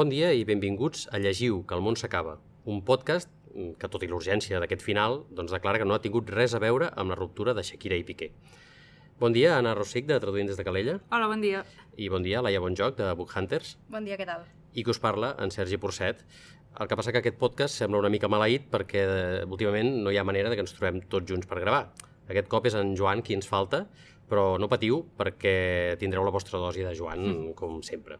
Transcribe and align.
Bon 0.00 0.08
dia 0.08 0.30
i 0.32 0.46
benvinguts 0.48 1.10
a 1.12 1.18
Llegiu, 1.20 1.58
que 1.68 1.76
el 1.76 1.82
món 1.84 1.96
s'acaba, 2.00 2.38
un 2.72 2.78
podcast 2.88 3.28
que, 3.52 3.88
tot 3.92 4.00
i 4.00 4.08
l'urgència 4.08 4.56
d'aquest 4.62 4.80
final, 4.80 5.18
doncs 5.36 5.52
declara 5.52 5.76
que 5.82 5.84
no 5.84 5.92
ha 5.92 6.00
tingut 6.00 6.30
res 6.32 6.54
a 6.56 6.60
veure 6.62 6.88
amb 7.02 7.12
la 7.12 7.18
ruptura 7.18 7.52
de 7.52 7.60
Shakira 7.68 7.98
i 8.00 8.06
Piqué. 8.08 8.30
Bon 9.20 9.36
dia, 9.36 9.58
Anna 9.58 9.74
Rossic, 9.76 10.06
de 10.08 10.16
Traduint 10.22 10.48
des 10.48 10.56
de 10.56 10.64
Calella. 10.64 10.94
Hola, 11.10 11.28
bon 11.28 11.44
dia. 11.44 11.60
I 12.00 12.08
bon 12.08 12.24
dia, 12.24 12.40
Laia 12.40 12.64
Bonjoc, 12.64 12.96
de 12.96 13.10
Book 13.12 13.36
Hunters. 13.36 13.74
Bon 13.92 14.08
dia, 14.08 14.16
què 14.16 14.24
tal? 14.24 14.48
I 14.72 14.86
que 14.88 14.94
us 14.96 15.02
parla, 15.04 15.34
en 15.36 15.52
Sergi 15.52 15.76
Porcet. 15.84 16.24
El 16.80 16.88
que 16.88 16.96
passa 16.96 17.12
que 17.12 17.20
aquest 17.20 17.36
podcast 17.36 17.76
sembla 17.76 18.00
una 18.00 18.14
mica 18.16 18.32
maleït 18.32 18.72
perquè 18.72 19.04
eh, 19.04 19.44
últimament 19.44 19.98
no 20.00 20.08
hi 20.08 20.16
ha 20.16 20.24
manera 20.24 20.48
de 20.48 20.56
que 20.56 20.64
ens 20.64 20.72
trobem 20.80 21.04
tots 21.12 21.28
junts 21.28 21.44
per 21.44 21.60
gravar. 21.60 21.90
Aquest 22.32 22.48
cop 22.48 22.72
és 22.72 22.80
en 22.80 22.96
Joan 22.96 23.20
qui 23.20 23.36
ens 23.36 23.52
falta, 23.52 23.84
però 24.32 24.54
no 24.56 24.72
patiu 24.72 25.04
perquè 25.20 25.98
tindreu 26.00 26.24
la 26.24 26.32
vostra 26.32 26.56
dosi 26.56 26.88
de 26.88 26.96
Joan, 26.96 27.26
mm. 27.34 27.58
com 27.60 27.82
sempre. 27.84 28.16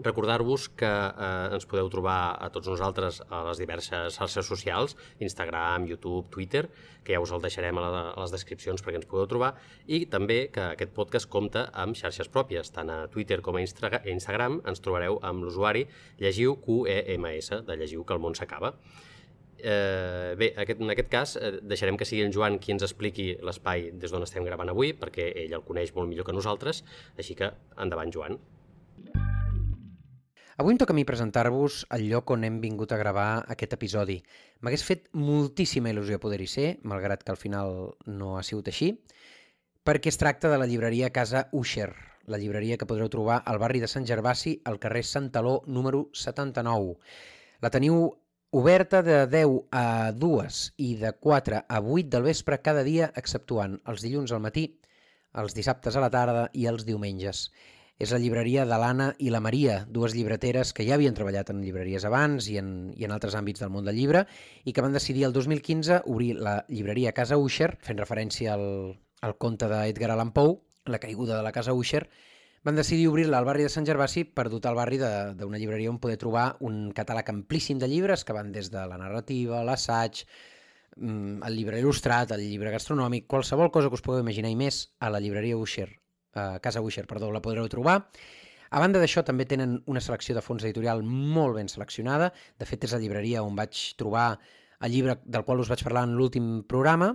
Recordar-vos 0.00 0.70
que 0.72 0.88
eh, 0.88 1.52
ens 1.52 1.66
podeu 1.68 1.90
trobar 1.92 2.38
a 2.40 2.48
tots 2.54 2.70
nosaltres 2.70 3.20
a 3.28 3.42
les 3.50 3.60
diverses 3.60 4.16
xarxes 4.16 4.48
socials, 4.48 4.96
Instagram, 5.20 5.84
YouTube, 5.90 6.30
Twitter, 6.32 6.64
que 7.04 7.12
ja 7.12 7.20
us 7.20 7.32
el 7.34 7.42
deixarem 7.44 7.76
a, 7.76 7.84
la, 7.84 8.02
a 8.14 8.24
les 8.24 8.32
descripcions 8.32 8.80
perquè 8.80 9.02
ens 9.02 9.08
podeu 9.10 9.28
trobar, 9.28 9.52
i 9.84 10.06
també 10.08 10.46
que 10.54 10.64
aquest 10.72 10.94
podcast 10.96 11.28
compta 11.28 11.66
amb 11.84 11.98
xarxes 11.98 12.32
pròpies, 12.32 12.72
tant 12.72 12.88
a 12.88 13.02
Twitter 13.12 13.42
com 13.44 13.60
a 13.60 13.64
Instagram 13.64 14.62
ens 14.64 14.80
trobareu 14.80 15.20
amb 15.20 15.44
l'usuari 15.44 15.84
llegiu 16.22 16.56
QEMS, 16.64 17.52
de 17.68 17.76
llegiu 17.76 18.06
que 18.08 18.16
el 18.16 18.22
món 18.24 18.38
s'acaba. 18.38 18.72
Eh, 19.62 20.34
bé, 20.40 20.48
aquest, 20.58 20.80
en 20.82 20.90
aquest 20.90 21.12
cas 21.12 21.36
eh, 21.36 21.52
deixarem 21.62 22.00
que 22.00 22.08
sigui 22.08 22.24
en 22.24 22.32
Joan 22.34 22.56
qui 22.58 22.72
ens 22.74 22.82
expliqui 22.82 23.28
l'espai 23.46 23.92
des 23.92 24.10
d'on 24.10 24.24
estem 24.26 24.48
gravant 24.48 24.72
avui, 24.72 24.96
perquè 24.96 25.28
ell 25.44 25.54
el 25.60 25.68
coneix 25.68 25.94
molt 25.94 26.10
millor 26.10 26.26
que 26.26 26.34
nosaltres, 26.34 26.82
així 27.14 27.38
que 27.38 27.52
endavant, 27.76 28.10
Joan. 28.10 28.40
Avui 30.60 30.74
em 30.74 30.78
toca 30.78 30.92
a 30.92 30.96
mi 30.96 31.06
presentar-vos 31.08 31.86
el 31.96 32.02
lloc 32.10 32.30
on 32.34 32.42
hem 32.44 32.58
vingut 32.60 32.90
a 32.92 32.98
gravar 33.00 33.28
aquest 33.54 33.72
episodi. 33.72 34.18
M'hagués 34.60 34.84
fet 34.84 35.06
moltíssima 35.16 35.88
il·lusió 35.88 36.18
poder-hi 36.20 36.48
ser, 36.54 36.66
malgrat 36.84 37.22
que 37.24 37.32
al 37.32 37.40
final 37.40 37.72
no 38.04 38.34
ha 38.36 38.42
sigut 38.44 38.68
així, 38.68 38.90
perquè 39.80 40.12
es 40.12 40.20
tracta 40.20 40.50
de 40.52 40.60
la 40.60 40.68
llibreria 40.68 41.08
Casa 41.08 41.46
Usher, 41.56 41.88
la 42.28 42.36
llibreria 42.36 42.76
que 42.76 42.90
podreu 42.90 43.08
trobar 43.08 43.40
al 43.46 43.62
barri 43.64 43.80
de 43.80 43.88
Sant 43.88 44.04
Gervasi, 44.04 44.58
al 44.68 44.76
carrer 44.78 45.06
Sant 45.08 45.32
Taló, 45.32 45.62
número 45.66 46.04
79. 46.12 46.98
La 47.64 47.72
teniu 47.72 48.04
oberta 48.52 49.00
de 49.02 49.24
10 49.32 49.58
a 49.72 50.12
2 50.12 50.62
i 50.84 50.94
de 51.00 51.16
4 51.16 51.64
a 51.64 51.80
8 51.80 52.10
del 52.12 52.28
vespre 52.28 52.60
cada 52.60 52.84
dia, 52.84 53.08
exceptuant 53.16 53.80
els 53.88 54.04
dilluns 54.04 54.36
al 54.36 54.44
matí, 54.44 54.68
els 55.32 55.56
dissabtes 55.56 55.96
a 55.96 56.04
la 56.04 56.12
tarda 56.12 56.50
i 56.52 56.68
els 56.68 56.84
diumenges 56.84 57.48
és 58.02 58.10
la 58.10 58.18
llibreria 58.18 58.64
de 58.66 58.76
l'Anna 58.82 59.12
i 59.22 59.28
la 59.30 59.38
Maria, 59.38 59.76
dues 59.86 60.16
llibreteres 60.16 60.72
que 60.74 60.82
ja 60.82 60.96
havien 60.96 61.14
treballat 61.14 61.52
en 61.52 61.60
llibreries 61.62 62.02
abans 62.08 62.48
i 62.50 62.56
en, 62.58 62.90
i 62.98 63.06
en 63.06 63.14
altres 63.14 63.36
àmbits 63.38 63.62
del 63.62 63.70
món 63.70 63.86
del 63.86 63.94
llibre 63.94 64.24
i 64.66 64.74
que 64.74 64.82
van 64.82 64.96
decidir 64.96 65.22
el 65.28 65.36
2015 65.36 66.00
obrir 66.10 66.32
la 66.42 66.56
llibreria 66.66 67.14
Casa 67.14 67.38
Usher, 67.38 67.76
fent 67.86 68.02
referència 68.02 68.56
al, 68.56 68.66
al 69.22 69.36
conte 69.38 69.70
d'Edgar 69.70 70.10
Allan 70.10 70.34
Poe, 70.34 70.58
La 70.90 70.98
caiguda 70.98 71.36
de 71.36 71.46
la 71.46 71.54
Casa 71.54 71.76
Usher, 71.78 72.08
van 72.66 72.74
decidir 72.74 73.06
obrir-la 73.06 73.38
al 73.38 73.46
barri 73.46 73.68
de 73.68 73.70
Sant 73.70 73.86
Gervasi 73.86 74.24
per 74.26 74.48
dotar 74.50 74.72
el 74.74 74.80
barri 74.80 74.98
d'una 74.98 75.62
llibreria 75.62 75.94
on 75.94 76.02
poder 76.02 76.18
trobar 76.18 76.56
un 76.58 76.88
catàleg 76.90 77.30
amplíssim 77.30 77.78
de 77.78 77.86
llibres 77.86 78.26
que 78.26 78.34
van 78.34 78.50
des 78.50 78.74
de 78.74 78.82
la 78.82 78.98
narrativa, 78.98 79.62
l'assaig, 79.62 80.24
mm, 80.96 81.38
el 81.46 81.54
llibre 81.54 81.78
il·lustrat, 81.78 82.34
el 82.34 82.48
llibre 82.50 82.74
gastronòmic, 82.74 83.30
qualsevol 83.30 83.70
cosa 83.70 83.86
que 83.86 84.02
us 84.02 84.02
podeu 84.02 84.26
imaginar 84.26 84.50
i 84.50 84.58
més 84.58 84.88
a 84.98 85.10
la 85.10 85.22
llibreria 85.22 85.54
Usher 85.54 85.92
eh, 86.34 86.58
Casa 86.62 86.80
Wisher, 86.80 87.06
perdó, 87.06 87.30
la 87.32 87.42
podreu 87.42 87.68
trobar. 87.72 88.00
A 88.72 88.80
banda 88.80 89.00
d'això, 89.02 89.20
també 89.24 89.44
tenen 89.44 89.76
una 89.86 90.00
selecció 90.00 90.34
de 90.34 90.42
fons 90.44 90.64
editorial 90.64 91.02
molt 91.04 91.58
ben 91.58 91.68
seleccionada. 91.68 92.30
De 92.58 92.68
fet, 92.68 92.86
és 92.86 92.94
la 92.94 93.00
llibreria 93.02 93.44
on 93.44 93.56
vaig 93.58 93.76
trobar 94.00 94.38
el 94.80 94.92
llibre 94.94 95.18
del 95.24 95.44
qual 95.44 95.60
us 95.60 95.68
vaig 95.68 95.84
parlar 95.84 96.06
en 96.08 96.16
l'últim 96.16 96.62
programa. 96.68 97.12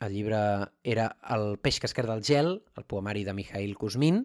El 0.00 0.16
llibre 0.16 0.40
era 0.82 1.10
El 1.30 1.58
peix 1.62 1.78
que 1.80 1.86
es 1.86 1.94
del 1.94 2.24
gel, 2.24 2.62
el 2.76 2.84
poemari 2.84 3.24
de 3.24 3.34
Mikhail 3.34 3.76
Kuzmin. 3.76 4.24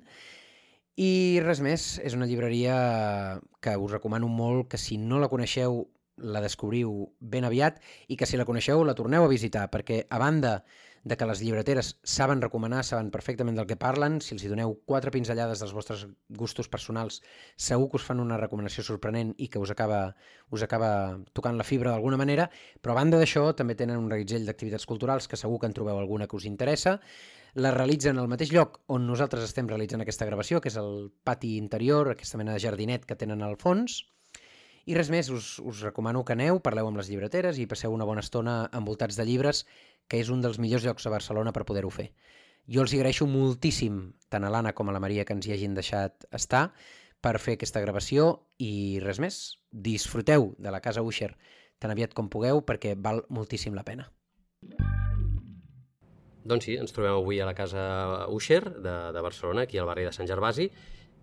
I 1.00 1.40
res 1.44 1.62
més, 1.64 2.00
és 2.04 2.16
una 2.16 2.28
llibreria 2.28 3.40
que 3.64 3.76
us 3.78 3.92
recomano 3.92 4.28
molt, 4.28 4.68
que 4.72 4.78
si 4.78 4.98
no 4.98 5.20
la 5.20 5.30
coneixeu, 5.32 5.86
la 6.20 6.42
descobriu 6.44 7.14
ben 7.20 7.46
aviat 7.48 7.80
i 8.08 8.18
que 8.20 8.28
si 8.28 8.36
la 8.36 8.46
coneixeu 8.48 8.84
la 8.84 8.96
torneu 8.96 9.24
a 9.24 9.32
visitar, 9.32 9.70
perquè 9.72 10.02
a 10.10 10.20
banda 10.20 10.64
de 11.04 11.18
que 11.18 11.28
les 11.30 11.42
llibreteres 11.42 11.94
saben 12.04 12.42
recomanar, 12.42 12.84
saben 12.84 13.12
perfectament 13.12 13.58
del 13.58 13.68
que 13.70 13.78
parlen, 13.80 14.20
si 14.22 14.36
els 14.36 14.44
hi 14.44 14.52
doneu 14.52 14.76
quatre 14.90 15.14
pinzellades 15.16 15.64
dels 15.64 15.74
vostres 15.76 16.06
gustos 16.42 16.70
personals, 16.70 17.22
segur 17.56 17.90
que 17.90 18.00
us 18.00 18.06
fan 18.08 18.20
una 18.24 18.38
recomanació 18.42 18.84
sorprenent 18.86 19.34
i 19.38 19.48
que 19.48 19.62
us 19.62 19.72
acaba, 19.72 20.16
us 20.52 20.64
acaba 20.66 20.92
tocant 21.34 21.58
la 21.58 21.68
fibra 21.68 21.94
d'alguna 21.94 22.20
manera, 22.20 22.50
però 22.82 22.96
a 22.96 23.00
banda 23.02 23.20
d'això 23.22 23.50
també 23.56 23.76
tenen 23.80 24.00
un 24.00 24.12
reguitzell 24.12 24.46
d'activitats 24.48 24.88
culturals 24.90 25.28
que 25.28 25.40
segur 25.40 25.60
que 25.60 25.72
en 25.72 25.78
trobeu 25.78 26.00
alguna 26.00 26.28
que 26.28 26.38
us 26.38 26.48
interessa, 26.50 27.00
la 27.56 27.72
realitzen 27.74 28.20
al 28.20 28.30
mateix 28.30 28.52
lloc 28.54 28.82
on 28.94 29.08
nosaltres 29.10 29.48
estem 29.48 29.68
realitzant 29.68 30.04
aquesta 30.04 30.28
gravació, 30.30 30.62
que 30.62 30.70
és 30.70 30.78
el 30.78 31.10
pati 31.26 31.56
interior, 31.58 32.12
aquesta 32.12 32.38
mena 32.38 32.54
de 32.54 32.62
jardinet 32.62 33.08
que 33.10 33.18
tenen 33.18 33.42
al 33.42 33.58
fons, 33.58 34.04
i 34.86 34.96
res 34.96 35.10
més, 35.12 35.30
us, 35.34 35.58
us 35.60 35.82
recomano 35.86 36.24
que 36.26 36.36
aneu, 36.38 36.62
parleu 36.64 36.88
amb 36.88 37.02
les 37.02 37.10
llibreteres 37.12 37.60
i 37.60 37.68
passeu 37.68 37.94
una 37.94 38.08
bona 38.08 38.24
estona 38.26 38.62
envoltats 38.76 39.20
de 39.20 39.26
llibres 39.28 39.66
que 40.08 40.22
és 40.22 40.30
un 40.30 40.42
dels 40.42 40.60
millors 40.60 40.86
llocs 40.88 41.06
a 41.06 41.14
Barcelona 41.14 41.54
per 41.56 41.66
poder-ho 41.66 41.92
fer. 41.94 42.10
Jo 42.70 42.84
els 42.86 42.94
agraeixo 42.94 43.26
moltíssim, 43.26 44.02
tant 44.30 44.46
a 44.46 44.50
l'Anna 44.54 44.76
com 44.78 44.90
a 44.90 44.94
la 44.94 45.02
Maria, 45.02 45.26
que 45.26 45.34
ens 45.34 45.48
hi 45.48 45.56
hagin 45.56 45.74
deixat 45.78 46.28
estar 46.32 46.70
per 47.22 47.38
fer 47.42 47.58
aquesta 47.58 47.82
gravació 47.82 48.46
i 48.58 49.00
res 49.04 49.20
més. 49.20 49.40
Disfruteu 49.72 50.54
de 50.58 50.72
la 50.72 50.82
Casa 50.82 51.02
Usher 51.06 51.34
tan 51.80 51.92
aviat 51.92 52.14
com 52.14 52.30
pugueu 52.30 52.62
perquè 52.68 52.96
val 53.00 53.24
moltíssim 53.34 53.76
la 53.76 53.86
pena. 53.88 54.10
Doncs 56.50 56.66
sí, 56.66 56.76
ens 56.80 56.94
trobem 56.96 57.14
avui 57.14 57.40
a 57.40 57.48
la 57.48 57.56
Casa 57.56 58.28
Usher 58.34 58.64
de, 58.70 58.96
de 59.14 59.22
Barcelona, 59.22 59.66
aquí 59.68 59.78
al 59.78 59.88
barri 59.90 60.08
de 60.08 60.14
Sant 60.16 60.28
Gervasi, 60.28 60.70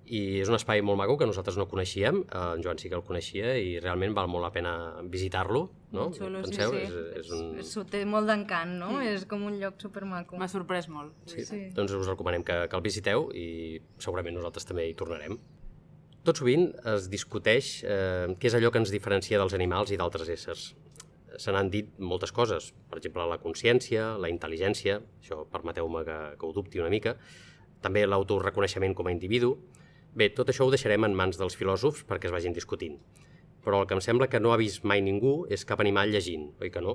i 0.07 0.21
és 0.39 0.51
un 0.51 0.55
espai 0.55 0.83
molt 0.87 1.01
maco 1.01 1.17
que 1.19 1.27
nosaltres 1.27 1.57
no 1.59 1.67
coneixíem, 1.71 2.21
eh, 2.23 2.43
en 2.57 2.63
Joan 2.63 2.79
sí 2.79 2.91
que 2.91 2.97
el 2.99 3.05
coneixia 3.07 3.57
i 3.59 3.77
realment 3.81 4.15
val 4.15 4.29
molt 4.31 4.45
la 4.47 4.53
pena 4.55 4.73
visitar-lo, 5.03 5.65
no? 5.97 6.09
Xulo, 6.15 6.43
Penseu? 6.47 6.73
sí, 6.73 6.85
sí. 6.87 6.87
És, 6.87 7.27
és 7.27 7.33
un... 7.35 7.45
És, 7.63 7.75
té 7.91 8.05
molt 8.07 8.31
d'encant, 8.31 8.77
no? 8.79 8.93
Mm. 8.97 9.13
És 9.17 9.27
com 9.31 9.43
un 9.49 9.59
lloc 9.61 9.81
supermaco. 9.83 10.39
M'ha 10.39 10.51
sorprès 10.53 10.89
molt. 10.93 11.15
Sí. 11.31 11.45
sí. 11.49 11.61
Doncs 11.75 11.95
us 11.99 12.11
recomanem 12.11 12.47
que, 12.47 12.63
que 12.71 12.79
el 12.79 12.85
visiteu 12.85 13.29
i 13.35 13.47
segurament 14.03 14.39
nosaltres 14.39 14.69
també 14.69 14.87
hi 14.87 14.97
tornarem. 14.99 15.39
Tot 16.27 16.41
sovint 16.41 16.69
es 16.95 17.07
discuteix 17.11 17.81
eh, 17.87 18.27
què 18.39 18.51
és 18.51 18.57
allò 18.59 18.73
que 18.75 18.83
ens 18.83 18.91
diferencia 18.95 19.39
dels 19.39 19.55
animals 19.59 19.93
i 19.95 19.99
d'altres 19.99 20.31
éssers. 20.35 20.73
Se 21.37 21.53
n'han 21.53 21.69
dit 21.71 21.91
moltes 22.01 22.33
coses, 22.33 22.71
per 22.91 22.99
exemple, 22.99 23.27
la 23.29 23.39
consciència, 23.43 24.15
la 24.23 24.31
intel·ligència, 24.33 25.01
això 25.21 25.43
permeteu-me 25.53 26.03
que, 26.07 26.19
que 26.41 26.49
ho 26.49 26.55
dubti 26.57 26.81
una 26.81 26.91
mica, 26.91 27.15
també 27.85 28.07
l'autoreconeixement 28.09 28.95
com 28.97 29.07
a 29.07 29.13
individu, 29.15 29.53
Bé, 30.17 30.31
tot 30.33 30.49
això 30.49 30.65
ho 30.65 30.73
deixarem 30.73 31.05
en 31.05 31.13
mans 31.13 31.37
dels 31.37 31.59
filòsofs 31.61 32.07
perquè 32.09 32.31
es 32.31 32.33
vagin 32.33 32.55
discutint. 32.57 32.95
Però 33.67 33.83
el 33.83 33.89
que 33.89 33.97
em 33.99 34.01
sembla 34.01 34.31
que 34.33 34.41
no 34.41 34.55
ha 34.55 34.57
vist 34.57 34.87
mai 34.89 35.03
ningú 35.05 35.43
és 35.53 35.67
cap 35.69 35.83
animal 35.85 36.09
llegint, 36.09 36.47
oi 36.63 36.71
que 36.73 36.81
no? 36.81 36.95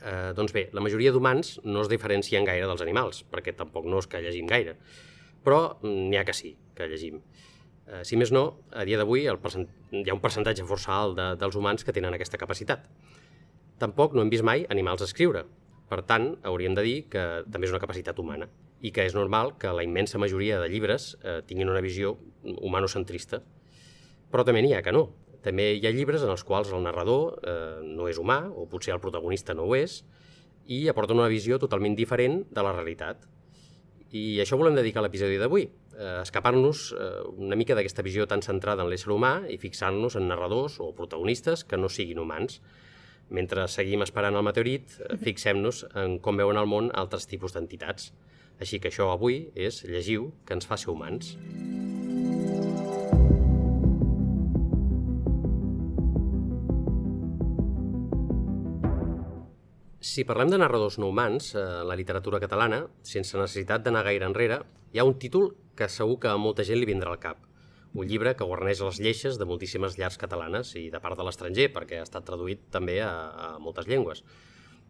Eh, 0.00 0.32
doncs 0.38 0.54
bé, 0.56 0.70
la 0.72 0.80
majoria 0.80 1.12
d'humans 1.12 1.58
no 1.66 1.82
es 1.82 1.90
diferencien 1.92 2.48
gaire 2.48 2.70
dels 2.70 2.80
animals, 2.80 3.20
perquè 3.28 3.52
tampoc 3.58 3.84
no 3.84 4.00
és 4.00 4.08
que 4.08 4.22
llegim 4.24 4.48
gaire. 4.48 4.78
Però 5.44 5.60
n'hi 5.84 6.16
ha 6.16 6.24
que 6.24 6.32
sí, 6.38 6.54
que 6.78 6.88
llegim. 6.88 7.20
Eh, 7.84 8.00
si 8.08 8.16
més 8.16 8.32
no, 8.32 8.46
a 8.72 8.88
dia 8.88 8.96
d'avui 8.96 9.26
hi 9.26 9.28
ha 9.28 9.36
un 9.36 10.24
percentatge 10.24 10.64
força 10.64 10.96
alt 10.96 11.20
de, 11.20 11.28
dels 11.44 11.60
humans 11.60 11.84
que 11.84 11.92
tenen 11.92 12.16
aquesta 12.16 12.40
capacitat. 12.40 12.88
Tampoc 13.84 14.16
no 14.16 14.24
hem 14.24 14.32
vist 14.32 14.48
mai 14.48 14.64
animals 14.72 15.04
escriure. 15.04 15.44
Per 15.92 16.00
tant, 16.08 16.38
hauríem 16.48 16.72
de 16.72 16.88
dir 16.88 16.98
que 17.12 17.28
també 17.52 17.68
és 17.68 17.76
una 17.76 17.84
capacitat 17.84 18.16
humana 18.16 18.48
i 18.82 18.90
que 18.90 19.06
és 19.06 19.14
normal 19.14 19.54
que 19.62 19.70
la 19.72 19.84
immensa 19.86 20.18
majoria 20.18 20.58
de 20.60 20.68
llibres 20.68 21.12
eh, 21.22 21.40
tinguin 21.46 21.70
una 21.70 21.82
visió 21.84 22.16
humanocentrista. 22.42 23.42
Però 24.32 24.44
també 24.44 24.62
n'hi 24.64 24.74
ha 24.74 24.82
que 24.82 24.94
no. 24.94 25.06
També 25.42 25.72
hi 25.76 25.86
ha 25.86 25.94
llibres 25.94 26.22
en 26.22 26.30
els 26.34 26.42
quals 26.46 26.70
el 26.74 26.82
narrador 26.82 27.38
eh, 27.42 27.82
no 27.86 28.08
és 28.10 28.18
humà, 28.18 28.44
o 28.50 28.66
potser 28.70 28.94
el 28.94 29.02
protagonista 29.02 29.54
no 29.54 29.68
ho 29.68 29.76
és, 29.78 30.02
i 30.66 30.86
aporta 30.90 31.14
una 31.14 31.30
visió 31.30 31.58
totalment 31.62 31.96
diferent 31.98 32.42
de 32.50 32.62
la 32.64 32.74
realitat. 32.74 33.24
I 34.12 34.42
això 34.42 34.58
volem 34.60 34.76
dedicar 34.76 35.02
l'episodi 35.02 35.38
d'avui, 35.40 35.66
eh, 35.96 36.20
escapar-nos 36.22 36.90
eh, 36.92 37.10
una 37.38 37.56
mica 37.56 37.76
d'aquesta 37.78 38.04
visió 38.04 38.26
tan 38.28 38.42
centrada 38.42 38.84
en 38.84 38.90
l'ésser 38.90 39.12
humà 39.14 39.34
i 39.48 39.58
fixar-nos 39.62 40.18
en 40.18 40.28
narradors 40.28 40.78
o 40.84 40.92
protagonistes 40.96 41.64
que 41.64 41.78
no 41.80 41.88
siguin 41.88 42.20
humans. 42.22 42.60
Mentre 43.32 43.64
seguim 43.72 44.02
esperant 44.04 44.36
el 44.36 44.44
meteorit, 44.44 44.98
eh, 45.00 45.16
fixem-nos 45.22 45.86
en 45.94 46.18
com 46.20 46.36
veuen 46.36 46.60
el 46.60 46.68
món 46.68 46.90
altres 46.92 47.26
tipus 47.30 47.56
d'entitats. 47.56 48.12
Així 48.62 48.78
que 48.78 48.92
això 48.92 49.08
avui 49.10 49.48
és 49.58 49.80
Llegiu, 49.90 50.28
que 50.46 50.54
ens 50.54 50.68
fa 50.70 50.76
ser 50.78 50.92
humans. 50.92 51.32
Si 60.12 60.26
parlem 60.28 60.52
de 60.52 60.60
narradors 60.60 60.98
no 61.02 61.08
humans, 61.10 61.54
a 61.56 61.82
la 61.88 61.96
literatura 61.98 62.38
catalana, 62.42 62.84
sense 63.02 63.34
necessitat 63.38 63.82
d'anar 63.82 64.04
gaire 64.06 64.28
enrere, 64.30 64.60
hi 64.92 65.02
ha 65.02 65.08
un 65.08 65.18
títol 65.18 65.52
que 65.74 65.88
segur 65.90 66.20
que 66.22 66.30
a 66.30 66.38
molta 66.38 66.66
gent 66.68 66.78
li 66.78 66.90
vindrà 66.90 67.10
al 67.10 67.22
cap. 67.22 67.48
un 67.92 68.06
llibre 68.08 68.30
que 68.32 68.46
guarneix 68.48 68.78
les 68.80 68.98
lleixes 69.04 69.34
de 69.36 69.44
moltíssimes 69.44 69.98
llars 70.00 70.16
catalanes 70.16 70.70
i 70.80 70.86
de 70.88 71.00
part 71.04 71.18
de 71.18 71.26
l'estranger, 71.26 71.66
perquè 71.74 71.98
ha 72.00 72.06
estat 72.06 72.24
traduït 72.24 72.62
també 72.72 72.94
a, 73.04 73.10
a 73.10 73.48
moltes 73.60 73.84
llengües. 73.84 74.22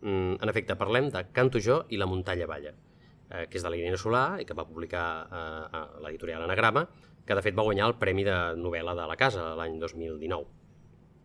Mm, 0.03 0.37
en 0.39 0.53
efecte, 0.53 0.77
parlem 0.79 1.11
de 1.11 1.25
Canto 1.35 1.59
jo 1.59 1.81
i 1.91 1.99
la 1.99 2.07
muntanya 2.07 2.47
balla, 2.47 2.77
eh, 3.33 3.47
que 3.49 3.59
és 3.59 3.65
de 3.65 3.73
la 3.73 3.79
Irene 3.81 3.99
Solà 3.99 4.25
i 4.41 4.47
que 4.47 4.57
va 4.57 4.69
publicar 4.69 5.07
eh, 5.25 5.79
a 5.81 5.83
l'editorial 6.05 6.45
Anagrama, 6.45 6.87
que 7.27 7.37
de 7.39 7.45
fet 7.45 7.57
va 7.57 7.65
guanyar 7.67 7.89
el 7.91 7.99
Premi 8.01 8.27
de 8.29 8.39
novel·la 8.59 8.95
de 8.99 9.07
la 9.09 9.17
Casa 9.17 9.53
l'any 9.59 9.79
2019. 9.81 10.47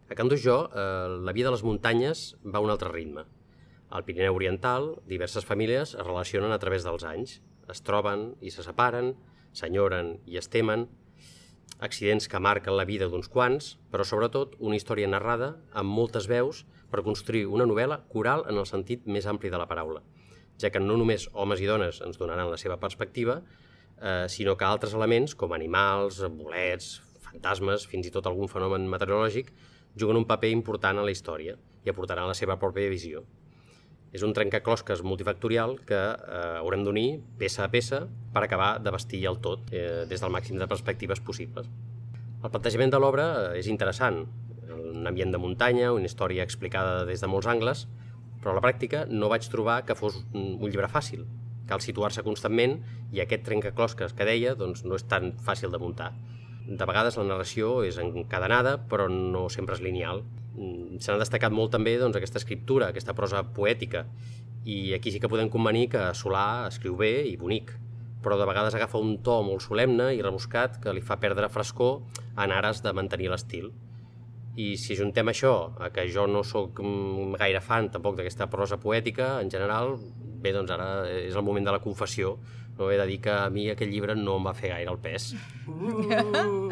A 0.07 0.15
Canto 0.15 0.37
jo, 0.39 0.61
eh, 0.71 1.17
la 1.27 1.33
vida 1.35 1.49
de 1.49 1.57
les 1.57 1.65
muntanyes 1.67 2.29
va 2.45 2.61
a 2.61 2.63
un 2.63 2.71
altre 2.71 2.91
ritme. 2.93 3.25
Al 3.89 4.03
Pirineu 4.03 4.35
Oriental, 4.35 4.93
diverses 5.07 5.45
famílies 5.47 5.95
es 5.95 6.05
relacionen 6.05 6.51
a 6.51 6.59
través 6.59 6.83
dels 6.87 7.03
anys. 7.07 7.41
Es 7.71 7.83
troben 7.83 8.33
i 8.39 8.51
se 8.51 8.63
separen, 8.63 9.15
s'enyoren 9.55 10.17
i 10.27 10.39
es 10.39 10.47
temen, 10.51 10.87
accidents 11.79 12.27
que 12.27 12.39
marquen 12.39 12.77
la 12.77 12.85
vida 12.89 13.07
d'uns 13.07 13.29
quants, 13.29 13.75
però 13.91 14.05
sobretot 14.07 14.55
una 14.59 14.77
història 14.79 15.09
narrada 15.11 15.55
amb 15.77 15.91
moltes 15.93 16.27
veus 16.27 16.63
per 16.91 17.03
construir 17.03 17.45
una 17.45 17.67
novel·la 17.69 17.99
coral 18.11 18.45
en 18.49 18.57
el 18.57 18.65
sentit 18.65 19.05
més 19.05 19.27
ampli 19.27 19.51
de 19.53 19.59
la 19.59 19.67
paraula, 19.69 20.01
ja 20.61 20.71
que 20.73 20.81
no 20.81 20.97
només 20.97 21.29
homes 21.33 21.61
i 21.61 21.69
dones 21.69 22.01
ens 22.05 22.19
donaran 22.19 22.49
la 22.51 22.57
seva 22.57 22.79
perspectiva, 22.81 23.41
eh, 24.01 24.25
sinó 24.29 24.57
que 24.57 24.65
altres 24.65 24.93
elements 24.97 25.35
com 25.35 25.53
animals, 25.53 26.21
bolets, 26.33 27.01
fantasmes, 27.21 27.87
fins 27.87 28.07
i 28.07 28.13
tot 28.13 28.27
algun 28.27 28.49
fenomen 28.51 28.87
meteorològic, 28.89 29.51
juguen 29.97 30.17
un 30.17 30.27
paper 30.29 30.51
important 30.53 30.99
en 30.99 31.05
la 31.05 31.13
història 31.13 31.57
i 31.85 31.91
aportaran 31.91 32.29
la 32.29 32.37
seva 32.37 32.57
pròpia 32.61 32.89
visió. 32.91 33.23
És 34.15 34.23
un 34.23 34.33
trencaclosques 34.33 35.03
multifactorial 35.03 35.77
que 35.85 35.97
eh, 35.97 36.57
haurem 36.61 36.85
d'unir 36.85 37.19
peça 37.39 37.65
a 37.65 37.71
peça 37.71 38.05
per 38.33 38.43
acabar 38.45 38.77
de 38.79 38.93
vestir 38.93 39.25
el 39.27 39.41
tot 39.43 39.73
eh, 39.73 40.05
des 40.09 40.23
del 40.23 40.33
màxim 40.33 40.57
de 40.57 40.67
perspectives 40.69 41.19
possibles. 41.19 41.67
El 42.43 42.51
plantejament 42.53 42.93
de 42.93 43.01
l'obra 43.01 43.27
eh, 43.51 43.59
és 43.59 43.67
interessant, 43.67 44.23
un 44.77 45.09
ambient 45.09 45.33
de 45.33 45.41
muntanya, 45.41 45.91
una 45.93 46.07
història 46.07 46.45
explicada 46.47 47.03
des 47.05 47.21
de 47.21 47.29
molts 47.31 47.49
angles, 47.51 47.87
però 48.41 48.53
a 48.53 48.57
la 48.59 48.63
pràctica 48.63 49.05
no 49.09 49.29
vaig 49.31 49.47
trobar 49.51 49.83
que 49.85 49.97
fos 49.97 50.21
un 50.33 50.65
llibre 50.67 50.89
fàcil. 50.91 51.25
Cal 51.67 51.83
situar-se 51.83 52.23
constantment 52.23 52.79
i 53.11 53.21
aquest 53.21 53.43
trencaclosques 53.43 54.15
que 54.15 54.27
deia 54.27 54.55
doncs, 54.55 54.85
no 54.87 54.95
és 54.95 55.07
tan 55.07 55.33
fàcil 55.43 55.73
de 55.73 55.81
muntar. 55.81 56.13
De 56.67 56.85
vegades 56.87 57.15
la 57.19 57.27
narració 57.27 57.81
és 57.87 57.99
encadenada, 57.99 58.77
però 58.89 59.07
no 59.11 59.47
sempre 59.51 59.75
és 59.75 59.83
lineal 59.83 60.23
Mm, 60.57 60.97
se 60.97 61.11
n'ha 61.11 61.21
destacat 61.21 61.53
molt 61.53 61.69
també 61.75 61.93
doncs, 62.01 62.17
aquesta 62.17 62.41
escriptura, 62.41 62.89
aquesta 62.89 63.13
prosa 63.17 63.43
poètica, 63.57 64.07
i 64.65 64.93
aquí 64.97 65.13
sí 65.13 65.21
que 65.21 65.29
podem 65.29 65.51
convenir 65.53 65.85
que 65.93 66.01
Solà 66.17 66.65
escriu 66.67 66.97
bé 66.97 67.11
i 67.29 67.35
bonic, 67.37 67.75
però 68.25 68.39
de 68.39 68.47
vegades 68.49 68.75
agafa 68.75 68.97
un 68.97 69.19
to 69.23 69.37
molt 69.45 69.61
solemne 69.63 70.09
i 70.17 70.23
rebuscat 70.25 70.81
que 70.81 70.95
li 70.97 71.03
fa 71.05 71.19
perdre 71.21 71.51
frescor 71.53 72.01
en 72.41 72.55
ares 72.55 72.81
de 72.81 72.93
mantenir 72.97 73.29
l'estil. 73.29 73.69
I 74.57 74.71
si 74.81 74.97
juntem 74.97 75.29
això, 75.29 75.53
a 75.77 75.91
que 75.93 76.07
jo 76.09 76.25
no 76.29 76.43
sóc 76.47 76.79
mm, 76.81 77.37
gaire 77.37 77.61
fan 77.61 77.91
tampoc 77.93 78.17
d'aquesta 78.17 78.47
prosa 78.49 78.79
poètica, 78.81 79.35
en 79.43 79.51
general, 79.53 79.95
bé, 80.41 80.53
doncs 80.55 80.73
ara 80.73 80.87
és 81.11 81.35
el 81.35 81.45
moment 81.45 81.67
de 81.67 81.75
la 81.75 81.81
confessió, 81.83 82.37
no 82.77 82.91
he 82.91 82.97
de 82.97 83.05
dir 83.09 83.17
que 83.21 83.33
a 83.33 83.49
mi 83.53 83.67
aquest 83.71 83.89
llibre 83.89 84.13
no 84.17 84.35
em 84.37 84.45
va 84.49 84.53
fer 84.57 84.69
gaire 84.73 84.91
el 84.91 84.99
pes. 85.01 85.31
Uh. 85.65 86.69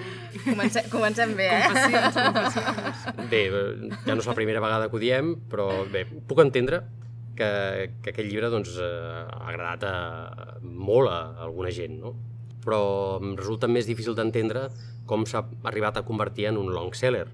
comencem, 0.50 0.90
comencem 0.92 1.34
bé, 1.38 1.48
eh? 1.50 1.64
Confessions, 1.66 2.20
confessions. 2.20 3.26
Bé, 3.32 3.42
ja 4.06 4.14
no 4.14 4.22
és 4.22 4.30
la 4.30 4.38
primera 4.38 4.62
vegada 4.62 4.90
que 4.90 4.98
ho 4.98 5.02
diem, 5.02 5.34
però 5.50 5.70
bé, 5.90 6.06
puc 6.30 6.42
entendre 6.46 6.84
que, 7.38 7.50
que 8.02 8.14
aquest 8.14 8.30
llibre 8.30 8.50
doncs, 8.54 8.78
eh, 8.78 9.26
ha 9.26 9.50
agradat 9.50 9.90
a, 9.90 9.98
molt 10.62 11.12
a 11.12 11.20
alguna 11.50 11.74
gent, 11.74 12.00
no? 12.02 12.16
però 12.66 12.82
em 13.22 13.36
resulta 13.38 13.70
més 13.70 13.86
difícil 13.86 14.16
d'entendre 14.18 14.68
com 15.06 15.26
s'ha 15.30 15.44
arribat 15.70 16.00
a 16.00 16.06
convertir 16.08 16.48
en 16.50 16.58
un 16.58 16.72
long 16.74 16.96
seller. 16.98 17.28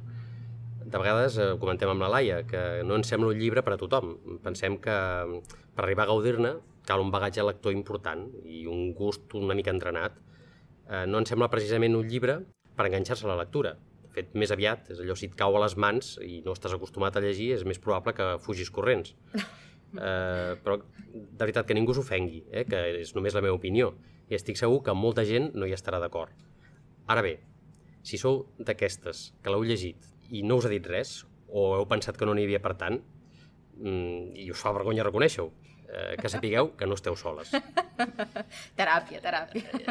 De 0.91 0.99
vegades 0.99 1.37
eh, 1.39 1.53
comentem 1.59 1.89
amb 1.91 2.03
la 2.03 2.09
Laia 2.11 2.41
que 2.47 2.61
no 2.83 2.97
ens 2.99 3.07
sembla 3.11 3.29
un 3.31 3.39
llibre 3.39 3.63
per 3.63 3.77
a 3.77 3.79
tothom. 3.79 4.11
Pensem 4.43 4.75
que 4.83 4.95
per 5.75 5.85
arribar 5.85 6.03
a 6.03 6.11
gaudir-ne 6.11 6.57
cal 6.87 7.03
un 7.03 7.13
bagatge 7.13 7.45
lector 7.47 7.71
important 7.71 8.25
i 8.43 8.65
un 8.67 8.91
gust 8.97 9.31
una 9.39 9.55
mica 9.55 9.71
entrenat. 9.71 10.17
Eh, 10.89 11.05
no 11.07 11.21
em 11.21 11.27
sembla 11.29 11.47
precisament 11.53 11.95
un 11.95 12.09
llibre 12.11 12.41
per 12.75 12.89
enganxar-se 12.89 13.23
a 13.27 13.31
la 13.31 13.39
lectura. 13.39 13.77
De 14.03 14.11
fet, 14.17 14.33
més 14.35 14.51
aviat, 14.51 14.91
és 14.91 14.99
allò, 14.99 15.15
si 15.15 15.29
et 15.29 15.37
cau 15.39 15.55
a 15.55 15.63
les 15.63 15.77
mans 15.79 16.17
i 16.27 16.41
no 16.43 16.57
estàs 16.57 16.75
acostumat 16.75 17.15
a 17.15 17.23
llegir, 17.23 17.53
és 17.55 17.63
més 17.63 17.79
probable 17.79 18.15
que 18.17 18.33
fugis 18.43 18.73
corrents. 18.73 19.15
Eh, 19.91 20.53
però, 20.63 20.77
de 21.11 21.41
veritat, 21.41 21.65
que 21.67 21.75
ningú 21.75 21.91
s'ofengui, 21.91 22.37
eh, 22.47 22.61
que 22.63 22.79
és 23.01 23.09
només 23.11 23.35
la 23.35 23.41
meva 23.43 23.57
opinió. 23.57 23.89
I 24.31 24.37
estic 24.37 24.55
segur 24.55 24.77
que 24.85 24.93
molta 24.95 25.25
gent 25.27 25.49
no 25.51 25.67
hi 25.67 25.73
estarà 25.75 25.99
d'acord. 25.99 26.31
Ara 27.11 27.19
bé, 27.25 27.33
si 27.99 28.15
sou 28.15 28.45
d'aquestes 28.55 29.25
que 29.43 29.51
l'heu 29.51 29.67
llegit 29.67 30.07
i 30.31 30.43
no 30.47 30.57
us 30.61 30.67
ha 30.67 30.71
dit 30.71 30.85
res, 30.87 31.21
o 31.51 31.71
heu 31.75 31.87
pensat 31.89 32.17
que 32.17 32.27
no 32.27 32.35
n'hi 32.35 32.47
havia 32.47 32.61
per 32.63 32.75
tant, 32.79 33.01
mm, 33.77 34.37
i 34.39 34.49
us 34.53 34.59
fa 34.61 34.73
vergonya 34.75 35.05
reconèixer-ho, 35.07 35.49
eh, 35.91 36.15
que 36.19 36.31
sapigueu 36.31 36.73
que 36.79 36.87
no 36.87 36.95
esteu 36.95 37.17
soles. 37.19 37.51
teràpia, 38.79 39.19
teràpia. 39.23 39.81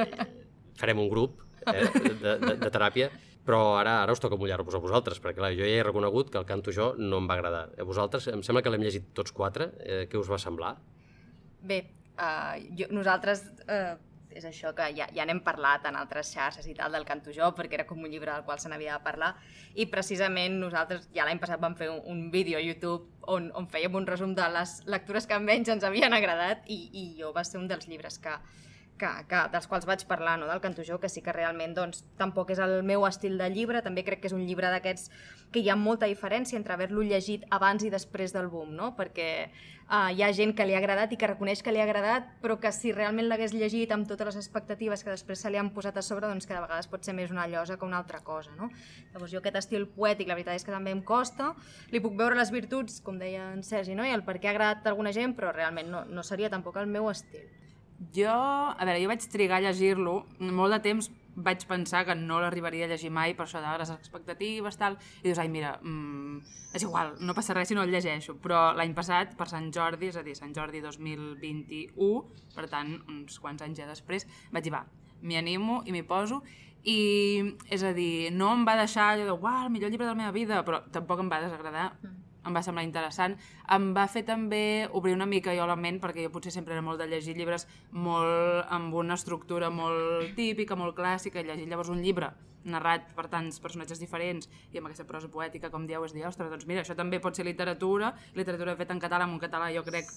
Farem 0.81 1.03
un 1.03 1.11
grup 1.13 1.43
eh, 1.69 1.85
de, 1.93 2.39
de, 2.41 2.57
de 2.63 2.71
teràpia, 2.73 3.11
però 3.45 3.77
ara 3.77 3.99
ara 4.03 4.15
us 4.17 4.21
toca 4.23 4.39
mullar-vos 4.41 4.77
a 4.77 4.83
vosaltres, 4.83 5.21
perquè 5.21 5.41
clar, 5.41 5.53
jo 5.57 5.65
ja 5.67 5.81
he 5.81 5.87
reconegut 5.87 6.33
que 6.33 6.41
el 6.41 6.49
canto 6.49 6.73
jo 6.73 6.93
no 6.99 7.21
em 7.21 7.29
va 7.29 7.37
agradar. 7.37 7.67
A 7.77 7.87
vosaltres, 7.89 8.29
em 8.33 8.45
sembla 8.47 8.63
que 8.65 8.73
l'hem 8.73 8.85
llegit 8.85 9.13
tots 9.17 9.37
quatre, 9.37 9.73
eh, 9.81 10.05
què 10.11 10.21
us 10.21 10.31
va 10.31 10.41
semblar? 10.41 10.77
Bé, 11.61 11.83
uh, 12.17 12.57
jo, 12.79 12.89
nosaltres 12.97 13.45
uh, 13.67 13.99
és 14.37 14.47
això 14.47 14.73
que 14.77 14.87
ja, 14.97 15.09
ja 15.15 15.27
n'hem 15.27 15.43
parlat 15.47 15.87
en 15.91 15.99
altres 15.99 16.31
xarxes 16.35 16.67
i 16.71 16.75
tal 16.79 16.95
del 16.97 17.07
Canto 17.09 17.35
Jo, 17.35 17.51
perquè 17.57 17.81
era 17.81 17.87
com 17.89 18.01
un 18.01 18.11
llibre 18.11 18.33
del 18.33 18.45
qual 18.47 18.61
se 18.63 18.71
n'havia 18.71 18.99
de 18.99 19.05
parlar, 19.05 19.35
i 19.75 19.87
precisament 19.91 20.61
nosaltres 20.61 21.09
ja 21.17 21.27
l'any 21.29 21.43
passat 21.43 21.61
vam 21.61 21.77
fer 21.77 21.91
un, 21.91 22.01
un 22.07 22.25
vídeo 22.31 22.59
a 22.59 22.65
YouTube 22.65 23.09
on, 23.31 23.51
on 23.55 23.69
fèiem 23.71 23.95
un 23.99 24.07
resum 24.07 24.35
de 24.35 24.49
les 24.55 24.81
lectures 24.87 25.27
que 25.27 25.39
menys 25.43 25.71
ens 25.75 25.87
havien 25.87 26.15
agradat 26.17 26.67
i, 26.69 26.83
i 26.93 27.05
jo 27.21 27.35
va 27.37 27.45
ser 27.45 27.61
un 27.61 27.69
dels 27.71 27.89
llibres 27.91 28.19
que, 28.23 28.35
que, 29.01 29.11
que, 29.31 29.41
dels 29.53 29.67
quals 29.71 29.87
vaig 29.89 30.05
parlar, 30.09 30.37
no? 30.41 30.49
del 30.51 30.61
Cantojó, 30.61 31.01
que 31.01 31.09
sí 31.09 31.23
que 31.25 31.33
realment 31.35 31.75
doncs, 31.77 32.05
tampoc 32.21 32.53
és 32.55 32.61
el 32.63 32.81
meu 32.87 33.07
estil 33.09 33.39
de 33.41 33.49
llibre, 33.53 33.81
també 33.87 34.05
crec 34.07 34.23
que 34.23 34.31
és 34.31 34.37
un 34.37 34.45
llibre 34.47 34.71
d'aquests 34.73 35.09
que 35.51 35.63
hi 35.65 35.71
ha 35.73 35.77
molta 35.79 36.07
diferència 36.11 36.59
entre 36.59 36.77
haver-lo 36.77 37.03
llegit 37.03 37.47
abans 37.51 37.83
i 37.87 37.91
després 37.91 38.35
del 38.37 38.51
boom, 38.53 38.75
no? 38.77 38.93
perquè 38.99 39.31
uh, 39.47 40.11
hi 40.15 40.23
ha 40.23 40.31
gent 40.37 40.53
que 40.57 40.67
li 40.69 40.77
ha 40.77 40.81
agradat 40.83 41.13
i 41.13 41.19
que 41.21 41.31
reconeix 41.31 41.65
que 41.65 41.75
li 41.75 41.81
ha 41.83 41.87
agradat, 41.89 42.29
però 42.45 42.59
que 42.63 42.73
si 42.77 42.93
realment 42.95 43.29
l'hagués 43.31 43.55
llegit 43.57 43.93
amb 43.97 44.09
totes 44.09 44.31
les 44.31 44.41
expectatives 44.43 45.05
que 45.05 45.15
després 45.15 45.43
se 45.43 45.51
li 45.51 45.59
han 45.61 45.73
posat 45.75 45.99
a 45.99 46.05
sobre, 46.07 46.29
doncs 46.29 46.47
que 46.47 46.55
de 46.55 46.63
vegades 46.63 46.91
pot 46.91 47.07
ser 47.07 47.17
més 47.17 47.33
una 47.35 47.49
llosa 47.51 47.79
que 47.81 47.89
una 47.89 47.99
altra 47.99 48.23
cosa. 48.27 48.55
No? 48.59 48.71
Llavors 49.15 49.33
jo 49.33 49.43
aquest 49.43 49.59
estil 49.65 49.89
poètic, 49.91 50.29
la 50.31 50.39
veritat 50.39 50.61
és 50.61 50.67
que 50.67 50.75
també 50.75 50.95
em 50.95 51.03
costa, 51.03 51.55
li 51.91 52.03
puc 52.05 52.15
veure 52.19 52.39
les 52.39 52.53
virtuts, 52.55 53.01
com 53.03 53.19
deia 53.19 53.51
en 53.55 53.65
Sergi, 53.67 53.97
no? 53.99 54.07
i 54.07 54.15
el 54.15 54.27
per 54.27 54.39
què 54.39 54.51
ha 54.51 54.55
agradat 54.55 54.87
a 54.87 54.95
alguna 54.95 55.15
gent, 55.17 55.35
però 55.39 55.55
realment 55.57 55.91
no, 55.91 56.05
no 56.07 56.27
seria 56.27 56.53
tampoc 56.53 56.79
el 56.79 56.91
meu 56.91 57.11
estil. 57.11 57.49
Jo, 58.01 58.33
a 58.33 58.85
veure, 58.87 59.01
jo 59.03 59.09
vaig 59.11 59.25
trigar 59.29 59.59
a 59.61 59.65
llegir-lo, 59.67 60.23
molt 60.41 60.73
de 60.73 60.79
temps 60.87 61.11
vaig 61.37 61.67
pensar 61.69 62.07
que 62.09 62.15
no 62.17 62.41
l'arribaria 62.41 62.87
a 62.87 62.91
llegir 62.91 63.11
mai 63.13 63.35
per 63.37 63.45
això 63.45 63.61
de 63.63 63.75
les 63.79 63.93
expectatives, 63.93 64.79
tal, 64.81 64.97
i 65.21 65.29
dius, 65.29 65.39
ai, 65.39 65.49
mira, 65.53 65.75
mm, 65.83 66.41
és 66.75 66.85
igual, 66.87 67.13
no 67.21 67.37
passa 67.37 67.55
res 67.55 67.69
si 67.69 67.77
no 67.77 67.85
el 67.85 67.93
llegeixo, 67.93 68.39
però 68.41 68.71
l'any 68.77 68.95
passat, 68.97 69.37
per 69.37 69.49
Sant 69.53 69.69
Jordi, 69.73 70.09
és 70.09 70.17
a 70.17 70.25
dir, 70.25 70.35
Sant 70.39 70.55
Jordi 70.57 70.81
2021, 70.81 72.25
per 72.57 72.67
tant, 72.73 72.97
uns 73.09 73.39
quants 73.39 73.63
anys 73.63 73.79
ja 73.79 73.87
després, 73.91 74.27
vaig 74.51 74.65
dir, 74.65 74.73
va, 74.75 74.85
m'hi 75.23 75.37
animo 75.37 75.83
i 75.85 75.93
m'hi 75.93 76.03
poso, 76.03 76.41
i, 76.83 76.97
és 77.69 77.85
a 77.85 77.93
dir, 77.93 78.33
no 78.33 78.55
em 78.57 78.65
va 78.65 78.79
deixar 78.81 79.13
allò 79.13 79.29
de, 79.29 79.37
uau, 79.37 79.67
el 79.67 79.77
millor 79.77 79.93
llibre 79.93 80.09
de 80.09 80.15
la 80.15 80.23
meva 80.25 80.33
vida, 80.33 80.65
però 80.65 80.83
tampoc 80.91 81.21
em 81.21 81.29
va 81.29 81.45
desagradar, 81.45 81.93
mm 82.01 82.20
em 82.47 82.57
va 82.57 82.63
semblar 82.65 82.85
interessant. 82.87 83.37
Em 83.71 83.91
va 83.97 84.07
fer 84.09 84.25
també 84.29 84.89
obrir 84.97 85.15
una 85.17 85.29
mica 85.29 85.55
jo 85.57 85.67
la 85.69 85.77
ment, 85.77 86.01
perquè 86.03 86.25
jo 86.27 86.35
potser 86.35 86.53
sempre 86.55 86.77
era 86.77 86.85
molt 86.85 87.01
de 87.01 87.09
llegir 87.11 87.37
llibres 87.37 87.67
molt 87.93 88.71
amb 88.73 88.95
una 88.95 89.19
estructura 89.19 89.71
molt 89.71 90.35
típica, 90.39 90.79
molt 90.79 90.97
clàssica, 90.97 91.41
i 91.41 91.49
llegir 91.49 91.69
llavors 91.69 91.93
un 91.93 92.03
llibre 92.05 92.33
narrat 92.65 93.07
per 93.17 93.27
tants 93.33 93.57
personatges 93.63 94.01
diferents 94.01 94.49
i 94.73 94.79
amb 94.79 94.91
aquesta 94.91 95.07
prosa 95.09 95.31
poètica, 95.33 95.71
com 95.73 95.87
dieu, 95.89 96.05
és 96.05 96.13
dir, 96.13 96.27
ostres, 96.29 96.51
doncs 96.53 96.67
mira, 96.69 96.85
això 96.85 96.97
també 96.97 97.21
pot 97.21 97.37
ser 97.37 97.47
literatura, 97.49 98.13
literatura 98.37 98.77
feta 98.77 98.97
en 98.97 99.01
català, 99.01 99.25
en 99.25 99.37
un 99.37 99.41
català 99.41 99.71
jo 99.73 99.85
crec 99.87 100.11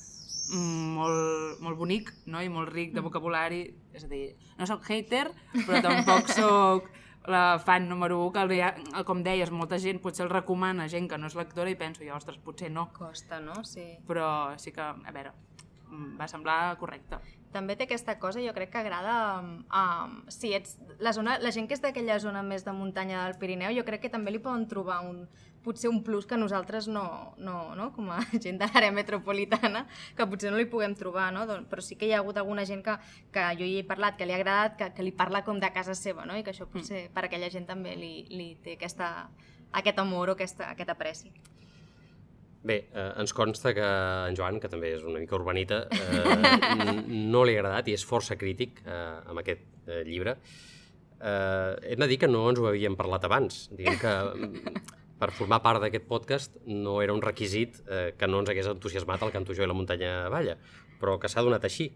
molt, 0.51 1.61
molt 1.63 1.79
bonic 1.79 2.11
no? 2.27 2.41
i 2.43 2.51
molt 2.51 2.73
ric 2.73 2.91
de 2.91 2.99
mm. 2.99 3.07
vocabulari, 3.07 3.63
és 3.95 4.03
a 4.03 4.11
dir, 4.11 4.25
no 4.59 4.67
sóc 4.67 4.83
hater, 4.89 5.29
però 5.63 5.79
tampoc 5.85 6.31
sóc 6.35 6.91
la 7.27 7.59
fan 7.59 7.87
número 7.89 8.19
1, 8.25 8.31
que 8.33 8.41
el, 8.41 9.05
com 9.07 9.23
deies, 9.23 9.51
molta 9.51 9.79
gent 9.79 10.01
potser 10.03 10.25
el 10.25 10.33
recomana 10.33 10.89
gent 10.91 11.07
que 11.09 11.17
no 11.17 11.29
és 11.31 11.37
lectora 11.39 11.71
i 11.71 11.77
penso, 11.79 12.03
jo, 12.03 12.15
ostres, 12.17 12.39
potser 12.43 12.71
no. 12.71 12.89
Costa, 12.95 13.39
no? 13.39 13.63
Sí. 13.67 13.85
Però 14.07 14.27
sí 14.59 14.75
que, 14.75 14.83
a 14.83 15.15
veure, 15.15 15.31
va 16.19 16.27
semblar 16.27 16.75
correcte. 16.81 17.19
també 17.53 17.75
té 17.77 17.85
aquesta 17.85 18.15
cosa, 18.17 18.41
jo 18.41 18.53
crec 18.53 18.71
que 18.73 18.79
agrada... 18.81 19.15
Um, 19.43 20.23
si 20.33 20.55
ets 20.57 20.79
la, 20.97 21.11
zona, 21.13 21.37
la 21.37 21.51
gent 21.53 21.67
que 21.69 21.75
és 21.77 21.83
d'aquella 21.83 22.15
zona 22.19 22.41
més 22.41 22.65
de 22.65 22.73
muntanya 22.73 23.27
del 23.27 23.37
Pirineu, 23.37 23.75
jo 23.77 23.83
crec 23.85 24.01
que 24.01 24.09
també 24.09 24.33
li 24.33 24.41
poden 24.41 24.65
trobar 24.71 25.03
un, 25.05 25.27
potser 25.63 25.91
un 25.91 26.01
plus 26.03 26.25
que 26.25 26.37
nosaltres 26.37 26.87
no, 26.87 27.35
no, 27.37 27.75
no? 27.75 27.91
com 27.93 28.09
a 28.11 28.19
gent 28.43 28.57
de 28.57 28.67
l'àrea 28.71 28.91
metropolitana, 28.95 29.85
que 30.17 30.27
potser 30.29 30.51
no 30.51 30.57
li 30.57 30.65
puguem 30.69 30.97
trobar, 30.99 31.29
no? 31.35 31.45
Doncs, 31.49 31.69
però 31.71 31.85
sí 31.85 31.97
que 31.99 32.09
hi 32.09 32.13
ha 32.13 32.19
hagut 32.23 32.41
alguna 32.41 32.65
gent 32.65 32.83
que, 32.85 32.97
que 33.33 33.47
jo 33.59 33.69
hi 33.69 33.79
he 33.79 33.87
parlat, 33.87 34.17
que 34.17 34.27
li 34.27 34.35
ha 34.35 34.41
agradat, 34.41 34.77
que, 34.79 34.91
que 34.97 35.05
li 35.05 35.15
parla 35.15 35.43
com 35.45 35.61
de 35.61 35.71
casa 35.73 35.93
seva, 35.93 36.25
no? 36.25 36.37
i 36.37 36.43
que 36.43 36.53
això 36.53 36.67
potser 36.69 37.05
mm. 37.07 37.15
per 37.15 37.27
aquella 37.27 37.53
gent 37.53 37.69
també 37.69 37.95
li, 37.99 38.13
li 38.33 38.53
té 38.65 38.77
aquesta, 38.81 39.13
aquest 39.71 40.01
amor 40.03 40.33
o 40.33 40.37
aquesta, 40.37 40.73
aquest 40.73 40.93
apreci. 40.93 41.33
Bé, 42.63 42.77
eh, 42.95 43.09
ens 43.19 43.33
consta 43.35 43.73
que 43.75 43.83
en 43.83 44.37
Joan, 44.39 44.59
que 44.63 44.69
també 44.71 44.93
és 44.95 45.03
una 45.03 45.19
mica 45.19 45.35
urbanita, 45.35 45.81
eh, 45.91 46.93
no 47.33 47.43
li 47.43 47.57
ha 47.57 47.59
agradat 47.59 47.89
i 47.91 47.95
és 47.97 48.05
força 48.07 48.37
crític 48.39 48.79
eh, 48.85 48.99
amb 49.27 49.41
aquest 49.41 49.65
eh, 49.87 50.03
llibre. 50.07 50.37
Eh, 51.19 51.91
hem 51.91 51.99
de 51.99 52.07
dir 52.07 52.21
que 52.21 52.29
no 52.31 52.45
ens 52.49 52.61
ho 52.61 52.69
havíem 52.69 52.95
parlat 52.95 53.27
abans. 53.27 53.65
Diguem 53.75 53.99
que 53.99 54.13
per 55.19 55.31
formar 55.35 55.59
part 55.63 55.83
d'aquest 55.83 56.07
podcast 56.07 56.55
no 56.67 57.01
era 57.03 57.13
un 57.15 57.21
requisit 57.23 57.81
eh, 57.83 58.13
que 58.15 58.27
no 58.31 58.39
ens 58.39 58.51
hagués 58.51 58.71
entusiasmat 58.71 59.25
el 59.27 59.33
Cantujó 59.35 59.63
i 59.63 59.69
la 59.69 59.75
muntanya 59.75 60.13
Valla, 60.31 60.55
però 61.01 61.17
que 61.19 61.31
s'ha 61.31 61.43
donat 61.43 61.67
així. 61.67 61.89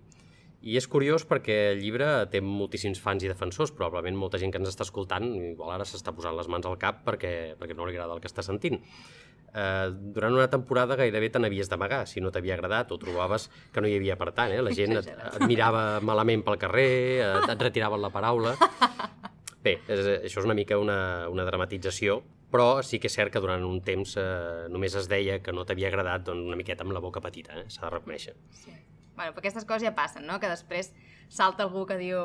I 0.68 0.76
és 0.80 0.88
curiós 0.90 1.24
perquè 1.30 1.56
el 1.74 1.80
llibre 1.84 2.08
té 2.34 2.42
moltíssims 2.44 3.00
fans 3.00 3.24
i 3.24 3.30
defensors, 3.32 3.72
probablement 3.72 4.20
molta 4.20 4.40
gent 4.42 4.52
que 4.52 4.60
ens 4.60 4.72
està 4.72 4.84
escoltant 4.88 5.28
igual 5.54 5.76
ara 5.76 5.86
s'està 5.88 6.12
posant 6.16 6.36
les 6.36 6.50
mans 6.52 6.66
al 6.66 6.80
cap 6.82 7.06
perquè, 7.06 7.32
perquè 7.60 7.78
no 7.78 7.86
li 7.86 7.96
agrada 7.96 8.18
el 8.18 8.24
que 8.24 8.28
està 8.32 8.44
sentint. 8.44 8.82
Eh, 9.54 9.90
durant 10.14 10.36
una 10.36 10.50
temporada 10.52 10.98
gairebé 11.00 11.30
te 11.34 11.40
n'havies 11.40 11.70
d'amagar 11.72 12.04
si 12.10 12.22
no 12.22 12.32
t'havia 12.34 12.58
agradat 12.58 12.92
o 12.92 12.98
trobaves 13.02 13.48
que 13.74 13.82
no 13.82 13.90
hi 13.90 13.96
havia 13.98 14.18
per 14.20 14.32
tant. 14.38 14.54
Eh? 14.54 14.62
La 14.62 14.74
gent 14.76 14.98
et, 15.00 15.08
et 15.08 15.46
mirava 15.48 16.00
malament 16.04 16.44
pel 16.46 16.60
carrer, 16.62 16.90
et, 17.26 17.52
et 17.56 17.68
retiraven 17.70 18.04
la 18.04 18.14
paraula... 18.14 18.56
Bé, 19.68 19.74
és, 19.92 20.06
això 20.24 20.40
és 20.40 20.46
una 20.46 20.54
mica 20.56 20.78
una, 20.80 21.28
una 21.28 21.44
dramatització, 21.44 22.22
però 22.54 22.84
sí 22.86 23.02
que 23.04 23.10
és 23.10 23.16
cert 23.18 23.34
que 23.34 23.42
durant 23.44 23.66
un 23.68 23.82
temps 23.84 24.14
eh, 24.22 24.68
només 24.72 24.96
es 24.96 25.10
deia 25.12 25.42
que 25.44 25.52
no 25.52 25.66
t'havia 25.68 25.90
agradat 25.90 26.24
doncs, 26.30 26.46
una 26.48 26.56
miqueta 26.56 26.86
amb 26.86 26.96
la 26.96 27.02
boca 27.04 27.20
petita, 27.26 27.58
eh? 27.58 27.66
s'ha 27.74 27.88
de 27.88 27.92
reconèixer. 27.98 28.36
Sí. 28.56 28.72
Bueno, 29.18 29.34
però 29.34 29.42
aquestes 29.42 29.66
coses 29.66 29.88
ja 29.88 29.96
passen, 29.98 30.28
no? 30.30 30.38
Que 30.40 30.48
després 30.52 30.94
salta 31.28 31.66
algú 31.66 31.84
que 31.90 31.98
diu 32.00 32.22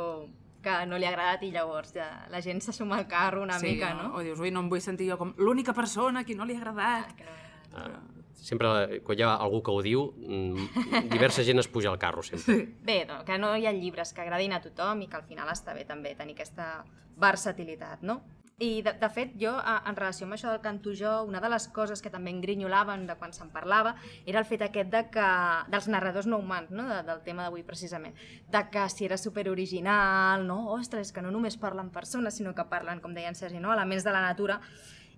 que 0.62 0.78
no 0.86 0.98
li 0.98 1.06
ha 1.06 1.12
agradat 1.12 1.42
i 1.46 1.50
llavors 1.54 1.92
ja 1.96 2.08
la 2.30 2.40
gent 2.44 2.62
se 2.62 2.72
suma 2.72 2.98
al 3.00 3.06
carro 3.10 3.42
una 3.42 3.58
sí, 3.58 3.72
mica, 3.72 3.92
no? 3.98 4.12
O 4.16 4.24
dius, 4.24 4.40
ui, 4.40 4.52
no 4.54 4.62
em 4.64 4.70
vull 4.72 4.82
sentir 4.84 5.10
jo 5.10 5.18
com 5.20 5.34
l'única 5.38 5.74
persona 5.74 6.22
a 6.22 6.28
qui 6.28 6.36
no 6.38 6.46
li 6.48 6.56
ha 6.56 6.62
agradat. 6.62 7.10
Ah, 7.10 7.16
que 7.18 7.26
no... 7.26 7.38
Ah, 7.72 8.22
sempre, 8.42 9.00
quan 9.06 9.18
hi 9.18 9.24
ha 9.26 9.32
algú 9.34 9.62
que 9.64 9.74
ho 9.74 9.82
diu, 9.84 10.04
mm, 10.18 11.08
diversa 11.12 11.44
gent 11.46 11.62
es 11.62 11.70
puja 11.70 11.90
al 11.90 11.98
carro, 12.02 12.22
sempre. 12.26 12.58
Bé, 12.82 13.02
no, 13.08 13.22
que 13.28 13.38
no 13.38 13.54
hi 13.56 13.66
ha 13.66 13.74
llibres 13.74 14.12
que 14.12 14.22
agradin 14.24 14.54
a 14.56 14.60
tothom 14.64 15.02
i 15.04 15.10
que 15.10 15.18
al 15.18 15.26
final 15.28 15.50
està 15.52 15.74
bé 15.74 15.86
també 15.88 16.14
tenir 16.18 16.38
aquesta 16.38 16.84
versatilitat, 17.22 18.02
no? 18.02 18.20
I, 18.62 18.82
de, 18.86 18.92
de 18.94 19.08
fet, 19.10 19.32
jo, 19.40 19.52
en 19.58 19.96
relació 19.98 20.26
amb 20.28 20.36
això 20.36 20.52
del 20.52 20.60
cantujó, 20.62 21.16
una 21.26 21.40
de 21.42 21.50
les 21.50 21.66
coses 21.74 22.02
que 22.02 22.12
també 22.14 22.30
engrinyolaven 22.30 23.08
de 23.08 23.16
quan 23.18 23.34
se'n 23.34 23.50
parlava 23.50 23.96
era 24.22 24.38
el 24.38 24.46
fet 24.46 24.62
aquest 24.68 24.92
de 24.92 25.02
que, 25.10 25.26
dels 25.72 25.88
narradors 25.90 26.28
no 26.30 26.38
humans, 26.38 26.70
no? 26.70 26.86
De, 26.86 27.00
del 27.08 27.24
tema 27.26 27.48
d'avui 27.48 27.66
precisament, 27.66 28.14
de 28.54 28.62
que 28.70 28.86
si 28.92 29.08
era 29.08 29.18
superoriginal, 29.18 30.46
no? 30.46 30.60
Ostres, 30.76 31.10
que 31.10 31.24
no 31.26 31.34
només 31.34 31.58
parlen 31.58 31.90
persones, 31.90 32.38
sinó 32.38 32.54
que 32.54 32.68
parlen, 32.70 33.02
com 33.02 33.18
deia 33.18 33.32
en 33.32 33.38
Sergi, 33.38 33.58
no? 33.58 33.74
elements 33.74 34.06
de 34.06 34.14
la 34.14 34.22
natura, 34.22 34.60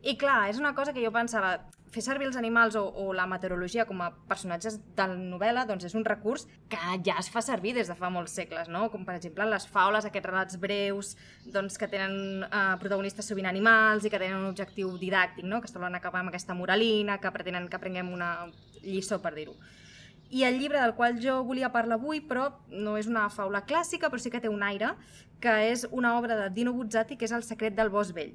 i 0.04 0.18
clar, 0.20 0.50
és 0.52 0.58
una 0.60 0.74
cosa 0.76 0.92
que 0.92 1.00
jo 1.00 1.08
pensava, 1.12 1.54
fer 1.94 2.02
servir 2.02 2.26
els 2.26 2.36
animals 2.36 2.74
o, 2.76 2.82
o 2.84 3.12
la 3.16 3.24
meteorologia 3.30 3.86
com 3.88 4.02
a 4.02 4.10
personatges 4.28 4.76
de 4.98 5.06
la 5.08 5.16
novel·la 5.16 5.62
doncs 5.68 5.86
és 5.88 5.94
un 5.96 6.04
recurs 6.04 6.44
que 6.68 6.80
ja 7.06 7.16
es 7.22 7.30
fa 7.32 7.40
servir 7.44 7.72
des 7.76 7.88
de 7.88 7.96
fa 7.96 8.10
molts 8.12 8.34
segles, 8.36 8.68
no? 8.68 8.88
com 8.92 9.06
per 9.06 9.14
exemple 9.16 9.46
les 9.48 9.66
faules, 9.70 10.04
aquests 10.04 10.28
relats 10.28 10.58
breus 10.60 11.14
doncs, 11.54 11.78
que 11.80 11.88
tenen 11.88 12.44
eh, 12.44 12.64
protagonistes 12.82 13.30
sovint 13.30 13.48
animals 13.48 14.04
i 14.04 14.12
que 14.12 14.20
tenen 14.20 14.42
un 14.42 14.50
objectiu 14.50 14.92
didàctic, 15.00 15.46
no? 15.48 15.62
que 15.62 15.70
es 15.70 15.76
volen 15.76 15.96
acabar 15.96 16.24
amb 16.24 16.34
aquesta 16.34 16.56
moralina, 16.58 17.20
que 17.22 17.32
pretenen 17.32 17.70
que 17.70 17.80
aprenguem 17.80 18.12
una 18.12 18.32
lliçó, 18.82 19.22
per 19.24 19.32
dir-ho. 19.38 19.54
I 20.34 20.42
el 20.48 20.58
llibre 20.58 20.80
del 20.82 20.96
qual 20.98 21.20
jo 21.22 21.38
volia 21.46 21.70
parlar 21.72 22.00
avui, 22.00 22.20
però 22.20 22.48
no 22.68 22.98
és 22.98 23.06
una 23.08 23.28
faula 23.30 23.62
clàssica, 23.68 24.10
però 24.10 24.20
sí 24.20 24.32
que 24.34 24.42
té 24.42 24.50
un 24.50 24.66
aire, 24.66 24.96
que 25.40 25.54
és 25.70 25.86
una 25.92 26.16
obra 26.18 26.36
de 26.40 26.50
Dino 26.50 26.74
Buzzati, 26.74 27.16
que 27.16 27.28
és 27.28 27.36
El 27.36 27.46
secret 27.46 27.76
del 27.78 27.92
bosc 27.94 28.16
vell 28.16 28.34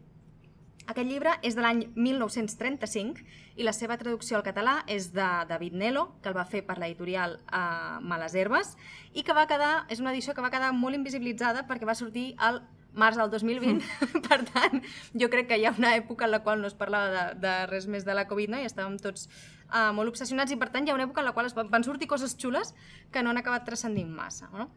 aquest 0.87 1.07
llibre 1.09 1.35
és 1.45 1.55
de 1.57 1.61
l'any 1.61 1.83
1935 1.95 3.21
i 3.59 3.65
la 3.67 3.73
seva 3.75 3.97
traducció 3.99 4.39
al 4.39 4.45
català 4.45 4.79
és 4.87 5.11
de 5.13 5.27
David 5.49 5.75
Nelo, 5.77 6.07
que 6.23 6.31
el 6.31 6.37
va 6.37 6.47
fer 6.49 6.63
per 6.65 6.79
l'editorial 6.79 7.37
eh, 7.37 7.99
Males 8.01 8.35
Herbes, 8.35 8.75
i 9.13 9.23
que 9.23 9.35
va 9.37 9.47
quedar, 9.49 9.85
és 9.89 10.01
una 10.01 10.13
edició 10.15 10.33
que 10.33 10.45
va 10.45 10.51
quedar 10.53 10.71
molt 10.73 10.97
invisibilitzada 10.97 11.67
perquè 11.69 11.89
va 11.89 11.97
sortir 11.99 12.33
al 12.37 12.63
març 12.93 13.19
del 13.19 13.29
2020. 13.29 13.83
Mm. 13.83 14.21
per 14.29 14.41
tant, 14.49 14.83
jo 15.13 15.29
crec 15.29 15.49
que 15.51 15.59
hi 15.59 15.65
ha 15.69 15.75
una 15.77 15.95
època 15.97 16.25
en 16.25 16.33
la 16.33 16.41
qual 16.45 16.61
no 16.61 16.69
es 16.69 16.77
parlava 16.77 17.09
de, 17.13 17.39
de 17.43 17.55
res 17.69 17.87
més 17.87 18.05
de 18.05 18.15
la 18.17 18.25
Covid 18.29 18.55
no? 18.55 18.61
i 18.61 18.67
estàvem 18.69 18.97
tots 19.01 19.27
uh, 19.69 19.91
molt 19.95 20.11
obsessionats 20.11 20.53
i 20.53 20.59
per 20.59 20.71
tant 20.73 20.87
hi 20.87 20.93
ha 20.93 20.97
una 20.97 21.05
època 21.07 21.21
en 21.23 21.29
la 21.29 21.35
qual 21.37 21.49
es 21.49 21.57
van, 21.57 21.69
van 21.69 21.85
sortir 21.85 22.09
coses 22.09 22.35
xules 22.39 22.73
que 23.13 23.23
no 23.23 23.33
han 23.33 23.41
acabat 23.41 23.67
transcendint 23.67 24.09
massa. 24.09 24.49
No? 24.55 24.69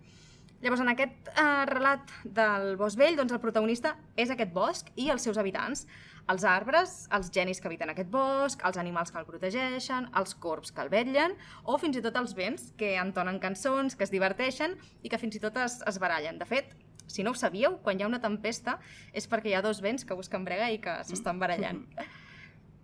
Llavors, 0.62 0.80
en 0.84 0.92
aquest 0.92 1.28
eh, 1.32 1.64
relat 1.66 2.12
del 2.22 2.76
bosc 2.78 2.98
vell, 3.00 3.16
doncs 3.18 3.34
el 3.34 3.40
protagonista 3.42 3.96
és 4.14 4.30
aquest 4.30 4.52
bosc 4.54 4.92
i 4.94 5.08
els 5.10 5.24
seus 5.26 5.40
habitants. 5.40 5.88
Els 6.30 6.44
arbres, 6.46 6.92
els 7.10 7.32
genis 7.34 7.58
que 7.58 7.66
habiten 7.66 7.90
aquest 7.90 8.12
bosc, 8.12 8.62
els 8.62 8.78
animals 8.78 9.10
que 9.10 9.18
el 9.18 9.26
protegeixen, 9.26 10.06
els 10.20 10.36
corps 10.38 10.70
que 10.70 10.84
el 10.84 10.92
vetllen, 10.92 11.34
o 11.66 11.80
fins 11.82 11.98
i 11.98 12.04
tot 12.04 12.14
els 12.20 12.36
vents 12.38 12.70
que 12.78 12.94
entonen 13.02 13.42
cançons, 13.42 13.98
que 13.98 14.06
es 14.06 14.14
diverteixen 14.14 14.78
i 15.02 15.10
que 15.10 15.18
fins 15.18 15.34
i 15.34 15.42
tot 15.42 15.58
es, 15.64 15.80
es 15.82 15.98
barallen. 15.98 16.38
De 16.38 16.46
fet, 16.46 16.76
si 17.10 17.26
no 17.26 17.34
ho 17.34 17.38
sabíeu, 17.38 17.80
quan 17.82 17.98
hi 17.98 18.06
ha 18.06 18.12
una 18.12 18.22
tempesta 18.22 18.78
és 19.12 19.26
perquè 19.26 19.50
hi 19.50 19.58
ha 19.58 19.66
dos 19.66 19.82
vents 19.82 20.06
que 20.06 20.14
busquen 20.14 20.46
brega 20.46 20.70
i 20.70 20.78
que 20.78 21.00
s'estan 21.08 21.42
barallant. 21.42 21.88
Mm. 21.90 22.12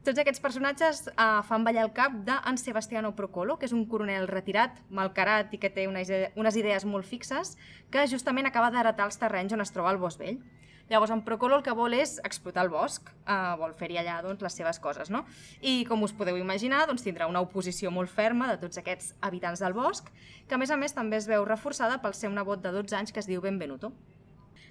Tots 0.09 0.23
aquests 0.23 0.41
personatges 0.41 1.03
eh, 1.11 1.25
fan 1.45 1.67
ballar 1.67 1.83
el 1.85 1.91
cap 1.93 2.15
d'en 2.25 2.57
Sebastiano 2.57 3.11
Procolo, 3.13 3.59
que 3.61 3.67
és 3.69 3.75
un 3.77 3.83
coronel 3.91 4.25
retirat, 4.31 4.79
malcarat 4.89 5.53
i 5.53 5.61
que 5.61 5.69
té 5.69 5.85
unes, 5.85 6.09
unes 6.33 6.57
idees 6.57 6.87
molt 6.89 7.05
fixes, 7.05 7.59
que 7.93 8.07
justament 8.09 8.49
acaba 8.49 8.71
d'heretar 8.73 9.05
els 9.05 9.21
terrenys 9.21 9.53
on 9.53 9.61
es 9.61 9.75
troba 9.75 9.93
el 9.93 10.01
bosc 10.01 10.25
vell. 10.25 10.41
Llavors, 10.89 11.13
en 11.13 11.21
Procolo 11.29 11.59
el 11.59 11.67
que 11.67 11.77
vol 11.77 11.93
és 11.93 12.17
explotar 12.25 12.65
el 12.65 12.73
bosc, 12.73 13.13
eh, 13.21 13.39
vol 13.61 13.77
fer-hi 13.77 14.01
allà 14.01 14.23
doncs, 14.25 14.41
les 14.49 14.57
seves 14.63 14.81
coses, 14.81 15.13
no? 15.13 15.27
I 15.61 15.83
com 15.85 16.09
us 16.09 16.17
podeu 16.17 16.41
imaginar, 16.41 16.87
doncs, 16.89 17.05
tindrà 17.05 17.29
una 17.29 17.45
oposició 17.45 17.93
molt 17.93 18.09
ferma 18.09 18.49
de 18.49 18.57
tots 18.65 18.81
aquests 18.81 19.13
habitants 19.21 19.61
del 19.61 19.77
bosc, 19.77 20.09
que 20.49 20.57
a 20.57 20.63
més 20.65 20.73
a 20.73 20.81
més 20.81 20.97
també 20.97 21.21
es 21.21 21.29
veu 21.29 21.45
reforçada 21.45 22.01
pel 22.01 22.17
seu 22.17 22.33
nebot 22.33 22.65
de 22.65 22.73
12 22.73 22.97
anys 22.97 23.13
que 23.13 23.21
es 23.21 23.29
diu 23.29 23.45
Benvenuto. 23.45 23.93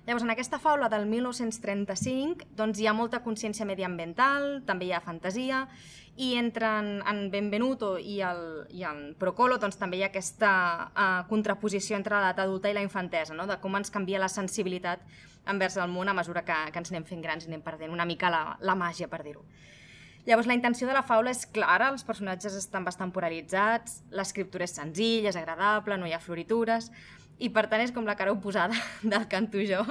Llavors, 0.08 0.24
en 0.24 0.30
aquesta 0.32 0.56
faula 0.56 0.88
del 0.88 1.04
1935 1.12 2.46
doncs, 2.56 2.80
hi 2.80 2.86
ha 2.88 2.94
molta 2.96 3.20
consciència 3.26 3.66
mediambiental, 3.68 4.62
també 4.64 4.88
hi 4.88 4.94
ha 4.96 5.02
fantasia, 5.04 5.66
i 6.16 6.30
entre 6.40 6.70
en, 6.80 6.88
en 7.04 7.20
Benvenuto 7.34 7.98
i, 8.00 8.22
el, 8.24 8.40
i 8.72 8.86
en 8.88 9.02
Procolo 9.20 9.58
doncs, 9.60 9.76
també 9.76 10.00
hi 10.00 10.06
ha 10.06 10.08
aquesta 10.08 10.52
uh, 10.88 11.10
contraposició 11.28 12.00
entre 12.00 12.16
l'edat 12.16 12.40
adulta 12.46 12.72
i 12.72 12.78
la 12.78 12.86
infantesa, 12.86 13.36
no? 13.36 13.50
de 13.52 13.60
com 13.60 13.76
ens 13.76 13.92
canvia 13.92 14.24
la 14.24 14.32
sensibilitat 14.32 15.04
envers 15.52 15.76
el 15.76 15.92
món 15.92 16.08
a 16.08 16.16
mesura 16.16 16.46
que, 16.48 16.56
que 16.72 16.80
ens 16.80 16.94
anem 16.96 17.04
fent 17.04 17.28
grans 17.28 17.44
i 17.44 17.52
anem 17.52 17.68
perdent 17.68 17.92
una 17.92 18.08
mica 18.08 18.32
la, 18.32 18.42
la 18.64 18.80
màgia, 18.80 19.12
per 19.12 19.26
dir-ho. 19.28 19.44
Llavors, 20.28 20.48
la 20.48 20.56
intenció 20.56 20.88
de 20.88 20.96
la 20.96 21.04
faula 21.08 21.36
és 21.36 21.46
clara, 21.52 21.92
els 21.92 22.08
personatges 22.08 22.56
estan 22.56 22.88
bastant 22.88 23.12
polaritzats, 23.16 24.02
l'escriptura 24.16 24.64
és 24.68 24.80
senzilla, 24.80 25.36
és 25.36 25.40
agradable, 25.40 26.00
no 26.00 26.08
hi 26.08 26.16
ha 26.16 26.24
floritures, 26.24 26.90
i 27.40 27.50
per 27.54 27.68
tant 27.72 27.84
és 27.84 27.94
com 27.94 28.06
la 28.08 28.18
cara 28.18 28.34
oposada 28.34 28.76
del 29.04 29.28
canto 29.30 29.62
jo. 29.66 29.84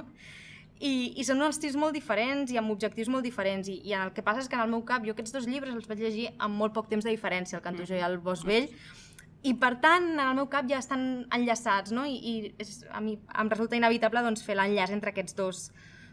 I, 0.76 1.14
i 1.16 1.24
són 1.24 1.40
uns 1.40 1.56
tirs 1.56 1.76
molt 1.80 1.96
diferents 1.96 2.50
i 2.52 2.58
amb 2.60 2.74
objectius 2.74 3.08
molt 3.08 3.24
diferents 3.24 3.68
i, 3.72 3.78
i 3.88 3.94
el 3.96 4.12
que 4.12 4.24
passa 4.24 4.42
és 4.44 4.50
que 4.52 4.58
en 4.58 4.66
el 4.66 4.72
meu 4.74 4.82
cap 4.84 5.06
jo 5.06 5.14
aquests 5.14 5.32
dos 5.32 5.48
llibres 5.48 5.72
els 5.72 5.88
vaig 5.88 6.02
llegir 6.04 6.26
amb 6.36 6.58
molt 6.60 6.74
poc 6.76 6.90
temps 6.90 7.06
de 7.06 7.14
diferència, 7.14 7.56
el 7.56 7.64
canto 7.64 7.86
jo 7.88 7.96
i 7.96 8.04
el 8.04 8.18
Bosc 8.20 8.44
Vell 8.44 8.68
i 9.46 9.54
per 9.56 9.76
tant 9.82 10.10
en 10.14 10.22
el 10.22 10.34
meu 10.36 10.48
cap 10.52 10.66
ja 10.68 10.80
estan 10.82 11.26
enllaçats 11.34 11.94
no? 11.94 12.04
i, 12.08 12.16
i 12.16 12.54
és, 12.62 12.80
a 12.90 13.00
mi 13.00 13.16
em 13.16 13.52
resulta 13.52 13.78
inevitable 13.78 14.24
doncs, 14.26 14.44
fer 14.44 14.56
l'enllaç 14.58 14.94
entre 14.94 15.12
aquests 15.12 15.36
dos, 15.38 15.68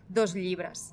dos 0.07 0.35
llibres. 0.37 0.91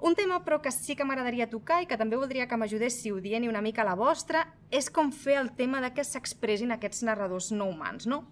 Un 0.00 0.16
tema 0.16 0.38
però 0.44 0.62
que 0.64 0.72
sí 0.72 0.96
que 0.96 1.04
m'agradaria 1.04 1.50
tocar 1.52 1.82
i 1.82 1.88
que 1.88 1.98
també 2.00 2.16
voldria 2.16 2.46
que 2.48 2.56
m'ajudéssiu 2.56 3.18
dient 3.20 3.44
una 3.48 3.60
mica 3.60 3.84
la 3.84 3.98
vostra 3.98 4.46
és 4.72 4.88
com 4.88 5.12
fer 5.12 5.36
el 5.42 5.52
tema 5.58 5.82
de 5.84 5.92
que 5.92 6.06
s'expressin 6.06 6.72
aquests 6.72 7.04
narradors 7.04 7.50
no 7.52 7.68
humans, 7.68 8.08
no? 8.08 8.22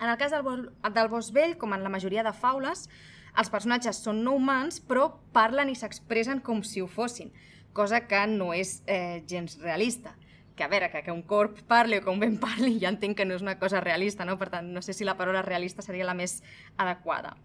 En 0.00 0.08
el 0.08 0.16
cas 0.16 0.32
del, 0.32 0.70
del 0.94 1.08
Bosc 1.12 1.34
Vell, 1.36 1.58
com 1.60 1.74
en 1.76 1.82
la 1.84 1.92
majoria 1.92 2.22
de 2.24 2.32
faules, 2.32 2.86
els 3.38 3.50
personatges 3.52 4.00
són 4.00 4.22
no 4.24 4.32
humans, 4.38 4.80
però 4.80 5.10
parlen 5.34 5.68
i 5.68 5.76
s'expressen 5.76 6.40
com 6.40 6.62
si 6.64 6.80
ho 6.80 6.88
fossin, 6.88 7.28
cosa 7.76 8.00
que 8.08 8.22
no 8.26 8.54
és 8.56 8.80
eh, 8.86 9.20
gens 9.28 9.58
realista. 9.60 10.16
Que 10.56 10.64
a 10.64 10.70
veure, 10.72 10.88
que, 10.92 11.04
que 11.04 11.12
un 11.12 11.22
corp 11.28 11.60
parli 11.68 12.00
o 12.00 12.04
que 12.04 12.12
un 12.12 12.20
vent 12.20 12.40
parli, 12.40 12.78
ja 12.80 12.88
entenc 12.88 13.18
que 13.18 13.28
no 13.28 13.36
és 13.36 13.44
una 13.44 13.58
cosa 13.60 13.84
realista, 13.84 14.24
no? 14.24 14.38
per 14.40 14.48
tant, 14.56 14.72
no 14.72 14.82
sé 14.82 14.96
si 14.96 15.04
la 15.04 15.18
paraula 15.20 15.44
realista 15.44 15.84
seria 15.84 16.08
la 16.08 16.16
més 16.16 16.40
adequada. 16.76 17.36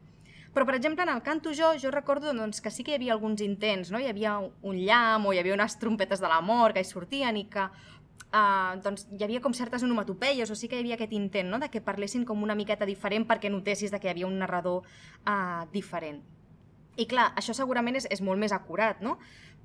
Però, 0.56 0.64
per 0.64 0.78
exemple, 0.78 1.04
en 1.04 1.12
el 1.12 1.20
canto 1.22 1.52
jo, 1.52 1.74
jo 1.76 1.92
recordo 1.92 2.32
doncs, 2.32 2.62
que 2.64 2.72
sí 2.72 2.86
que 2.88 2.94
hi 2.94 2.96
havia 2.96 3.12
alguns 3.18 3.44
intents, 3.44 3.92
no? 3.92 4.00
hi 4.00 4.08
havia 4.08 4.38
un 4.40 4.78
llamp 4.80 5.28
o 5.28 5.34
hi 5.36 5.42
havia 5.42 5.58
unes 5.58 5.76
trompetes 5.82 6.24
de 6.24 6.32
la 6.32 6.40
mort 6.40 6.78
que 6.78 6.84
hi 6.86 6.88
sortien 6.88 7.36
i 7.36 7.44
que 7.52 7.68
uh, 8.36 8.76
doncs 8.84 9.08
hi 9.16 9.24
havia 9.24 9.42
com 9.42 9.56
certes 9.56 9.84
onomatopeies, 9.88 10.52
o 10.52 10.56
sí 10.60 10.68
que 10.68 10.76
hi 10.78 10.84
havia 10.84 11.00
aquest 11.00 11.16
intent, 11.16 11.50
no?, 11.50 11.60
de 11.64 11.72
que 11.72 11.82
parlessin 11.82 12.28
com 12.28 12.44
una 12.44 12.58
miqueta 12.60 12.86
diferent 12.86 13.28
perquè 13.30 13.52
notessis 13.52 13.94
de 13.94 14.00
que 14.02 14.10
hi 14.10 14.16
havia 14.16 14.28
un 14.28 14.38
narrador 14.42 14.84
uh, 14.84 15.64
diferent. 15.74 16.22
I 16.96 17.08
clar, 17.12 17.32
això 17.36 17.56
segurament 17.56 17.98
és, 18.00 18.08
és 18.12 18.22
molt 18.24 18.40
més 18.40 18.54
acurat, 18.56 19.02
no? 19.04 19.18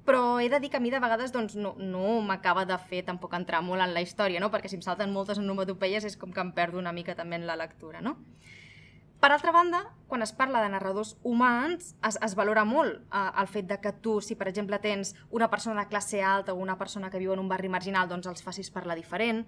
Però 0.07 0.41
he 0.41 0.49
de 0.49 0.59
dir 0.63 0.71
que 0.73 0.79
a 0.79 0.83
mi 0.83 0.91
de 0.91 0.99
vegades 0.99 1.33
doncs, 1.33 1.55
no, 1.61 1.75
no 1.79 2.21
m'acaba 2.25 2.65
de 2.67 2.79
fer 2.89 3.03
tampoc 3.07 3.35
entrar 3.37 3.61
molt 3.63 3.85
en 3.85 3.93
la 3.95 4.01
història, 4.01 4.41
no? 4.41 4.49
perquè 4.51 4.71
si 4.71 4.79
em 4.79 4.83
salten 4.83 5.13
moltes 5.13 5.39
onomatopeies 5.39 6.07
és 6.09 6.17
com 6.17 6.33
que 6.33 6.41
em 6.41 6.55
perdo 6.57 6.81
una 6.81 6.95
mica 6.97 7.15
també 7.15 7.37
en 7.37 7.45
la 7.47 7.59
lectura. 7.61 8.01
No? 8.01 8.17
Per 9.21 9.29
altra 9.29 9.53
banda, 9.53 9.83
quan 10.09 10.23
es 10.25 10.33
parla 10.33 10.63
de 10.65 10.71
narradors 10.73 11.17
humans, 11.23 11.91
es, 12.09 12.17
es 12.25 12.35
valora 12.39 12.65
molt 12.65 13.03
eh, 13.13 13.27
el 13.43 13.51
fet 13.53 13.67
de 13.69 13.77
que 13.83 13.93
tu, 13.93 14.15
si 14.25 14.33
per 14.33 14.49
exemple 14.49 14.79
tens 14.81 15.13
una 15.29 15.51
persona 15.53 15.83
de 15.83 15.91
classe 15.91 16.23
alta 16.25 16.55
o 16.55 16.63
una 16.63 16.79
persona 16.81 17.11
que 17.13 17.21
viu 17.21 17.35
en 17.35 17.43
un 17.43 17.51
barri 17.51 17.69
marginal, 17.69 18.09
doncs 18.09 18.31
els 18.33 18.41
facis 18.41 18.73
parlar 18.73 18.97
diferent, 18.97 19.45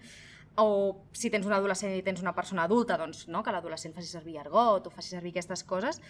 o 0.60 1.00
si 1.16 1.30
tens 1.32 1.48
un 1.48 1.56
adolescent 1.56 1.94
i 1.96 2.04
tens 2.04 2.20
una 2.20 2.34
persona 2.36 2.66
adulta, 2.68 2.98
doncs 3.00 3.24
no, 3.32 3.40
que 3.40 3.56
l'adolescent 3.56 3.96
faci 3.96 4.10
servir 4.10 4.36
argot 4.42 4.86
o 4.86 4.92
faci 4.92 5.14
servir 5.14 5.32
aquestes 5.32 5.64
coses. 5.64 6.02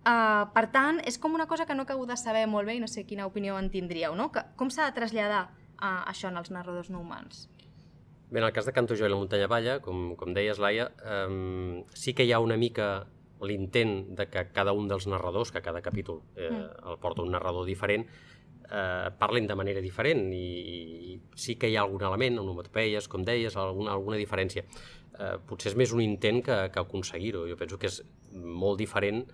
Uh, 0.00 0.48
per 0.56 0.70
tant, 0.72 1.02
és 1.04 1.20
com 1.20 1.36
una 1.36 1.44
cosa 1.46 1.66
que 1.68 1.76
no 1.76 1.84
acabo 1.84 2.06
de 2.08 2.16
saber 2.16 2.46
molt 2.48 2.64
bé 2.64 2.78
i 2.78 2.80
no 2.80 2.88
sé 2.88 3.04
quina 3.04 3.28
opinió 3.28 3.58
en 3.60 3.68
tindríeu, 3.68 4.16
no? 4.16 4.30
Que, 4.32 4.46
com 4.56 4.72
s'ha 4.72 4.88
de 4.88 4.96
traslladar 4.96 5.50
uh, 5.50 6.08
això 6.08 6.32
en 6.32 6.40
els 6.40 6.48
narradors 6.48 6.88
no 6.88 7.04
humans? 7.04 7.50
Bé, 8.30 8.38
en 8.38 8.44
el 8.46 8.52
cas 8.52 8.66
de 8.66 8.72
Canto 8.72 8.94
Jo 8.94 9.08
i 9.08 9.10
la 9.10 9.16
muntanya 9.18 9.48
balla, 9.50 9.80
com, 9.82 10.12
com 10.14 10.30
deies, 10.30 10.60
Laia, 10.62 10.84
um, 11.26 11.80
sí 11.98 12.12
que 12.14 12.22
hi 12.22 12.30
ha 12.30 12.38
una 12.38 12.54
mica 12.60 13.08
l'intent 13.42 14.14
de 14.14 14.28
que 14.30 14.44
cada 14.54 14.70
un 14.76 14.86
dels 14.86 15.08
narradors, 15.10 15.50
que 15.50 15.62
cada 15.64 15.80
capítol 15.82 16.20
eh, 16.36 16.50
mm. 16.50 16.90
el 16.92 17.00
porta 17.02 17.24
un 17.24 17.32
narrador 17.34 17.66
diferent, 17.66 18.04
eh, 18.70 19.08
parlin 19.18 19.48
de 19.50 19.56
manera 19.58 19.82
diferent 19.82 20.28
i, 20.36 20.44
i 21.10 21.16
sí 21.34 21.56
que 21.58 21.72
hi 21.72 21.74
ha 21.74 21.82
algun 21.82 22.04
element, 22.06 22.38
onomatopeies, 22.44 23.08
com 23.10 23.24
deies, 23.26 23.56
alguna, 23.58 23.96
alguna 23.96 24.20
diferència. 24.20 24.62
Eh, 25.18 25.34
potser 25.50 25.72
és 25.72 25.78
més 25.82 25.96
un 25.96 26.04
intent 26.04 26.38
que, 26.46 26.60
que 26.70 26.84
aconseguir-ho. 26.84 27.48
Jo 27.50 27.58
penso 27.58 27.80
que 27.82 27.90
és 27.90 27.98
molt 28.30 28.78
diferent 28.78 29.24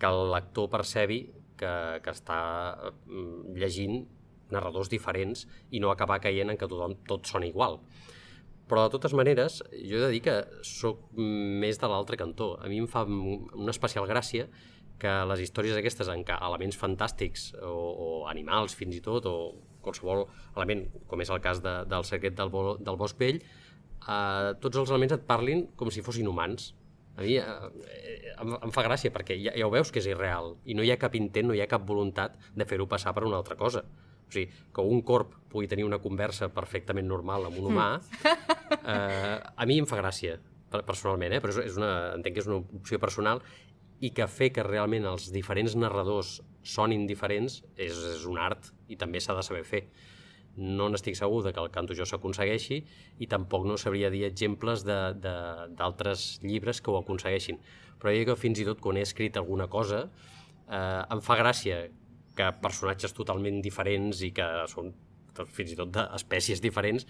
que 0.00 0.10
el 0.10 0.32
lector 0.32 0.66
percebi 0.72 1.22
que, 1.56 1.72
que 2.02 2.12
està 2.12 2.40
mm, 3.06 3.54
llegint 3.54 4.02
narradors 4.50 4.90
diferents 4.90 5.46
i 5.70 5.78
no 5.82 5.94
acabar 5.94 6.18
caient 6.22 6.50
en 6.50 6.58
que 6.58 6.68
tothom, 6.70 6.98
tot 7.06 7.30
sona 7.30 7.46
igual. 7.46 7.80
Però, 8.66 8.86
de 8.86 8.96
totes 8.96 9.14
maneres, 9.14 9.60
jo 9.70 9.98
he 9.98 10.02
de 10.02 10.08
dir 10.10 10.22
que 10.24 10.40
sóc 10.66 11.04
més 11.14 11.78
de 11.78 11.90
l'altre 11.90 12.18
cantó. 12.18 12.56
A 12.58 12.70
mi 12.70 12.80
em 12.82 12.88
fa 12.90 13.04
una 13.06 13.70
especial 13.70 14.08
gràcia 14.10 14.48
que 14.98 15.12
les 15.30 15.42
històries 15.44 15.76
aquestes 15.78 16.08
en 16.10 16.24
què 16.26 16.38
elements 16.48 16.78
fantàstics 16.80 17.50
o, 17.60 17.70
o 17.70 18.08
animals 18.30 18.74
fins 18.74 18.96
i 18.96 19.02
tot, 19.04 19.28
o 19.28 19.36
qualsevol 19.84 20.24
element, 20.56 20.86
com 21.06 21.22
és 21.22 21.30
el 21.30 21.42
cas 21.44 21.60
de, 21.62 21.76
del 21.90 22.06
secret 22.08 22.34
del, 22.38 22.50
bo, 22.50 22.74
del 22.80 22.98
bosc 22.98 23.20
vell, 23.20 23.38
eh, 23.38 24.50
tots 24.62 24.82
els 24.82 24.90
elements 24.90 25.14
et 25.18 25.28
parlin 25.28 25.66
com 25.78 25.92
si 25.92 26.04
fossin 26.06 26.26
humans. 26.30 26.72
A 27.16 27.22
mi 27.24 27.36
eh, 27.38 27.46
em, 28.34 28.56
em 28.56 28.74
fa 28.74 28.84
gràcia 28.88 29.12
perquè 29.12 29.38
ja, 29.40 29.54
ja 29.56 29.68
ho 29.68 29.72
veus 29.72 29.92
que 29.92 30.02
és 30.02 30.10
irreal 30.10 30.56
i 30.64 30.74
no 30.76 30.84
hi 30.84 30.90
ha 30.92 30.98
cap 31.00 31.14
intent, 31.16 31.48
no 31.48 31.56
hi 31.56 31.62
ha 31.64 31.70
cap 31.70 31.86
voluntat 31.88 32.36
de 32.56 32.66
fer-ho 32.68 32.88
passar 32.90 33.14
per 33.16 33.24
una 33.28 33.38
altra 33.40 33.56
cosa. 33.60 33.84
O 34.26 34.34
sigui, 34.34 34.50
que 34.74 34.82
un 34.82 35.02
corp 35.06 35.34
pugui 35.52 35.68
tenir 35.70 35.86
una 35.86 36.00
conversa 36.02 36.48
perfectament 36.52 37.06
normal 37.06 37.46
amb 37.46 37.60
un 37.62 37.70
humà, 37.70 37.88
eh, 38.76 39.38
a 39.38 39.66
mi 39.68 39.78
em 39.78 39.86
fa 39.88 40.00
gràcia, 40.02 40.38
personalment, 40.84 41.32
eh? 41.32 41.40
però 41.40 41.54
és 41.62 41.78
una, 41.78 41.92
entenc 42.16 42.36
que 42.36 42.42
és 42.42 42.50
una 42.50 42.58
opció 42.58 42.98
personal 43.00 43.40
i 44.04 44.10
que 44.12 44.26
fer 44.28 44.50
que 44.52 44.64
realment 44.66 45.06
els 45.08 45.30
diferents 45.32 45.76
narradors 45.78 46.40
sonin 46.66 47.06
diferents 47.08 47.62
és, 47.76 47.96
és 48.16 48.26
un 48.28 48.40
art 48.42 48.72
i 48.92 48.98
també 49.00 49.22
s'ha 49.22 49.36
de 49.38 49.44
saber 49.46 49.62
fer. 49.64 49.86
No 50.56 50.88
n'estic 50.88 51.16
segur 51.16 51.42
de 51.44 51.52
que 51.52 51.60
el 51.62 51.70
canto 51.72 51.94
jo 51.96 52.04
s'aconsegueixi 52.08 52.80
i 53.20 53.28
tampoc 53.30 53.66
no 53.68 53.76
sabria 53.80 54.10
dir 54.12 54.24
exemples 54.28 54.84
d'altres 54.84 56.26
llibres 56.42 56.80
que 56.80 56.92
ho 56.92 56.98
aconsegueixin. 57.00 57.60
Però 58.00 58.12
jo 58.12 58.24
que 58.28 58.40
fins 58.40 58.60
i 58.60 58.66
tot 58.68 58.80
quan 58.84 58.98
he 58.98 59.04
escrit 59.04 59.36
alguna 59.36 59.68
cosa 59.72 60.06
eh, 60.06 61.02
em 61.12 61.22
fa 61.24 61.38
gràcia 61.40 61.86
que 62.36 62.50
personatges 62.62 63.14
totalment 63.16 63.62
diferents 63.64 64.22
i 64.26 64.32
que 64.36 64.46
són 64.72 64.92
fins 65.52 65.74
i 65.74 65.78
tot 65.78 65.92
d'espècies 65.92 66.62
diferents 66.64 67.06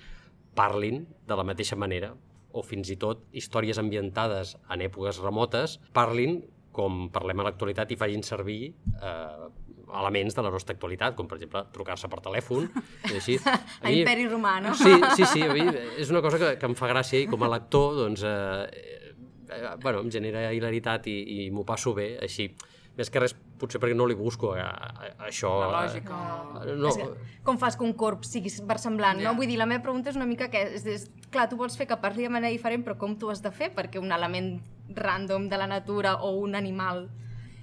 parlin 0.57 1.05
de 1.29 1.37
la 1.39 1.45
mateixa 1.47 1.79
manera 1.79 2.15
o 2.57 2.63
fins 2.65 2.91
i 2.91 2.97
tot 2.99 3.27
històries 3.37 3.79
ambientades 3.83 4.57
en 4.73 4.83
èpoques 4.87 5.21
remotes 5.23 5.79
parlin 5.95 6.41
com 6.77 7.07
parlem 7.13 7.41
a 7.41 7.47
l'actualitat 7.49 7.93
i 7.95 7.97
facin 8.01 8.25
servir 8.27 8.61
eh, 8.69 9.47
elements 9.87 10.35
de 10.37 10.43
la 10.45 10.51
nostra 10.53 10.75
actualitat, 10.77 11.15
com 11.17 11.29
per 11.31 11.39
exemple 11.39 11.63
trucar-se 11.73 12.11
per 12.13 12.21
telèfon. 12.25 12.67
I 13.09 13.15
així. 13.17 13.39
A, 13.47 13.89
mi... 13.89 14.03
Imperi 14.03 14.27
Romà, 14.29 14.59
no? 14.65 14.75
Sí, 14.77 14.93
sí, 15.17 15.29
sí, 15.31 15.45
a 15.47 15.55
mi 15.55 15.65
és 15.97 16.11
una 16.13 16.21
cosa 16.25 16.41
que, 16.43 16.55
que 16.61 16.69
em 16.69 16.77
fa 16.79 16.91
gràcia 16.91 17.23
i 17.23 17.29
com 17.31 17.45
a 17.47 17.51
lector 17.55 17.97
doncs, 18.03 18.25
eh, 18.27 19.15
eh, 19.47 19.75
bueno, 19.83 20.03
em 20.05 20.11
genera 20.13 20.51
hilaritat 20.53 21.09
i, 21.13 21.17
i 21.37 21.51
m'ho 21.55 21.65
passo 21.69 21.95
bé, 21.97 22.11
així 22.27 22.51
més 22.97 23.11
que 23.13 23.21
res 23.21 23.35
potser 23.61 23.81
perquè 23.81 23.97
no 23.97 24.07
li 24.09 24.17
busco 24.17 24.55
a, 24.57 24.67
a, 24.67 25.11
a 25.11 25.27
això. 25.29 25.51
La 25.61 25.83
lògica. 25.83 26.21
Eh, 26.63 26.77
no. 26.81 26.93
que, 26.97 27.09
com 27.45 27.61
fas 27.61 27.77
que 27.77 27.85
un 27.85 27.93
corp 27.99 28.25
sigui 28.29 28.53
versemblant, 28.69 29.21
yeah. 29.21 29.29
no? 29.29 29.37
Vull 29.39 29.51
dir, 29.51 29.59
la 29.61 29.69
meva 29.69 29.85
pregunta 29.85 30.13
és 30.13 30.19
una 30.19 30.29
mica 30.29 30.49
que, 30.53 30.63
és, 30.79 30.87
és, 30.89 31.07
clar, 31.33 31.49
tu 31.51 31.61
vols 31.61 31.77
fer 31.77 31.89
que 31.91 31.99
parli 32.01 32.27
de 32.27 32.33
manera 32.33 32.53
diferent, 32.55 32.87
però 32.87 32.97
com 33.01 33.17
tu 33.21 33.31
has 33.33 33.45
de 33.45 33.53
fer? 33.53 33.71
Perquè 33.77 34.01
un 34.01 34.13
element 34.17 34.57
random 34.97 35.51
de 35.53 35.61
la 35.61 35.69
natura 35.69 36.17
o 36.25 36.33
un 36.41 36.57
animal 36.57 37.07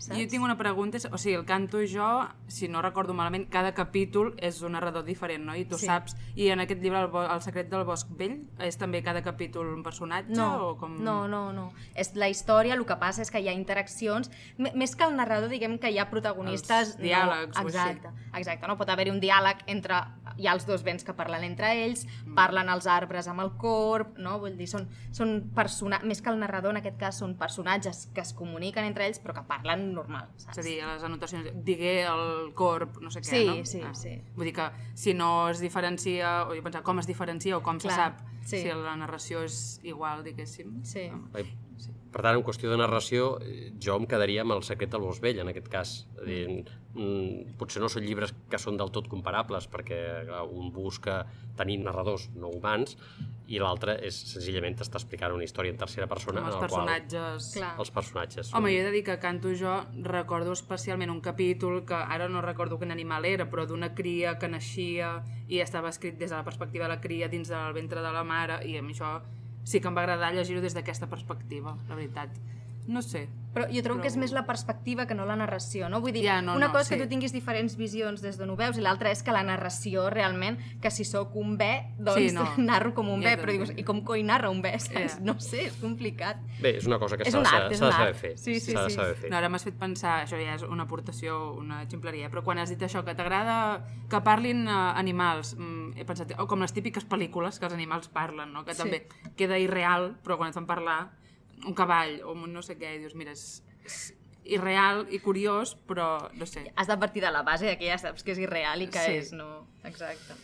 Saps? 0.04 0.20
Jo 0.20 0.28
tinc 0.28 0.44
una 0.44 0.58
pregunta, 0.60 1.00
o 1.12 1.18
sigui, 1.22 1.36
el 1.40 1.46
canto 1.48 1.80
jo, 1.88 2.08
si 2.52 2.68
no 2.68 2.82
recordo 2.84 3.16
malament, 3.16 3.46
cada 3.52 3.72
capítol 3.76 4.34
és 4.44 4.60
un 4.66 4.76
narrador 4.76 5.06
diferent, 5.08 5.46
no? 5.48 5.56
I 5.56 5.64
tu 5.70 5.80
sí. 5.80 5.88
saps, 5.88 6.18
i 6.36 6.50
en 6.52 6.64
aquest 6.64 6.82
llibre, 6.84 7.06
el, 7.06 7.14
el 7.24 7.44
secret 7.46 7.70
del 7.72 7.86
bosc 7.88 8.12
vell, 8.20 8.42
és 8.64 8.76
també 8.80 9.04
cada 9.06 9.24
capítol 9.24 9.72
un 9.72 9.84
personatge? 9.86 10.36
No, 10.36 10.50
o 10.68 10.74
com... 10.80 10.98
no, 11.04 11.22
no, 11.32 11.46
no. 11.56 11.70
És 11.96 12.14
la 12.20 12.28
història, 12.32 12.76
el 12.76 12.84
que 12.90 12.98
passa 13.00 13.24
és 13.24 13.32
que 13.32 13.40
hi 13.40 13.48
ha 13.48 13.56
interaccions, 13.56 14.32
més 14.60 14.98
que 14.98 15.08
el 15.08 15.16
narrador, 15.16 15.52
diguem 15.54 15.78
que 15.80 15.94
hi 15.94 16.02
ha 16.02 16.10
protagonistes... 16.12 16.98
Els 16.98 17.00
diàlegs 17.00 17.56
no, 17.56 17.70
exacte, 17.70 18.12
o 18.12 18.14
així. 18.14 18.42
Exacte, 18.44 18.68
no? 18.68 18.78
Pot 18.82 18.92
haver-hi 18.92 19.14
un 19.14 19.24
diàleg 19.24 19.64
entre 19.72 20.04
hi 20.38 20.48
ha 20.48 20.56
els 20.58 20.66
dos 20.68 20.84
vents 20.84 21.06
que 21.06 21.14
parlen 21.16 21.46
entre 21.46 21.70
ells, 21.84 22.06
mm. 22.06 22.36
parlen 22.38 22.70
els 22.74 22.88
arbres 22.90 23.28
amb 23.30 23.44
el 23.44 23.54
corp, 23.62 24.18
no? 24.22 24.38
Vull 24.42 24.58
dir, 24.60 24.68
són, 24.70 24.88
són 25.16 25.36
persona... 25.56 26.02
més 26.04 26.22
que 26.24 26.32
el 26.34 26.40
narrador, 26.42 26.74
en 26.74 26.82
aquest 26.82 27.00
cas, 27.00 27.20
són 27.22 27.38
personatges 27.40 28.08
que 28.14 28.24
es 28.24 28.34
comuniquen 28.38 28.88
entre 28.90 29.08
ells 29.08 29.22
però 29.24 29.38
que 29.38 29.46
parlen 29.48 29.93
normal, 29.96 30.30
saps? 30.38 30.58
És 30.58 30.62
a 30.62 30.68
dir, 30.68 30.76
les 30.88 31.08
anotacions, 31.08 31.50
digué 31.66 31.96
el 32.10 32.52
corp, 32.58 33.00
no 33.04 33.12
sé 33.14 33.24
què, 33.24 33.32
sí, 33.32 33.44
no? 33.48 33.58
Sí, 33.70 33.82
ah. 33.86 33.94
sí, 33.98 34.16
Vull 34.36 34.50
dir 34.50 34.56
que 34.58 34.70
si 35.00 35.16
no 35.18 35.50
es 35.50 35.64
diferencia, 35.64 36.44
o 36.48 36.56
jo 36.58 36.64
pensava 36.66 36.86
com 36.86 37.02
es 37.02 37.10
diferencia 37.10 37.58
o 37.58 37.64
com 37.66 37.82
Clar, 37.82 37.92
se 37.92 38.00
sap 38.00 38.24
sí. 38.46 38.64
si 38.64 38.72
la 38.74 38.96
narració 39.00 39.44
és 39.48 39.60
igual, 39.84 40.24
diguéssim. 40.26 40.82
Sí. 40.88 41.10
No? 41.14 41.30
sí. 41.78 41.94
Per 42.14 42.22
tant, 42.22 42.38
en 42.38 42.46
qüestió 42.46 42.70
de 42.70 42.78
narració, 42.78 43.34
jo 43.82 43.98
em 43.98 44.06
quedaria 44.10 44.44
amb 44.46 44.54
el 44.54 44.64
secret 44.66 44.92
del 44.94 45.02
bosc 45.02 45.24
vell, 45.24 45.40
en 45.42 45.50
aquest 45.50 45.70
cas. 45.74 45.94
És 46.20 46.28
dir, 46.28 46.44
mm, 46.94 47.56
potser 47.58 47.82
no 47.82 47.90
són 47.90 48.06
llibres 48.06 48.36
que 48.50 48.60
són 48.62 48.78
del 48.78 48.94
tot 48.94 49.10
comparables, 49.10 49.66
perquè 49.68 50.00
clar, 50.28 50.44
un 50.46 50.70
busca 50.76 51.24
tenir 51.58 51.80
narradors 51.82 52.30
no 52.36 52.50
humans 52.54 52.98
i 53.52 53.60
l'altre 53.60 53.98
és 54.06 54.16
senzillament 54.32 54.78
està 54.80 55.00
explicant 55.00 55.34
una 55.36 55.44
història 55.44 55.74
en 55.74 55.78
tercera 55.78 56.08
persona 56.08 56.40
amb 56.40 56.50
els 56.50 56.56
en 56.56 56.62
el 56.62 56.70
personatges. 56.70 57.50
Qual, 57.58 57.76
els 57.84 57.92
personatges. 57.98 58.54
Home, 58.56 58.72
jo 58.74 58.82
he 58.82 58.88
de 58.88 58.94
dir 58.96 59.04
que 59.10 59.18
canto 59.20 59.52
jo 59.60 59.76
recordo 60.08 60.56
especialment 60.56 61.12
un 61.12 61.22
capítol 61.22 61.84
que 61.86 61.98
ara 61.98 62.30
no 62.30 62.42
recordo 62.46 62.80
quin 62.80 62.96
animal 62.96 63.26
era, 63.30 63.50
però 63.52 63.68
d'una 63.68 63.94
cria 63.98 64.38
que 64.40 64.50
naixia 64.50 65.16
i 65.50 65.60
estava 65.66 65.92
escrit 65.92 66.18
des 66.18 66.32
de 66.32 66.38
la 66.38 66.46
perspectiva 66.48 66.88
de 66.88 66.96
la 66.96 67.02
cria 67.02 67.28
dins 67.28 67.52
del 67.52 67.74
ventre 67.76 68.02
de 68.02 68.14
la 68.16 68.24
mare 68.24 68.62
i 68.70 68.78
a 68.78 68.86
mi 68.86 68.96
això 68.96 69.18
sí 69.64 69.80
que 69.80 69.90
em 69.90 69.96
va 69.96 70.04
agradar 70.04 70.34
llegir-ho 70.36 70.62
des 70.64 70.76
d'aquesta 70.76 71.10
perspectiva, 71.12 71.78
la 71.90 71.96
veritat. 71.96 72.36
No 72.88 73.02
sé. 73.02 73.28
Però 73.54 73.68
jo 73.70 73.84
trobo 73.86 74.00
però... 74.00 74.08
que 74.08 74.10
és 74.10 74.16
més 74.18 74.32
la 74.34 74.44
perspectiva 74.48 75.06
que 75.06 75.14
no 75.14 75.28
la 75.30 75.36
narració, 75.38 75.86
no? 75.92 76.00
Vull 76.02 76.16
dir, 76.16 76.24
ja, 76.26 76.40
no, 76.42 76.56
una 76.58 76.72
no, 76.72 76.74
cosa 76.74 76.88
sí. 76.88 76.96
que 76.96 77.04
tu 77.04 77.10
tinguis 77.12 77.34
diferents 77.36 77.76
visions 77.78 78.24
des 78.24 78.40
d'on 78.40 78.50
ho 78.50 78.56
veus 78.58 78.80
i 78.82 78.84
l'altra 78.84 79.12
és 79.14 79.22
que 79.24 79.36
la 79.36 79.44
narració 79.46 80.08
realment, 80.10 80.58
que 80.82 80.90
si 80.92 81.06
sóc 81.06 81.36
un 81.38 81.54
bé, 81.60 81.94
doncs 82.00 82.32
sí, 82.32 82.34
no. 82.34 82.48
narro 82.70 82.96
com 82.98 83.12
un 83.14 83.22
ja 83.22 83.30
bé, 83.30 83.44
però 83.44 83.54
dius, 83.54 83.74
i 83.78 83.86
com 83.86 84.02
coi 84.06 84.26
narra 84.26 84.50
un 84.50 84.64
bé? 84.66 84.74
Saps? 84.84 85.20
Ja. 85.20 85.22
No 85.30 85.38
sé, 85.38 85.68
és 85.70 85.78
complicat. 85.82 86.42
Bé, 86.64 86.74
és 86.82 86.90
una 86.90 86.98
cosa 87.00 87.20
que 87.20 87.30
s'ha 87.30 87.44
de, 87.46 87.70
de 87.76 87.80
saber 87.84 88.18
fer. 88.18 88.34
Sí, 88.42 88.58
sí, 88.58 88.74
sí. 88.74 88.98
sí. 88.98 89.08
fer. 89.22 89.30
No, 89.30 89.38
ara 89.38 89.54
m'has 89.54 89.70
fet 89.70 89.78
pensar, 89.78 90.24
això 90.26 90.42
ja 90.42 90.58
és 90.58 90.66
una 90.66 90.88
aportació, 90.90 91.40
una 91.62 91.84
exemplaria, 91.86 92.34
però 92.34 92.42
quan 92.44 92.62
has 92.64 92.74
dit 92.74 92.82
això, 92.82 93.06
que 93.06 93.14
t'agrada 93.14 93.58
que 94.10 94.26
parlin 94.26 94.66
uh, 94.66 94.94
animals, 94.98 95.54
mm, 95.60 96.00
he 96.02 96.10
pensat, 96.10 96.34
oh, 96.40 96.50
com 96.50 96.66
les 96.66 96.74
típiques 96.74 97.06
pel·lícules 97.06 97.62
que 97.62 97.70
els 97.70 97.78
animals 97.78 98.10
parlen, 98.10 98.50
no? 98.54 98.66
que 98.66 98.74
sí. 98.74 98.82
també 98.82 99.06
queda 99.38 99.62
irreal, 99.62 100.16
però 100.26 100.42
quan 100.42 100.50
et 100.50 100.58
fan 100.58 100.66
parlar 100.66 101.04
un 101.66 101.76
cavall 101.78 102.20
o 102.24 102.36
un 102.36 102.52
no 102.54 102.62
sé 102.66 102.78
què, 102.80 102.96
i 102.96 103.02
dius, 103.04 103.16
mira, 103.20 103.34
és, 103.36 103.64
és 103.86 104.00
irreal 104.44 105.06
i 105.14 105.20
curiós, 105.24 105.76
però 105.88 106.30
no 106.36 106.48
sé. 106.50 106.66
Has 106.76 106.90
de 106.90 106.98
partir 107.00 107.24
de 107.24 107.32
la 107.32 107.44
base 107.48 107.78
que 107.80 107.88
ja 107.88 108.00
saps 108.00 108.26
que 108.26 108.34
és 108.36 108.42
irreal 108.44 108.84
i 108.84 108.90
que 108.92 109.04
sí. 109.04 109.20
és, 109.22 109.32
no... 109.38 109.68
Exacte. 109.88 110.36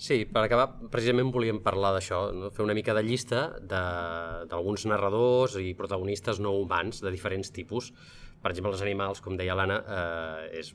Sí, 0.00 0.22
per 0.24 0.46
acabar, 0.46 0.70
precisament 0.88 1.28
volíem 1.34 1.58
parlar 1.60 1.90
d'això, 1.92 2.22
no? 2.32 2.48
fer 2.56 2.64
una 2.64 2.76
mica 2.76 2.94
de 2.96 3.02
llista 3.04 3.42
d'alguns 3.68 4.86
narradors 4.88 5.58
i 5.60 5.74
protagonistes 5.76 6.40
no 6.40 6.54
humans 6.56 7.02
de 7.04 7.12
diferents 7.12 7.52
tipus. 7.52 7.90
Per 8.40 8.54
exemple, 8.54 8.72
els 8.72 8.80
animals, 8.86 9.20
com 9.20 9.36
deia 9.36 9.58
l'Anna, 9.58 9.76
eh, 9.84 10.62
és 10.62 10.72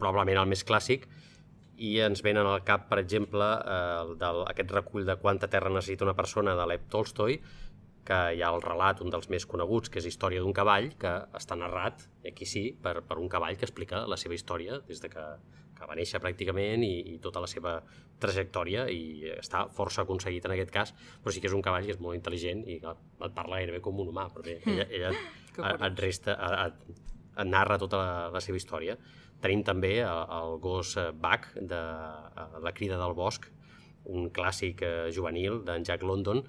probablement 0.00 0.40
el 0.40 0.48
més 0.54 0.64
clàssic 0.64 1.04
i 1.82 1.96
ens 2.00 2.22
venen 2.24 2.48
al 2.48 2.62
cap, 2.64 2.86
per 2.88 3.02
exemple, 3.02 3.44
eh, 3.44 3.76
el 4.06 4.14
del, 4.20 4.40
aquest 4.54 4.72
recull 4.72 5.04
de 5.04 5.18
quanta 5.20 5.50
terra 5.52 5.72
necessita 5.72 6.06
una 6.08 6.16
persona 6.16 6.56
de 6.56 6.66
Lev 6.70 6.88
Tolstoi, 6.88 7.40
que 8.06 8.18
hi 8.34 8.42
ha 8.42 8.50
el 8.50 8.62
relat, 8.64 9.00
un 9.04 9.12
dels 9.14 9.28
més 9.30 9.46
coneguts, 9.46 9.90
que 9.92 10.00
és 10.02 10.08
Història 10.10 10.42
d'un 10.42 10.54
cavall, 10.56 10.90
que 10.98 11.12
està 11.38 11.58
narrat, 11.58 12.06
i 12.24 12.32
aquí 12.32 12.48
sí, 12.48 12.64
per, 12.82 13.00
per 13.06 13.18
un 13.22 13.28
cavall 13.30 13.58
que 13.58 13.68
explica 13.68 14.04
la 14.10 14.18
seva 14.18 14.34
història 14.34 14.80
des 14.88 15.02
de 15.02 15.10
que, 15.12 15.26
que 15.78 15.88
va 15.88 15.98
néixer 15.98 16.18
pràcticament 16.22 16.82
i, 16.86 16.94
i 17.14 17.18
tota 17.22 17.42
la 17.44 17.50
seva 17.50 17.76
trajectòria 18.22 18.88
i 18.90 19.30
està 19.36 19.64
força 19.74 20.02
aconseguit 20.02 20.44
en 20.46 20.56
aquest 20.56 20.74
cas, 20.74 20.94
però 21.22 21.34
sí 21.34 21.42
que 21.42 21.50
és 21.50 21.54
un 21.54 21.62
cavall 21.62 21.86
que 21.86 21.94
és 21.94 22.02
molt 22.02 22.18
intel·ligent 22.18 22.66
i 22.70 22.80
clar, 22.82 22.96
et 23.22 23.38
parla 23.38 23.62
gairebé 23.62 23.82
com 23.82 24.02
un 24.02 24.10
humà, 24.10 24.28
però 24.34 24.46
bé, 24.50 24.58
ella, 24.66 24.88
ella 24.90 25.14
Que 25.52 25.60
et, 25.68 25.82
et, 25.84 25.98
resta, 26.00 26.34
et, 26.64 27.00
et 27.36 27.48
narra 27.48 27.78
tota 27.80 27.98
la, 28.00 28.12
la 28.32 28.40
seva 28.40 28.56
història. 28.56 28.96
Tenim 29.42 29.64
també 29.66 29.98
el, 30.00 30.22
el 30.38 30.54
gos 30.64 30.94
eh, 30.96 31.10
Buck 31.12 31.50
de 31.56 31.80
eh, 31.80 32.46
La 32.64 32.72
crida 32.72 32.96
del 33.00 33.12
bosc, 33.18 33.48
un 34.12 34.30
clàssic 34.34 34.82
eh, 34.86 34.92
juvenil 35.14 35.60
d'en 35.66 35.84
Jack 35.84 36.06
London, 36.08 36.42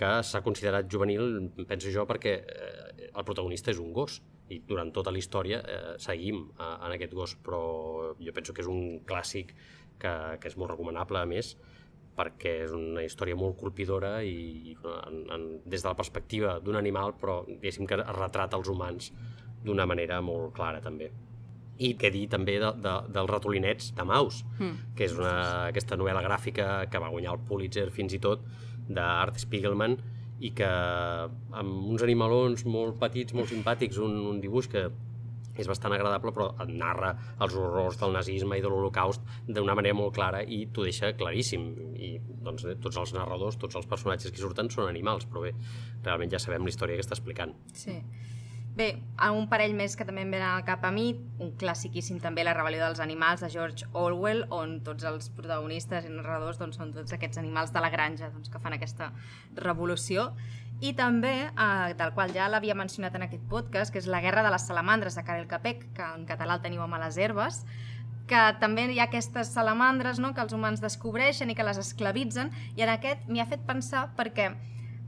que 0.00 0.10
s'ha 0.24 0.40
considerat 0.40 0.88
juvenil, 0.88 1.50
penso 1.68 1.92
jo, 1.92 2.06
perquè 2.08 2.36
eh, 2.40 3.08
el 3.10 3.26
protagonista 3.26 3.72
és 3.74 3.80
un 3.82 3.92
gos 3.92 4.20
i 4.50 4.62
durant 4.66 4.88
tota 4.96 5.12
la 5.12 5.20
història 5.20 5.60
eh, 5.60 5.96
seguim 6.00 6.46
eh, 6.56 6.70
en 6.86 6.94
aquest 6.96 7.12
gos, 7.14 7.36
però 7.44 7.60
jo 8.18 8.32
penso 8.36 8.56
que 8.56 8.64
és 8.64 8.70
un 8.70 9.02
clàssic 9.06 9.52
que, 10.00 10.14
que 10.40 10.48
és 10.48 10.56
molt 10.56 10.72
recomanable, 10.72 11.20
a 11.20 11.28
més, 11.28 11.52
perquè 12.16 12.54
és 12.64 12.72
una 12.76 13.04
història 13.04 13.36
molt 13.38 13.58
colpidora 13.60 14.18
i 14.26 14.74
en, 14.80 15.20
en, 15.36 15.44
des 15.64 15.84
de 15.84 15.88
la 15.88 15.96
perspectiva 15.96 16.56
d'un 16.64 16.80
animal, 16.80 17.14
però 17.20 17.42
diguéssim 17.46 17.88
que 17.88 18.00
retrata 18.00 18.58
els 18.58 18.68
humans 18.72 19.12
d'una 19.64 19.86
manera 19.86 20.22
molt 20.24 20.54
clara 20.56 20.80
també. 20.80 21.10
I 21.80 21.94
què 22.00 22.10
dir 22.12 22.26
també 22.28 22.58
de, 22.60 22.72
de, 22.76 22.96
dels 23.12 23.30
ratolinets 23.30 23.92
de 23.96 24.04
Maus, 24.04 24.42
Mm. 24.58 24.74
que 24.96 25.06
és 25.06 25.14
una, 25.16 25.36
aquesta 25.68 25.96
novel·la 25.96 26.24
gràfica 26.24 26.66
que 26.92 27.00
va 27.00 27.08
guanyar 27.12 27.36
el 27.36 27.44
Pulitzer 27.48 27.86
fins 27.92 28.12
i 28.16 28.20
tot, 28.20 28.42
d'Art 28.96 29.40
Spiegelman, 29.42 29.96
i 30.40 30.54
que 30.56 30.66
amb 30.66 31.88
uns 31.92 32.02
animalons 32.06 32.64
molt 32.64 32.96
petits, 33.00 33.36
molt 33.36 33.50
simpàtics, 33.52 34.00
un, 34.00 34.16
un 34.30 34.40
dibuix 34.40 34.68
que 34.72 34.88
és 35.60 35.68
bastant 35.68 35.92
agradable, 35.92 36.32
però 36.32 36.46
et 36.62 36.70
narra 36.72 37.10
els 37.44 37.56
horrors 37.58 37.98
del 38.00 38.14
nazisme 38.16 38.56
i 38.56 38.64
de 38.64 38.70
l'Holocaust 38.70 39.20
d'una 39.48 39.74
manera 39.76 39.96
molt 39.98 40.14
clara 40.16 40.40
i 40.40 40.62
t'ho 40.72 40.86
deixa 40.86 41.12
claríssim. 41.18 41.66
I 42.00 42.14
doncs, 42.46 42.64
eh, 42.64 42.76
tots 42.80 42.96
els 43.02 43.12
narradors, 43.16 43.58
tots 43.60 43.76
els 43.76 43.88
personatges 43.90 44.32
que 44.32 44.40
surten 44.40 44.70
són 44.72 44.88
animals, 44.88 45.26
però 45.28 45.44
bé, 45.44 45.52
realment 46.06 46.32
ja 46.32 46.40
sabem 46.40 46.64
la 46.64 46.72
història 46.72 46.96
que 46.96 47.04
està 47.04 47.18
explicant. 47.18 47.52
Sí. 47.76 47.98
Bé, 48.80 48.94
un 49.36 49.44
parell 49.50 49.74
més 49.76 49.92
que 49.92 50.06
també 50.08 50.22
em 50.24 50.30
venen 50.32 50.46
al 50.48 50.62
cap 50.64 50.86
a 50.88 50.90
mi, 50.94 51.10
un 51.44 51.50
classiquíssim 51.60 52.16
també, 52.22 52.46
La 52.46 52.54
rebel·lió 52.56 52.80
dels 52.80 53.02
animals, 53.04 53.42
de 53.44 53.50
George 53.52 53.84
Orwell, 53.92 54.46
on 54.56 54.78
tots 54.86 55.04
els 55.04 55.28
protagonistes 55.36 56.06
i 56.08 56.12
narradors 56.14 56.56
doncs, 56.56 56.78
són 56.80 56.94
tots 56.96 57.12
aquests 57.12 57.36
animals 57.42 57.74
de 57.74 57.82
la 57.84 57.90
granja 57.92 58.30
doncs, 58.32 58.48
que 58.48 58.62
fan 58.62 58.78
aquesta 58.78 59.10
revolució. 59.58 60.30
I 60.80 60.94
també, 60.96 61.34
eh, 61.50 61.92
del 62.00 62.14
qual 62.16 62.32
ja 62.32 62.48
l'havia 62.48 62.78
mencionat 62.78 63.20
en 63.20 63.26
aquest 63.28 63.44
podcast, 63.52 63.92
que 63.92 64.00
és 64.00 64.08
La 64.08 64.22
guerra 64.24 64.46
de 64.48 64.54
les 64.56 64.66
salamandres, 64.72 65.14
de 65.14 65.26
Karel 65.28 65.46
Capek, 65.46 65.84
que 65.92 66.08
en 66.16 66.24
català 66.24 66.56
el 66.56 66.64
teniu 66.64 66.80
a 66.80 67.04
les 67.04 67.18
herbes, 67.18 67.66
que 68.26 68.42
també 68.60 68.88
hi 68.88 68.98
ha 68.98 69.10
aquestes 69.10 69.52
salamandres 69.52 70.18
no?, 70.18 70.32
que 70.32 70.40
els 70.40 70.56
humans 70.56 70.80
descobreixen 70.80 71.50
i 71.50 71.54
que 71.54 71.68
les 71.68 71.76
esclavitzen, 71.76 72.48
i 72.76 72.88
en 72.88 72.96
aquest 72.96 73.28
m'hi 73.28 73.40
ha 73.40 73.50
fet 73.52 73.60
pensar 73.60 74.08
perquè 74.16 74.54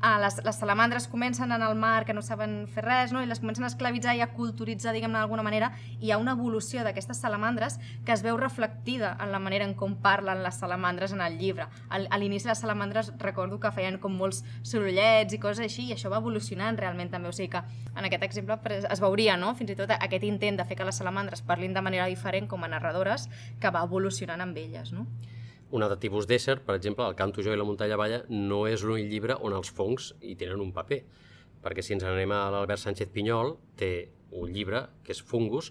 ah, 0.03 0.19
les, 0.21 0.37
les 0.45 0.57
salamandres 0.59 1.07
comencen 1.09 1.53
en 1.53 1.63
el 1.63 1.75
mar, 1.79 2.05
que 2.05 2.13
no 2.13 2.23
saben 2.23 2.67
fer 2.69 2.85
res, 2.85 3.13
no? 3.15 3.23
i 3.23 3.29
les 3.31 3.41
comencen 3.41 3.65
a 3.65 3.71
esclavitzar 3.71 4.17
i 4.19 4.21
a 4.21 4.29
culturitzar, 4.35 4.93
diguem-ne 4.93 5.21
d'alguna 5.21 5.45
manera, 5.47 5.71
i 6.01 6.09
hi 6.09 6.13
ha 6.13 6.19
una 6.21 6.35
evolució 6.37 6.83
d'aquestes 6.85 7.23
salamandres 7.23 7.79
que 8.05 8.13
es 8.13 8.25
veu 8.27 8.37
reflectida 8.37 9.15
en 9.23 9.33
la 9.33 9.41
manera 9.41 9.65
en 9.65 9.75
com 9.79 9.95
parlen 10.03 10.43
les 10.43 10.59
salamandres 10.59 11.15
en 11.15 11.23
el 11.25 11.39
llibre. 11.39 11.69
Al, 11.89 12.09
a 12.11 12.19
l'inici 12.19 12.51
les 12.51 12.61
salamandres 12.61 13.13
recordo 13.23 13.61
que 13.63 13.73
feien 13.73 14.01
com 14.03 14.19
molts 14.19 14.43
sorollets 14.67 15.33
i 15.33 15.41
coses 15.41 15.65
així, 15.65 15.87
i 15.89 15.97
això 15.97 16.11
va 16.13 16.21
evolucionant 16.21 16.77
realment 16.77 17.13
també, 17.15 17.31
o 17.31 17.37
sigui 17.37 17.53
que 17.55 17.63
en 17.95 18.09
aquest 18.09 18.27
exemple 18.27 18.59
es 18.83 19.01
veuria, 19.01 19.39
no?, 19.39 19.55
fins 19.55 19.71
i 19.71 19.79
tot 19.79 19.95
aquest 19.95 20.27
intent 20.27 20.59
de 20.59 20.67
fer 20.67 20.77
que 20.77 20.89
les 20.89 20.99
salamandres 20.99 21.47
parlin 21.47 21.73
de 21.73 21.85
manera 21.85 22.11
diferent 22.11 22.51
com 22.51 22.65
a 22.65 22.73
narradores, 22.75 23.29
que 23.61 23.71
va 23.71 23.87
evolucionant 23.87 24.43
amb 24.43 24.59
elles, 24.59 24.93
no? 24.93 25.07
Un 25.73 25.85
altre 25.85 25.99
tipus 26.03 26.27
d'ésser, 26.29 26.59
per 26.67 26.77
exemple, 26.77 27.07
el 27.09 27.17
Canto 27.17 27.45
jo 27.45 27.55
i 27.55 27.59
la 27.59 27.65
muntanya 27.65 27.97
balla, 27.97 28.23
no 28.29 28.67
és 28.69 28.85
l'únic 28.85 29.09
llibre 29.09 29.39
on 29.41 29.55
els 29.57 29.71
fongs 29.73 30.13
hi 30.21 30.35
tenen 30.37 30.61
un 30.61 30.73
paper. 30.77 31.01
Perquè 31.65 31.85
si 31.85 31.95
ens 31.97 32.05
anem 32.05 32.35
a 32.35 32.43
l'Albert 32.53 32.83
Sánchez 32.83 33.09
Pinyol, 33.15 33.55
té 33.81 33.93
un 34.37 34.53
llibre 34.53 34.85
que 35.07 35.15
és 35.17 35.23
Fungus, 35.25 35.71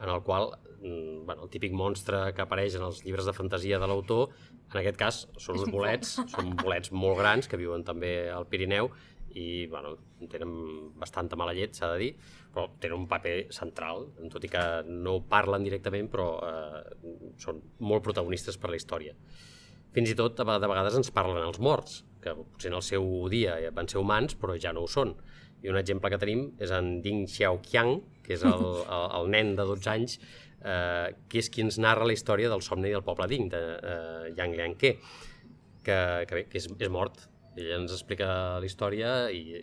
en 0.00 0.08
el 0.08 0.22
qual 0.24 0.50
mm, 0.80 1.26
bueno, 1.26 1.44
el 1.44 1.50
típic 1.52 1.72
monstre 1.76 2.24
que 2.36 2.44
apareix 2.44 2.76
en 2.78 2.86
els 2.88 3.02
llibres 3.04 3.28
de 3.28 3.36
fantasia 3.36 3.78
de 3.78 3.88
l'autor, 3.90 4.32
en 4.72 4.80
aquest 4.80 4.98
cas 4.98 5.22
són 5.36 5.60
uns 5.60 5.72
bolets, 5.72 6.16
són 6.32 6.54
bolets 6.56 6.92
molt 6.96 7.20
grans 7.20 7.48
que 7.48 7.60
viuen 7.60 7.84
també 7.84 8.30
al 8.32 8.48
Pirineu 8.48 8.88
i 9.36 9.66
bueno, 9.72 9.96
tenen 10.32 10.52
bastanta 11.00 11.36
mala 11.40 11.54
llet, 11.56 11.76
s'ha 11.76 11.92
de 11.92 12.00
dir, 12.00 12.10
però 12.52 12.68
tenen 12.80 13.00
un 13.00 13.08
paper 13.08 13.36
central, 13.54 14.06
tot 14.32 14.44
i 14.44 14.50
que 14.52 14.62
no 14.88 15.18
parlen 15.28 15.64
directament, 15.64 16.10
però 16.12 16.28
eh, 16.44 16.82
són 17.40 17.62
molt 17.80 18.04
protagonistes 18.04 18.60
per 18.60 18.70
la 18.72 18.78
història. 18.80 19.16
Fins 19.92 20.12
i 20.12 20.16
tot, 20.16 20.36
de 20.38 20.44
de 20.44 20.68
vegades 20.70 20.96
ens 20.96 21.12
parlen 21.12 21.42
els 21.44 21.60
morts, 21.60 22.02
que 22.22 22.34
potser 22.38 22.70
en 22.70 22.78
el 22.78 22.84
seu 22.86 23.08
dia 23.32 23.56
van 23.74 23.88
ser 23.90 24.00
humans, 24.00 24.36
però 24.38 24.56
ja 24.60 24.72
no 24.72 24.84
ho 24.84 24.88
són. 24.88 25.16
I 25.62 25.70
un 25.70 25.78
exemple 25.78 26.10
que 26.10 26.18
tenim 26.18 26.46
és 26.62 26.72
en 26.74 27.00
Ding 27.02 27.26
Xiaoqiang, 27.28 27.98
que 28.24 28.36
és 28.36 28.44
el, 28.46 28.64
el, 28.96 29.08
el 29.18 29.28
nen 29.34 29.52
de 29.58 29.66
12 29.68 29.90
anys, 29.92 30.18
eh, 30.62 31.12
que 31.28 31.42
és 31.42 31.50
qui 31.52 31.64
ens 31.66 31.78
narra 31.82 32.06
la 32.08 32.16
història 32.16 32.50
del 32.52 32.64
somni 32.64 32.92
del 32.92 33.04
poble 33.06 33.28
Ding, 33.30 33.50
de 33.52 33.62
eh, 33.76 34.32
Yang 34.38 34.56
Lianke, 34.58 34.94
que, 35.82 35.98
que 36.28 36.38
bé, 36.38 36.46
que 36.48 36.60
és, 36.62 36.70
és 36.78 36.92
mort. 36.92 37.26
Ella 37.56 37.76
ens 37.82 37.92
explica 37.92 38.28
la 38.60 38.68
història 38.68 39.10
i 39.30 39.60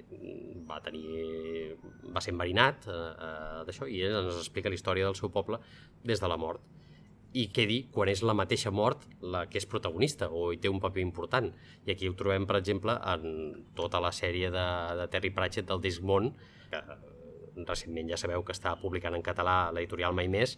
va 0.70 0.78
tenir... 0.86 1.76
va 2.14 2.22
ser 2.22 2.34
enverinat 2.36 2.86
eh, 2.90 2.98
eh, 2.98 3.62
d'això 3.66 3.88
i 3.90 4.04
ell 4.06 4.20
ens 4.22 4.36
explica 4.36 4.70
la 4.70 4.78
història 4.78 5.08
del 5.08 5.18
seu 5.18 5.32
poble 5.34 5.58
des 6.06 6.22
de 6.22 6.30
la 6.30 6.38
mort. 6.38 6.62
I 7.34 7.48
què 7.54 7.66
dir 7.70 7.80
quan 7.94 8.10
és 8.10 8.24
la 8.26 8.34
mateixa 8.38 8.72
mort 8.74 9.06
la 9.22 9.44
que 9.50 9.60
és 9.62 9.68
protagonista 9.70 10.30
o 10.34 10.48
hi 10.54 10.58
té 10.62 10.70
un 10.70 10.82
paper 10.82 11.02
important. 11.02 11.52
I 11.86 11.94
aquí 11.94 12.10
ho 12.10 12.18
trobem, 12.18 12.46
per 12.50 12.58
exemple, 12.58 12.96
en 13.14 13.66
tota 13.78 14.02
la 14.02 14.14
sèrie 14.14 14.50
de, 14.54 14.68
de 15.02 15.08
Terry 15.14 15.34
Pratchett 15.34 15.70
del 15.70 15.82
Discmont, 15.82 16.32
que 16.70 16.82
eh, 16.82 17.00
recentment 17.66 18.10
ja 18.10 18.18
sabeu 18.18 18.46
que 18.46 18.54
està 18.56 18.76
publicant 18.82 19.18
en 19.18 19.26
català 19.26 19.70
l'editorial 19.74 20.16
Mai 20.18 20.30
Més, 20.32 20.58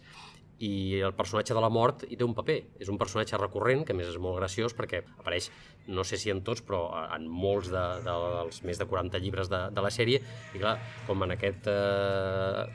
i 0.62 1.00
el 1.02 1.14
personatge 1.18 1.56
de 1.56 1.62
la 1.62 1.70
mort 1.72 2.04
hi 2.06 2.16
té 2.18 2.26
un 2.26 2.34
paper. 2.38 2.58
És 2.82 2.90
un 2.92 2.98
personatge 3.00 3.38
recurrent, 3.40 3.82
que 3.86 3.96
més 3.98 4.10
és 4.12 4.18
molt 4.22 4.38
graciós 4.38 4.76
perquè 4.78 5.02
apareix, 5.18 5.50
no 5.90 6.04
sé 6.06 6.18
si 6.20 6.30
en 6.30 6.42
tots, 6.46 6.62
però 6.66 6.84
en 7.16 7.26
molts 7.26 7.72
de, 7.72 7.82
de, 8.04 8.14
dels 8.38 8.62
més 8.68 8.78
de 8.78 8.86
40 8.86 9.22
llibres 9.24 9.50
de, 9.50 9.64
de 9.74 9.84
la 9.84 9.90
sèrie. 9.90 10.22
I 10.54 10.62
clar, 10.62 10.76
com 11.08 11.26
en 11.26 11.34
aquest 11.34 11.66
eh, 11.72 12.66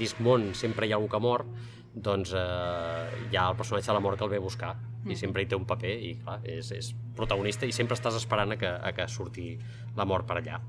Discmont 0.00 0.54
sempre 0.56 0.88
hi 0.88 0.94
ha 0.94 1.00
algú 1.00 1.10
que 1.12 1.20
mor, 1.20 1.44
doncs 1.92 2.32
eh, 2.36 3.28
hi 3.28 3.36
ha 3.36 3.48
el 3.50 3.60
personatge 3.60 3.90
de 3.90 3.98
la 3.98 4.04
mort 4.04 4.18
que 4.18 4.24
el 4.24 4.32
ve 4.32 4.40
a 4.40 4.44
buscar 4.44 4.76
i 5.08 5.16
sempre 5.16 5.42
hi 5.42 5.48
té 5.48 5.56
un 5.56 5.64
paper 5.68 5.94
i 6.04 6.14
clar, 6.20 6.40
és, 6.48 6.72
és 6.76 6.90
protagonista 7.16 7.66
i 7.68 7.72
sempre 7.72 7.96
estàs 7.96 8.16
esperant 8.18 8.52
a 8.54 8.58
que, 8.60 8.68
a 8.68 8.92
que 8.96 9.08
surti 9.08 9.54
la 9.96 10.04
mort 10.08 10.28
per 10.28 10.40
allà. 10.40 10.60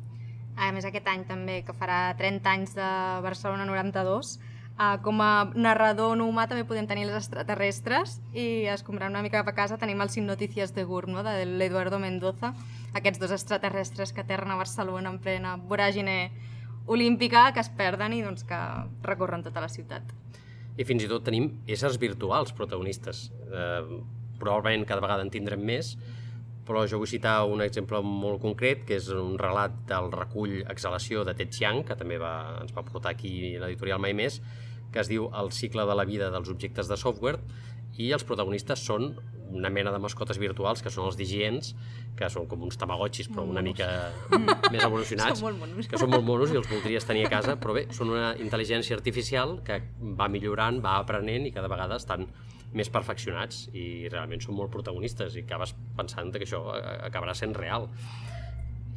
A 0.59 0.71
més, 0.75 0.83
aquest 0.83 1.07
any 1.07 1.23
també, 1.27 1.61
que 1.63 1.75
farà 1.75 2.09
30 2.19 2.51
anys 2.51 2.75
de 2.75 2.87
Barcelona 3.23 3.67
92, 3.69 4.37
uh, 4.79 4.97
com 5.03 5.21
a 5.21 5.51
narrador 5.53 6.15
no 6.17 6.25
humà 6.31 6.47
també 6.49 6.65
podem 6.67 6.87
tenir 6.87 7.05
els 7.07 7.17
extraterrestres 7.19 8.17
i 8.33 8.65
escombrant 8.71 9.11
una 9.13 9.23
mica 9.25 9.43
cap 9.43 9.51
a 9.51 9.57
casa 9.57 9.77
tenim 9.77 10.01
el 10.01 10.09
Sin 10.09 10.25
Notícies 10.25 10.73
de 10.73 10.85
GURB, 10.87 11.11
no? 11.11 11.23
de 11.23 11.43
l'Eduardo 11.45 11.99
Mendoza, 11.99 12.53
aquests 12.95 13.19
dos 13.21 13.35
extraterrestres 13.35 14.13
que 14.13 14.23
aterren 14.23 14.51
a 14.51 14.59
Barcelona 14.59 15.11
en 15.11 15.19
plena 15.19 15.57
voràgine 15.59 16.31
olímpica, 16.89 17.51
que 17.53 17.61
es 17.61 17.69
perden 17.69 18.15
i 18.17 18.23
doncs, 18.25 18.45
que 18.49 18.59
recorren 19.05 19.43
tota 19.45 19.61
la 19.61 19.69
ciutat. 19.69 20.15
I 20.79 20.85
fins 20.87 21.03
i 21.03 21.09
tot 21.11 21.25
tenim 21.27 21.51
éssers 21.69 21.99
virtuals 22.01 22.55
protagonistes. 22.55 23.27
Eh, 23.51 23.99
probablement 24.39 24.87
cada 24.87 25.03
vegada 25.03 25.25
en 25.25 25.29
tindrem 25.29 25.61
més, 25.61 25.97
però 26.65 26.85
jo 26.87 27.01
vull 27.01 27.09
citar 27.09 27.43
un 27.49 27.61
exemple 27.65 27.99
molt 28.05 28.41
concret, 28.41 28.85
que 28.87 28.97
és 28.97 29.09
un 29.13 29.35
relat 29.41 29.75
del 29.89 30.09
recull 30.13 30.61
Exhalació 30.71 31.25
de 31.27 31.35
Ted 31.37 31.51
Chiang, 31.53 31.83
que 31.85 31.97
també 31.99 32.17
va, 32.21 32.33
ens 32.61 32.73
va 32.75 32.85
portar 32.87 33.11
aquí 33.11 33.57
l'editorial 33.59 34.01
Mai 34.01 34.15
Més, 34.17 34.39
que 34.93 35.01
es 35.03 35.09
diu 35.11 35.29
El 35.37 35.51
cicle 35.55 35.85
de 35.85 35.95
la 35.97 36.05
vida 36.05 36.29
dels 36.33 36.49
objectes 36.49 36.89
de 36.89 36.97
software, 36.97 37.39
i 37.99 38.11
els 38.15 38.23
protagonistes 38.23 38.81
són 38.85 39.11
una 39.49 39.69
mena 39.73 39.91
de 39.91 39.99
mascotes 39.99 40.37
virtuals, 40.37 40.83
que 40.85 40.91
són 40.93 41.07
els 41.09 41.17
digients, 41.17 41.73
que 42.17 42.29
són 42.29 42.45
com 42.49 42.61
uns 42.67 42.77
tamagotxis, 42.77 43.31
però 43.33 43.47
una 43.49 43.63
mica 43.65 43.87
més 44.73 44.83
evolucionats, 44.85 45.41
Són 45.41 45.57
que 45.89 46.01
són 46.01 46.13
molt 46.13 46.25
monos 46.27 46.53
i 46.53 46.59
els 46.59 46.69
voldries 46.69 47.07
tenir 47.07 47.25
a 47.25 47.31
casa, 47.33 47.57
però 47.61 47.73
bé, 47.79 47.87
són 47.95 48.13
una 48.13 48.35
intel·ligència 48.37 48.97
artificial 48.97 49.57
que 49.65 49.81
va 50.19 50.29
millorant, 50.29 50.79
va 50.85 50.99
aprenent 51.01 51.49
i 51.49 51.53
cada 51.55 51.71
vegada 51.71 51.97
estan 51.97 52.27
més 52.77 52.91
perfeccionats 52.93 53.63
i 53.73 54.07
realment 54.11 54.43
són 54.43 54.53
molt 54.59 54.69
protagonistes 54.73 55.39
i 55.39 55.45
acabes 55.47 55.73
pensant 55.97 56.29
que 56.35 56.45
això 56.45 56.61
eh, 56.77 56.83
acabarà 57.07 57.33
sent 57.33 57.55
real 57.57 57.89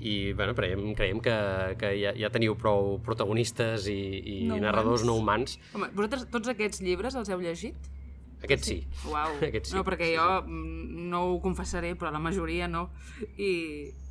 i 0.03 0.33
bueno, 0.35 0.55
creiem, 0.59 0.83
creiem 0.99 1.21
que, 1.23 1.35
que 1.79 1.93
ja, 2.01 2.13
ja 2.19 2.31
teniu 2.35 2.57
prou 2.59 2.97
protagonistes 3.07 3.87
i, 3.93 3.99
i 4.35 4.37
No 4.51 4.59
narradors 4.61 5.05
humans. 5.05 5.07
no 5.07 5.17
humans 5.21 5.59
Home, 5.75 5.89
vosaltres 5.95 6.27
tots 6.33 6.51
aquests 6.53 6.83
llibres 6.83 7.15
els 7.19 7.31
heu 7.31 7.41
llegit? 7.41 7.77
Aquest 8.43 8.65
sí. 8.67 8.77
Uau. 9.07 9.37
Aquest 9.49 9.71
sí. 9.71 9.77
No, 9.79 9.85
perquè 9.87 10.09
Sí, 10.11 10.17
jo 10.19 10.29
mm, 10.43 11.09
no 11.13 11.21
ho 11.31 11.41
confessaré, 11.45 11.95
però 11.95 12.11
la 12.11 12.19
majoria 12.19 12.67
no. 12.67 12.89
I, 13.39 13.53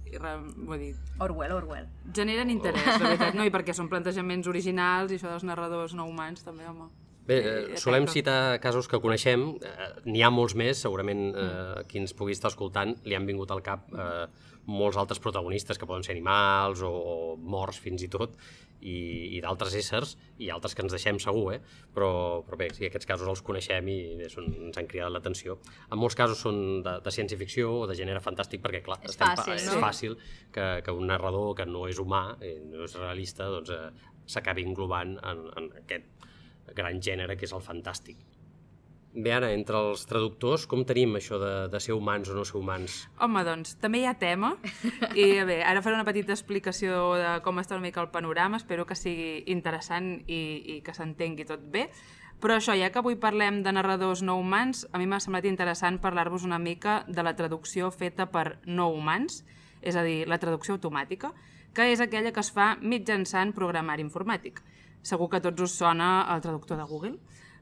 i 0.07 0.15
re, 0.17 0.37
vull 0.55 0.79
dir, 0.79 0.93
Orwell, 1.19 1.51
Orwell. 1.57 1.89
generen 2.15 2.49
interès, 2.53 2.85
la 2.95 3.09
veritat, 3.09 3.35
no? 3.35 3.43
I 3.43 3.51
perquè 3.51 3.75
són 3.75 3.89
plantejaments 3.91 4.47
originals 4.47 5.11
i 5.11 5.19
això 5.19 5.27
dels 5.33 5.43
narradors 5.43 5.93
no 5.99 6.07
humans 6.07 6.45
també, 6.47 6.63
home. 6.71 6.87
Bé, 7.27 7.35
Eh, 7.37 7.49
eh, 7.73 7.77
solem 7.77 8.03
efecte. 8.07 8.19
citar 8.21 8.59
casos 8.63 8.87
que 8.89 8.97
coneixem, 9.03 9.43
eh, 9.61 9.89
n'hi 10.09 10.23
ha 10.25 10.31
molts 10.33 10.55
més, 10.57 10.79
segurament 10.81 11.35
eh, 11.35 11.83
qui 11.87 11.99
ens 12.01 12.15
pugui 12.17 12.31
estar 12.33 12.49
escoltant 12.49 12.95
li 13.05 13.13
han 13.19 13.27
vingut 13.29 13.51
al 13.53 13.61
cap 13.61 13.85
eh, 13.93 14.25
molts 14.71 14.97
altres 15.01 15.19
protagonistes 15.23 15.77
que 15.79 15.87
poden 15.89 16.03
ser 16.07 16.15
animals 16.15 16.81
o, 16.87 16.89
o 16.91 17.15
morts 17.37 17.79
fins 17.83 18.03
i 18.05 18.09
tot, 18.11 18.37
i, 18.81 19.37
i 19.37 19.41
d'altres 19.43 19.75
éssers, 19.77 20.15
i 20.41 20.47
altres 20.49 20.73
que 20.73 20.81
ens 20.81 20.93
deixem 20.95 21.19
segur, 21.21 21.51
eh? 21.53 21.59
però, 21.93 22.07
però 22.47 22.57
bé, 22.57 22.71
sí, 22.73 22.87
aquests 22.87 23.05
casos 23.09 23.29
els 23.29 23.43
coneixem 23.45 23.91
i 23.93 23.97
bé, 24.17 24.29
són, 24.33 24.47
ens 24.71 24.79
han 24.81 24.87
cridat 24.89 25.13
l'atenció. 25.13 25.59
En 25.91 26.01
molts 26.01 26.17
casos 26.17 26.41
són 26.41 26.57
de, 26.85 26.95
de 27.05 27.13
ciència-ficció 27.13 27.69
o 27.83 27.85
de 27.91 27.97
gènere 27.99 28.23
fantàstic, 28.25 28.63
perquè 28.63 28.81
clar, 28.87 28.97
És 29.05 29.19
pa- 29.21 29.35
fàcil, 29.37 29.53
és 29.59 29.67
no? 29.69 29.77
fàcil 29.83 30.17
que, 30.55 30.65
que 30.87 30.95
un 30.97 31.05
narrador 31.13 31.53
que 31.59 31.67
no 31.69 31.85
és 31.91 32.01
humà, 32.01 32.23
eh, 32.41 32.57
no 32.71 32.87
és 32.87 32.97
realista, 32.97 33.51
doncs 33.53 33.69
eh, 33.77 33.83
s'acabi 34.25 34.65
englobant 34.65 35.17
en, 35.21 35.45
en 35.61 35.69
aquest 35.83 36.09
gran 36.73 37.01
gènere 37.03 37.37
que 37.37 37.45
és 37.45 37.53
el 37.53 37.61
fantàstic. 37.61 38.17
Bé, 39.11 39.33
ara, 39.35 39.49
entre 39.51 39.75
els 39.75 40.05
traductors, 40.07 40.63
com 40.71 40.85
tenim 40.87 41.17
això 41.19 41.35
de, 41.41 41.51
de 41.67 41.79
ser 41.83 41.91
humans 41.97 42.29
o 42.31 42.35
no 42.37 42.45
ser 42.47 42.55
humans? 42.61 43.01
Home, 43.19 43.43
doncs, 43.43 43.73
també 43.81 43.99
hi 43.99 44.05
ha 44.07 44.13
tema. 44.15 44.53
I 45.19 45.25
bé, 45.47 45.57
ara 45.67 45.81
faré 45.83 45.97
una 45.97 46.07
petita 46.07 46.31
explicació 46.31 47.17
de 47.19 47.33
com 47.43 47.59
està 47.59 47.75
una 47.75 47.83
mica 47.83 47.99
el 47.99 48.07
panorama. 48.13 48.61
Espero 48.61 48.85
que 48.87 48.95
sigui 48.95 49.43
interessant 49.51 50.13
i, 50.31 50.41
i 50.77 50.79
que 50.85 50.95
s'entengui 50.95 51.43
tot 51.49 51.65
bé. 51.73 51.89
Però 52.41 52.55
això, 52.55 52.73
ja 52.79 52.87
que 52.89 53.01
avui 53.03 53.19
parlem 53.19 53.59
de 53.65 53.75
narradors 53.75 54.23
no 54.25 54.37
humans, 54.39 54.87
a 54.95 54.97
mi 54.97 55.05
m'ha 55.05 55.19
semblat 55.21 55.45
interessant 55.45 55.99
parlar-vos 56.01 56.47
una 56.47 56.57
mica 56.57 57.01
de 57.05 57.21
la 57.21 57.35
traducció 57.35 57.91
feta 57.91 58.31
per 58.31 58.61
no 58.65 58.87
humans, 58.95 59.43
és 59.83 59.99
a 59.99 60.07
dir, 60.07 60.23
la 60.31 60.39
traducció 60.39 60.79
automàtica, 60.79 61.35
que 61.75 61.91
és 61.91 62.01
aquella 62.01 62.31
que 62.31 62.41
es 62.41 62.49
fa 62.55 62.77
mitjançant 62.81 63.51
programari 63.53 64.07
informàtic. 64.07 64.63
Segur 65.03 65.29
que 65.29 65.43
tots 65.43 65.67
us 65.67 65.77
sona 65.83 66.25
el 66.33 66.41
traductor 66.41 66.79
de 66.79 66.87
Google. 66.89 67.17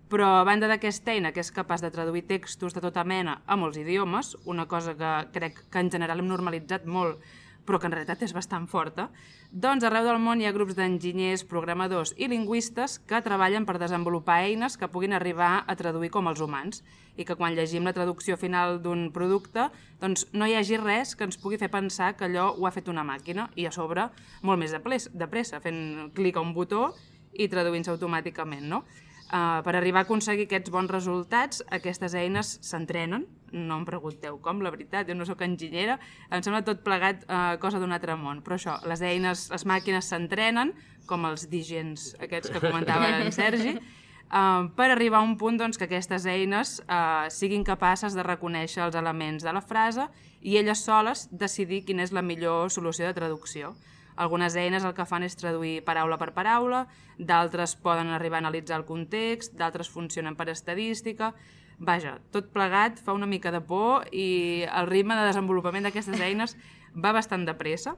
Però 0.10 0.39
a 0.39 0.45
banda 0.48 0.65
d'aquesta 0.65 1.13
eina 1.13 1.30
que 1.30 1.43
és 1.43 1.52
capaç 1.54 1.84
de 1.86 1.91
traduir 1.93 2.24
textos 2.26 2.74
de 2.74 2.82
tota 2.82 3.04
mena 3.06 3.43
a 3.45 3.56
molts 3.56 3.78
idiomes, 3.78 4.34
una 4.50 4.65
cosa 4.65 4.95
que 4.98 5.12
crec 5.36 5.60
que 5.69 5.84
en 5.84 5.91
general 5.93 6.24
hem 6.24 6.32
normalitzat 6.32 6.88
molt, 6.89 7.22
però 7.62 7.78
que 7.78 7.86
en 7.86 7.93
realitat 7.93 8.24
és 8.26 8.32
bastant 8.34 8.65
forta, 8.65 9.12
doncs 9.54 9.86
arreu 9.86 10.08
del 10.08 10.17
món 10.17 10.41
hi 10.41 10.48
ha 10.50 10.54
grups 10.56 10.74
d'enginyers, 10.74 11.43
programadors 11.45 12.15
i 12.17 12.26
lingüistes 12.32 12.98
que 13.06 13.19
treballen 13.22 13.67
per 13.67 13.76
desenvolupar 13.78 14.39
eines 14.48 14.80
que 14.82 14.89
puguin 14.89 15.13
arribar 15.13 15.52
a 15.67 15.76
traduir 15.78 16.10
com 16.15 16.26
els 16.32 16.41
humans 16.41 16.82
i 17.13 17.28
que 17.28 17.38
quan 17.38 17.54
llegim 17.54 17.86
la 17.86 17.93
traducció 17.93 18.39
final 18.41 18.80
d'un 18.82 19.12
producte 19.13 19.67
doncs 20.02 20.26
no 20.34 20.50
hi 20.50 20.58
hagi 20.58 20.82
res 20.82 21.13
que 21.13 21.28
ens 21.30 21.38
pugui 21.38 21.62
fer 21.62 21.69
pensar 21.69 22.15
que 22.17 22.26
allò 22.26 22.48
ho 22.58 22.65
ha 22.65 22.74
fet 22.74 22.89
una 22.89 23.06
màquina 23.06 23.52
i 23.54 23.67
a 23.69 23.76
sobre 23.76 24.08
molt 24.41 24.58
més 24.58 24.74
de, 24.74 24.82
ples, 24.82 25.06
de 25.13 25.30
pressa, 25.30 25.62
fent 25.62 26.10
clic 26.17 26.41
a 26.41 26.41
un 26.41 26.56
botó 26.58 26.95
i 27.38 27.45
traduint-se 27.54 27.93
automàticament, 27.93 28.65
no? 28.65 28.82
Uh, 29.30 29.60
per 29.62 29.76
arribar 29.78 30.02
a 30.02 30.08
aconseguir 30.08 30.48
aquests 30.48 30.72
bons 30.74 30.89
resultats, 30.89 31.62
aquestes 31.70 32.15
eines 32.18 32.56
s'entrenen. 32.65 33.28
No 33.54 33.76
em 33.78 33.84
pregunteu 33.86 34.39
com, 34.42 34.63
la 34.65 34.72
veritat, 34.74 35.06
jo 35.06 35.13
no 35.13 35.26
sóc 35.26 35.44
enginyera, 35.46 36.00
em 36.34 36.42
sembla 36.42 36.63
tot 36.65 36.82
plegat 36.86 37.28
uh, 37.28 37.54
cosa 37.62 37.78
d'un 37.82 37.94
altre 37.94 38.15
món. 38.18 38.42
Però 38.46 38.58
això, 38.58 38.80
les 38.89 39.04
eines, 39.06 39.46
les 39.54 39.65
màquines 39.70 40.10
s'entrenen, 40.10 40.74
com 41.10 41.30
els 41.30 41.46
digens 41.52 42.15
aquests 42.18 42.50
que 42.56 42.63
comentava 42.63 43.06
en 43.20 43.30
Sergi, 43.38 43.76
uh, 43.78 44.65
per 44.74 44.89
arribar 44.89 45.22
a 45.22 45.28
un 45.28 45.38
punt 45.38 45.62
doncs, 45.62 45.78
que 45.78 45.86
aquestes 45.86 46.26
eines 46.26 46.80
uh, 46.88 47.30
siguin 47.30 47.62
capaces 47.68 48.18
de 48.18 48.26
reconèixer 48.26 48.82
els 48.88 48.98
elements 48.98 49.46
de 49.46 49.54
la 49.54 49.62
frase 49.62 50.10
i 50.42 50.58
elles 50.58 50.82
soles 50.89 51.28
decidir 51.30 51.84
quina 51.86 52.02
és 52.02 52.15
la 52.18 52.26
millor 52.26 52.74
solució 52.74 53.06
de 53.06 53.13
traducció. 53.13 53.76
Algunes 54.19 54.55
eines 54.60 54.84
el 54.84 54.91
que 54.97 55.05
fan 55.08 55.23
és 55.23 55.38
traduir 55.39 55.79
paraula 55.88 56.17
per 56.19 56.34
paraula, 56.36 56.84
d'altres 57.15 57.77
poden 57.79 58.12
arribar 58.12 58.41
a 58.41 58.43
analitzar 58.43 58.82
el 58.82 58.88
context, 58.89 59.55
d'altres 59.55 59.91
funcionen 59.91 60.36
per 60.36 60.49
estadística... 60.51 61.34
Vaja, 61.79 62.17
tot 62.36 62.49
plegat 62.51 62.97
fa 62.99 63.13
una 63.15 63.23
mica 63.23 63.53
de 63.55 63.62
por 63.63 64.03
i 64.12 64.65
el 64.67 64.89
ritme 64.89 65.15
de 65.15 65.23
desenvolupament 65.29 65.86
d'aquestes 65.88 66.19
eines 66.19 66.58
va 66.91 67.13
bastant 67.15 67.45
de 67.47 67.53
pressa. 67.55 67.93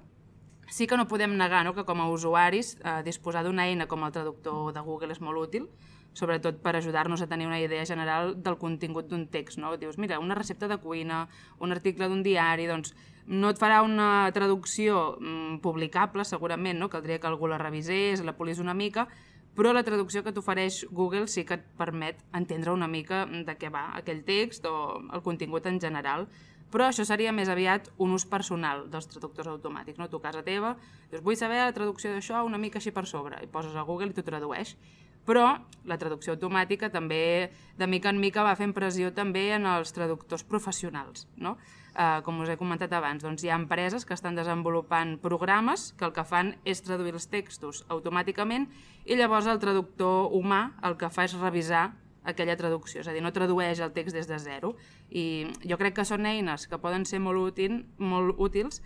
Sí 0.69 0.85
que 0.85 0.99
no 0.99 1.07
podem 1.09 1.33
negar 1.39 1.63
no, 1.65 1.73
que 1.73 1.87
com 1.87 2.03
a 2.03 2.05
usuaris 2.13 2.75
eh, 2.77 3.01
disposar 3.03 3.41
d'una 3.43 3.65
eina 3.65 3.87
com 3.89 4.05
el 4.05 4.13
traductor 4.13 4.69
de 4.75 4.83
Google 4.85 5.17
és 5.17 5.23
molt 5.25 5.41
útil, 5.41 5.65
sobretot 6.13 6.61
per 6.61 6.75
ajudar-nos 6.77 7.25
a 7.25 7.27
tenir 7.31 7.47
una 7.49 7.59
idea 7.59 7.81
general 7.89 8.35
del 8.43 8.59
contingut 8.61 9.09
d'un 9.09 9.25
text. 9.33 9.57
No? 9.57 9.73
Dius, 9.81 9.97
mira, 9.97 10.21
una 10.21 10.37
recepta 10.37 10.69
de 10.69 10.77
cuina, 10.77 11.25
un 11.57 11.73
article 11.73 12.07
d'un 12.07 12.21
diari, 12.21 12.69
doncs 12.69 12.93
no 13.27 13.51
et 13.51 13.59
farà 13.59 13.81
una 13.85 14.29
traducció 14.33 15.17
mm, 15.19 15.59
publicable, 15.63 16.25
segurament, 16.25 16.79
no? 16.79 16.89
caldria 16.89 17.19
que 17.19 17.29
algú 17.29 17.47
la 17.47 17.59
revisés, 17.61 18.23
la 18.25 18.35
polís 18.37 18.59
una 18.59 18.73
mica, 18.73 19.07
però 19.55 19.73
la 19.75 19.83
traducció 19.83 20.23
que 20.23 20.31
t'ofereix 20.31 20.85
Google 20.91 21.27
sí 21.27 21.43
que 21.43 21.57
et 21.59 21.65
permet 21.77 22.21
entendre 22.37 22.71
una 22.71 22.87
mica 22.87 23.25
de 23.27 23.57
què 23.59 23.71
va 23.71 23.89
aquell 23.99 24.23
text 24.23 24.65
o 24.65 25.01
el 25.11 25.23
contingut 25.25 25.67
en 25.67 25.81
general. 25.81 26.27
Però 26.71 26.85
això 26.87 27.03
seria 27.03 27.33
més 27.35 27.49
aviat 27.51 27.89
un 27.99 28.13
ús 28.15 28.23
personal 28.23 28.85
dels 28.91 29.09
traductors 29.11 29.49
automàtics. 29.51 29.99
No? 29.99 30.07
Tu 30.07 30.21
a 30.21 30.23
casa 30.23 30.43
teva 30.45 30.77
dius, 31.11 31.19
vull 31.19 31.35
saber 31.35 31.59
la 31.59 31.75
traducció 31.75 32.13
d'això 32.13 32.45
una 32.47 32.57
mica 32.61 32.79
així 32.79 32.95
per 32.95 33.03
sobre, 33.11 33.41
i 33.43 33.51
poses 33.51 33.75
a 33.75 33.83
Google 33.83 34.13
i 34.13 34.15
t'ho 34.15 34.23
tradueix. 34.23 34.77
Però 35.25 35.45
la 35.85 35.97
traducció 35.97 36.35
automàtica 36.35 36.91
també, 36.93 37.51
de 37.77 37.87
mica 37.89 38.09
en 38.09 38.19
mica, 38.21 38.45
va 38.45 38.57
fent 38.57 38.73
pressió 38.73 39.11
també 39.13 39.49
en 39.55 39.65
els 39.69 39.93
traductors 39.95 40.43
professionals. 40.43 41.27
No? 41.37 41.57
Uh, 41.91 42.21
com 42.23 42.37
us 42.39 42.47
he 42.47 42.55
comentat 42.55 42.93
abans, 42.95 43.23
doncs 43.23 43.43
hi 43.43 43.49
ha 43.51 43.57
empreses 43.59 44.05
que 44.07 44.15
estan 44.15 44.37
desenvolupant 44.37 45.17
programes 45.19 45.89
que 45.99 46.05
el 46.07 46.13
que 46.15 46.23
fan 46.23 46.53
és 46.63 46.79
traduir 46.85 47.11
els 47.17 47.27
textos 47.27 47.81
automàticament 47.91 48.69
i 49.03 49.17
llavors 49.19 49.49
el 49.51 49.59
traductor 49.59 50.31
humà 50.31 50.69
el 50.87 50.95
que 50.95 51.09
fa 51.11 51.25
és 51.27 51.35
revisar 51.35 51.89
aquella 52.23 52.55
traducció, 52.55 53.01
és 53.01 53.09
a 53.09 53.15
dir, 53.15 53.19
no 53.25 53.33
tradueix 53.35 53.81
el 53.81 53.91
text 53.91 54.15
des 54.15 54.29
de 54.29 54.37
zero. 54.39 54.75
I 55.09 55.51
jo 55.67 55.77
crec 55.81 55.97
que 55.97 56.07
són 56.07 56.27
eines 56.29 56.67
que 56.69 56.79
poden 56.79 57.03
ser 57.09 57.19
molt, 57.19 57.41
útil, 57.51 57.81
molt 57.97 58.39
útils 58.39 58.79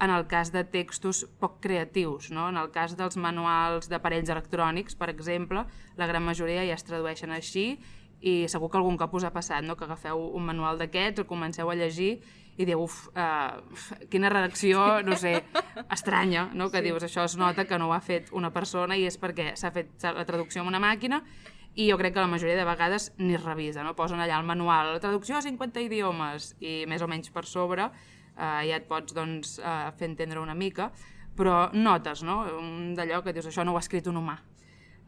en 0.00 0.10
el 0.10 0.26
cas 0.26 0.52
de 0.52 0.64
textos 0.64 1.24
poc 1.38 1.60
creatius, 1.62 2.30
no? 2.30 2.48
en 2.50 2.58
el 2.58 2.70
cas 2.74 2.96
dels 2.98 3.16
manuals 3.16 3.90
d'aparells 3.90 4.30
electrònics, 4.34 4.96
per 4.98 5.10
exemple, 5.12 5.66
la 5.96 6.08
gran 6.10 6.24
majoria 6.24 6.64
ja 6.66 6.78
es 6.78 6.86
tradueixen 6.86 7.30
així 7.30 7.76
i 8.22 8.46
segur 8.48 8.70
que 8.70 8.78
algun 8.78 8.96
cop 8.98 9.14
us 9.18 9.26
ha 9.26 9.32
passat, 9.34 9.64
no? 9.66 9.76
que 9.76 9.84
agafeu 9.84 10.18
un 10.18 10.46
manual 10.46 10.78
d'aquests, 10.78 11.22
el 11.22 11.28
comenceu 11.28 11.70
a 11.70 11.76
llegir 11.78 12.16
i 12.60 12.66
diu, 12.68 12.82
uf, 12.84 13.06
uh, 13.16 13.62
quina 14.12 14.30
redacció, 14.30 15.00
no 15.06 15.16
sé, 15.16 15.38
estranya, 15.96 16.48
no? 16.54 16.68
que 16.70 16.82
sí. 16.82 16.88
dius, 16.90 17.06
això 17.08 17.24
es 17.26 17.36
nota 17.40 17.64
que 17.66 17.78
no 17.80 17.88
ho 17.88 17.96
ha 17.96 18.02
fet 18.04 18.30
una 18.36 18.52
persona 18.52 18.98
i 18.98 19.06
és 19.08 19.18
perquè 19.18 19.52
s'ha 19.58 19.72
fet 19.74 19.94
la 20.04 20.26
traducció 20.28 20.62
amb 20.62 20.72
una 20.72 20.82
màquina 20.82 21.22
i 21.74 21.88
jo 21.88 21.96
crec 21.96 22.12
que 22.14 22.20
la 22.20 22.28
majoria 22.28 22.56
de 22.58 22.66
vegades 22.68 23.12
ni 23.16 23.34
es 23.34 23.44
revisa, 23.44 23.82
no? 23.82 23.96
posen 23.96 24.20
allà 24.20 24.38
el 24.38 24.46
manual, 24.46 24.92
la 24.92 25.00
traducció 25.00 25.38
a 25.38 25.44
50 25.44 25.80
idiomes 25.86 26.52
i 26.60 26.82
més 26.88 27.02
o 27.02 27.08
menys 27.08 27.32
per 27.32 27.46
sobre 27.48 27.88
uh, 28.36 28.62
ja 28.66 28.78
et 28.78 28.88
pots 28.88 29.14
doncs, 29.16 29.58
uh, 29.60 29.90
fer 29.98 30.08
entendre 30.10 30.40
una 30.40 30.54
mica, 30.54 30.90
però 31.36 31.70
notes, 31.72 32.22
no? 32.26 32.42
D'allò 32.96 33.22
que 33.24 33.32
dius, 33.32 33.48
això 33.48 33.64
no 33.64 33.72
ho 33.72 33.80
ha 33.80 33.84
escrit 33.84 34.08
un 34.10 34.20
humà. 34.20 34.38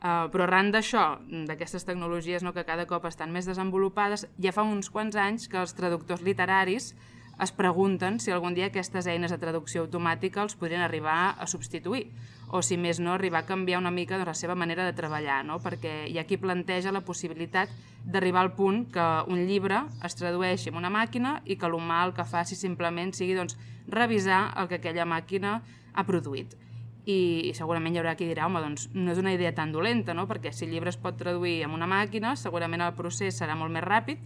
Uh, 0.04 0.26
però 0.28 0.44
arran 0.44 0.68
d'això, 0.72 1.04
d'aquestes 1.48 1.86
tecnologies 1.88 2.44
no, 2.44 2.52
que 2.52 2.66
cada 2.68 2.84
cop 2.86 3.06
estan 3.08 3.32
més 3.32 3.48
desenvolupades, 3.48 4.26
ja 4.36 4.52
fa 4.52 4.64
uns 4.68 4.90
quants 4.92 5.16
anys 5.16 5.48
que 5.48 5.60
els 5.60 5.72
traductors 5.76 6.24
literaris 6.24 6.92
es 7.40 7.52
pregunten 7.56 8.20
si 8.20 8.30
algun 8.30 8.54
dia 8.54 8.68
aquestes 8.68 9.08
eines 9.10 9.32
de 9.32 9.40
traducció 9.40 9.82
automàtica 9.82 10.42
els 10.44 10.54
podrien 10.60 10.84
arribar 10.84 11.34
a 11.38 11.48
substituir 11.50 12.10
o 12.54 12.60
si 12.62 12.76
més 12.78 13.00
no 13.02 13.10
arribar 13.10 13.40
a 13.42 13.46
canviar 13.48 13.80
una 13.80 13.90
mica 13.90 14.14
doncs, 14.14 14.28
la 14.28 14.38
seva 14.38 14.54
manera 14.54 14.84
de 14.86 14.94
treballar, 14.94 15.40
no? 15.42 15.58
perquè 15.58 16.04
hi 16.06 16.20
ha 16.20 16.26
qui 16.28 16.38
planteja 16.38 16.92
la 16.94 17.02
possibilitat 17.02 17.72
d'arribar 18.06 18.44
al 18.44 18.52
punt 18.54 18.84
que 18.94 19.06
un 19.26 19.40
llibre 19.48 19.80
es 20.06 20.14
tradueixi 20.14 20.70
en 20.70 20.78
una 20.78 20.92
màquina 20.94 21.40
i 21.50 21.56
que 21.58 21.70
l'humà 21.72 22.04
el 22.06 22.14
que 22.14 22.26
faci 22.30 22.54
simplement 22.54 23.10
sigui 23.16 23.34
doncs, 23.34 23.56
revisar 23.90 24.52
el 24.60 24.70
que 24.70 24.78
aquella 24.78 25.08
màquina 25.08 25.56
ha 25.94 26.06
produït. 26.06 26.54
I, 27.04 27.50
i 27.50 27.52
segurament 27.58 27.96
hi 27.96 28.00
haurà 28.00 28.14
qui 28.14 28.30
dirà, 28.30 28.46
home, 28.46 28.62
doncs 28.62 28.86
no 28.94 29.10
és 29.10 29.18
una 29.18 29.34
idea 29.34 29.50
tan 29.52 29.74
dolenta, 29.74 30.14
no? 30.14 30.28
perquè 30.30 30.54
si 30.54 30.68
el 30.68 30.76
llibre 30.76 30.94
es 30.94 31.00
pot 31.00 31.18
traduir 31.18 31.64
amb 31.66 31.74
una 31.74 31.90
màquina, 31.90 32.36
segurament 32.38 32.86
el 32.86 32.94
procés 32.94 33.34
serà 33.42 33.58
molt 33.58 33.74
més 33.74 33.82
ràpid 33.82 34.22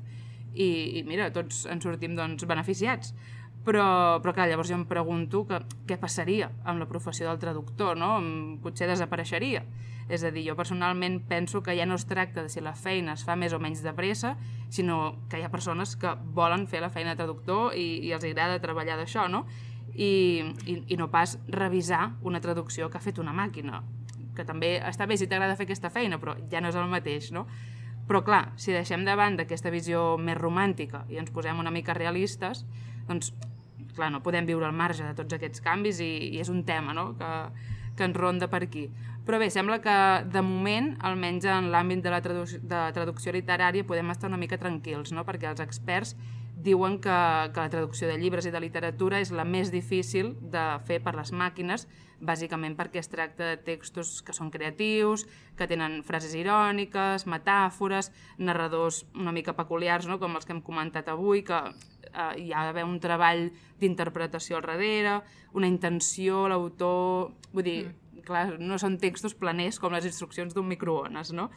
i, 0.53 0.69
i 1.01 1.05
mira, 1.09 1.33
tots 1.33 1.65
en 1.71 1.81
sortim 1.81 2.13
doncs, 2.19 2.45
beneficiats. 2.45 3.17
Però, 3.67 3.85
però 4.23 4.33
clar, 4.33 4.47
llavors 4.49 4.71
jo 4.71 4.79
em 4.79 4.87
pregunto 4.89 5.43
que, 5.49 5.59
què 5.89 5.99
passaria 6.01 6.49
amb 6.65 6.81
la 6.81 6.89
professió 6.89 7.29
del 7.29 7.41
traductor, 7.43 7.99
no? 7.99 8.17
Potser 8.63 8.89
desapareixeria. 8.89 9.65
És 10.09 10.23
a 10.25 10.31
dir, 10.33 10.47
jo 10.47 10.55
personalment 10.57 11.19
penso 11.29 11.61
que 11.63 11.75
ja 11.77 11.85
no 11.85 11.99
es 11.99 12.07
tracta 12.09 12.43
de 12.43 12.49
si 12.49 12.63
la 12.65 12.73
feina 12.73 13.13
es 13.13 13.27
fa 13.29 13.37
més 13.37 13.53
o 13.53 13.61
menys 13.61 13.83
de 13.85 13.93
pressa, 13.93 14.37
sinó 14.73 15.19
que 15.29 15.41
hi 15.41 15.45
ha 15.45 15.53
persones 15.53 15.97
que 16.01 16.15
volen 16.33 16.65
fer 16.67 16.81
la 16.81 16.89
feina 16.89 17.13
de 17.13 17.21
traductor 17.21 17.77
i, 17.77 17.99
i 18.09 18.15
els 18.17 18.25
agrada 18.25 18.63
treballar 18.63 18.97
d'això, 18.97 19.27
no? 19.29 19.45
I, 19.93 20.45
i, 20.65 20.79
I 20.95 20.97
no 20.97 21.11
pas 21.13 21.37
revisar 21.53 22.15
una 22.23 22.41
traducció 22.41 22.89
que 22.89 22.97
ha 22.97 23.05
fet 23.05 23.21
una 23.21 23.37
màquina, 23.37 23.83
que 24.37 24.47
també 24.49 24.79
està 24.81 25.05
bé 25.11 25.19
si 25.19 25.29
t'agrada 25.29 25.59
fer 25.59 25.67
aquesta 25.69 25.91
feina, 25.93 26.17
però 26.23 26.39
ja 26.49 26.63
no 26.63 26.73
és 26.73 26.79
el 26.79 26.89
mateix, 26.89 27.33
no? 27.35 27.45
Però 28.09 28.23
clar, 28.25 28.55
si 28.57 28.73
deixem 28.73 29.05
de 29.05 29.13
banda 29.19 29.45
aquesta 29.45 29.69
visió 29.69 30.15
més 30.17 30.39
romàntica 30.39 31.03
i 31.13 31.19
ens 31.21 31.33
posem 31.35 31.59
una 31.61 31.73
mica 31.75 31.93
realistes, 31.93 32.65
doncs 33.09 33.35
clar, 33.99 34.13
no 34.15 34.23
podem 34.25 34.47
viure 34.49 34.69
al 34.69 34.77
marge 34.77 35.05
de 35.05 35.15
tots 35.19 35.37
aquests 35.37 35.63
canvis 35.65 36.01
i, 36.05 36.13
i 36.33 36.41
és 36.43 36.49
un 36.53 36.63
tema 36.69 36.95
no? 36.97 37.11
que, 37.19 37.31
que 37.99 38.07
ens 38.09 38.17
ronda 38.17 38.49
per 38.51 38.63
aquí. 38.65 38.87
Però 39.29 39.37
bé, 39.43 39.51
sembla 39.53 39.83
que 39.85 39.95
de 40.33 40.41
moment, 40.41 40.95
almenys 41.05 41.45
en 41.53 41.69
l'àmbit 41.75 42.01
de 42.07 42.13
la 42.15 42.23
traduc 42.25 42.55
de 42.65 42.83
traducció 42.97 43.35
literària, 43.35 43.85
podem 43.85 44.15
estar 44.15 44.31
una 44.31 44.41
mica 44.41 44.57
tranquils, 44.57 45.13
no? 45.13 45.27
perquè 45.29 45.51
els 45.51 45.61
experts 45.61 46.15
diuen 46.59 46.99
que, 46.99 47.15
que 47.55 47.61
la 47.61 47.71
traducció 47.71 48.09
de 48.11 48.19
llibres 48.19 48.49
i 48.49 48.53
de 48.55 48.61
literatura 48.61 49.21
és 49.23 49.31
la 49.31 49.47
més 49.47 49.71
difícil 49.71 50.33
de 50.53 50.65
fer 50.89 50.99
per 51.05 51.15
les 51.15 51.31
màquines, 51.31 51.87
bàsicament 52.19 52.75
perquè 52.75 52.99
es 52.99 53.11
tracta 53.11 53.53
de 53.53 53.61
textos 53.63 54.19
que 54.27 54.35
són 54.35 54.51
creatius, 54.51 55.25
que 55.57 55.69
tenen 55.71 56.01
frases 56.07 56.35
iròniques, 56.35 57.29
metàfores, 57.31 58.11
narradors 58.39 59.05
una 59.15 59.33
mica 59.33 59.55
peculiars, 59.55 60.09
no? 60.11 60.19
com 60.19 60.35
els 60.35 60.47
que 60.49 60.57
hem 60.57 60.65
comentat 60.67 61.09
avui, 61.13 61.45
que 61.47 61.61
eh, 61.63 62.33
hi 62.43 62.51
ha 62.53 62.67
d'haver 62.67 62.85
un 62.89 62.99
treball 63.03 63.47
d'interpretació 63.79 64.59
al 64.59 64.67
darrere, 64.67 65.21
una 65.55 65.71
intenció, 65.71 66.47
l'autor... 66.51 67.35
Vull 67.53 67.65
dir, 67.65 67.81
mm. 67.87 68.27
clar, 68.27 68.47
no 68.59 68.81
són 68.83 68.99
textos 68.99 69.39
planers 69.39 69.79
com 69.79 69.95
les 69.95 70.11
instruccions 70.11 70.57
d'un 70.57 70.67
microones, 70.69 71.33
no? 71.33 71.53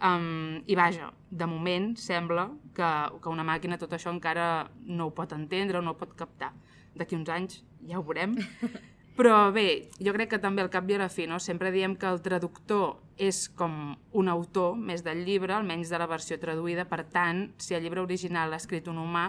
Um, 0.00 0.62
I 0.66 0.76
vaja, 0.78 1.10
de 1.30 1.46
moment 1.46 1.92
sembla 2.00 2.48
que, 2.76 2.90
que 3.20 3.28
una 3.28 3.44
màquina 3.44 3.76
tot 3.80 3.92
això 3.92 4.12
encara 4.14 4.70
no 4.86 5.10
ho 5.10 5.12
pot 5.16 5.34
entendre 5.36 5.78
o 5.78 5.84
no 5.84 5.92
ho 5.92 6.00
pot 6.00 6.14
captar. 6.16 6.54
D'aquí 6.96 7.18
uns 7.18 7.28
anys 7.28 7.60
ja 7.86 8.00
ho 8.00 8.04
veurem. 8.06 8.38
Però 9.20 9.50
bé, 9.52 9.90
jo 10.00 10.14
crec 10.16 10.30
que 10.32 10.40
també 10.40 10.62
al 10.64 10.70
cap 10.72 10.88
i 10.88 10.96
a 10.96 11.02
la 11.02 11.10
fi, 11.12 11.26
no? 11.28 11.36
sempre 11.44 11.72
diem 11.74 11.92
que 12.00 12.08
el 12.08 12.22
traductor 12.24 12.96
és 13.20 13.50
com 13.52 13.92
un 14.16 14.30
autor 14.32 14.78
més 14.80 15.04
del 15.04 15.26
llibre, 15.26 15.52
almenys 15.52 15.90
de 15.92 15.98
la 16.00 16.08
versió 16.08 16.38
traduïda, 16.40 16.86
per 16.88 17.02
tant, 17.12 17.50
si 17.60 17.76
el 17.76 17.84
llibre 17.84 18.00
original 18.00 18.48
l'ha 18.48 18.60
escrit 18.62 18.88
un 18.88 19.02
humà, 19.02 19.26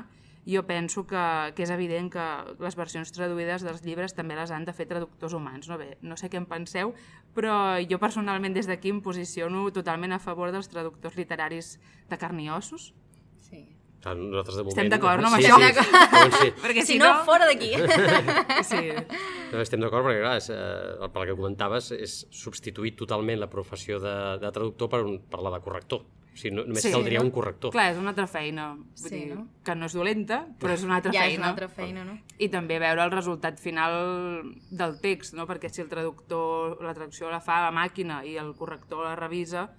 jo 0.47 0.63
penso 0.65 1.03
que, 1.05 1.23
que 1.57 1.65
és 1.65 1.73
evident 1.73 2.07
que 2.13 2.23
les 2.63 2.77
versions 2.79 3.12
traduïdes 3.13 3.65
dels 3.67 3.84
llibres 3.86 4.15
també 4.17 4.38
les 4.39 4.53
han 4.55 4.63
de 4.65 4.73
fer 4.73 4.88
traductors 4.89 5.36
humans. 5.38 5.67
No, 5.69 5.77
bé, 5.77 5.97
no 6.01 6.17
sé 6.17 6.31
què 6.31 6.39
en 6.39 6.47
penseu, 6.49 6.95
però 7.36 7.56
jo 7.88 8.00
personalment 8.02 8.56
des 8.56 8.67
d'aquí 8.67 8.91
em 8.91 9.02
posiciono 9.04 9.70
totalment 9.72 10.13
a 10.15 10.20
favor 10.20 10.52
dels 10.52 10.70
traductors 10.72 11.15
literaris 11.20 11.78
de 12.10 12.20
carn 12.20 12.39
i 12.44 12.50
ossos. 12.52 12.91
Sí. 13.46 13.63
Nosaltres 14.04 14.58
de 14.58 14.63
moment... 14.63 14.74
Estem 14.74 14.89
d'acord, 14.91 15.22
no, 15.22 15.30
amb 15.30 15.38
sí, 15.38 15.48
això? 15.48 15.60
Sí, 15.62 15.74
sí, 15.76 16.39
sí. 16.39 16.54
Perquè 16.63 16.86
Si 16.88 16.98
no, 17.02 17.12
fora 17.28 17.48
d'aquí. 17.50 17.72
Sí. 18.72 18.82
No, 19.52 19.60
estem 19.60 19.82
d'acord 19.84 20.06
perquè, 20.06 20.22
clar, 20.22 20.38
és, 20.39 20.48
eh, 20.54 21.10
pel 21.12 21.28
que 21.28 21.36
comentaves, 21.36 21.89
és 21.91 22.13
substituir 22.32 22.94
totalment 23.00 23.39
la 23.41 23.50
professió 23.52 24.00
de, 24.00 24.13
de 24.39 24.52
traductor 24.56 24.88
per, 24.91 25.02
un, 25.04 25.17
per 25.28 25.41
la 25.44 25.52
de 25.52 25.60
corrector. 25.63 26.06
O 26.34 26.38
sigui, 26.38 26.56
no, 26.56 26.63
només 26.63 26.82
Sí, 26.82 26.88
sí, 26.88 26.94
caldria 26.96 27.20
no? 27.20 27.26
un 27.26 27.32
corrector. 27.32 27.72
Clar, 27.74 27.89
és 27.91 27.98
una 28.00 28.10
altra 28.13 28.26
feina. 28.28 28.70
Vull 28.76 28.96
Sí, 29.10 29.10
dir, 29.15 29.36
no? 29.36 29.48
que 29.65 29.76
no 29.76 29.86
és 29.86 29.94
dolenta, 29.94 30.46
però 30.60 30.72
és 30.74 30.84
una 30.84 30.96
altra 30.96 31.12
ja 31.12 31.20
feina. 31.26 31.34
és 31.34 31.38
una 31.39 31.50
altra 31.50 31.67
feina, 31.67 32.06
no? 32.06 32.17
I 32.39 32.48
també 32.50 32.80
veure 32.80 33.04
el 33.04 33.12
resultat 33.12 33.60
final 33.60 34.56
del 34.72 35.00
text, 35.02 35.34
no? 35.34 35.46
perquè 35.46 35.70
si 35.70 35.82
el 35.82 35.89
traductor, 35.89 36.82
la 36.82 36.94
traducció 36.94 37.30
la 37.30 37.41
fa 37.41 37.58
a 37.60 37.70
la 37.70 37.76
màquina 37.76 38.24
i 38.26 38.38
el 38.38 38.54
corrector 38.56 39.04
la 39.04 39.15
revisa, 39.15 39.72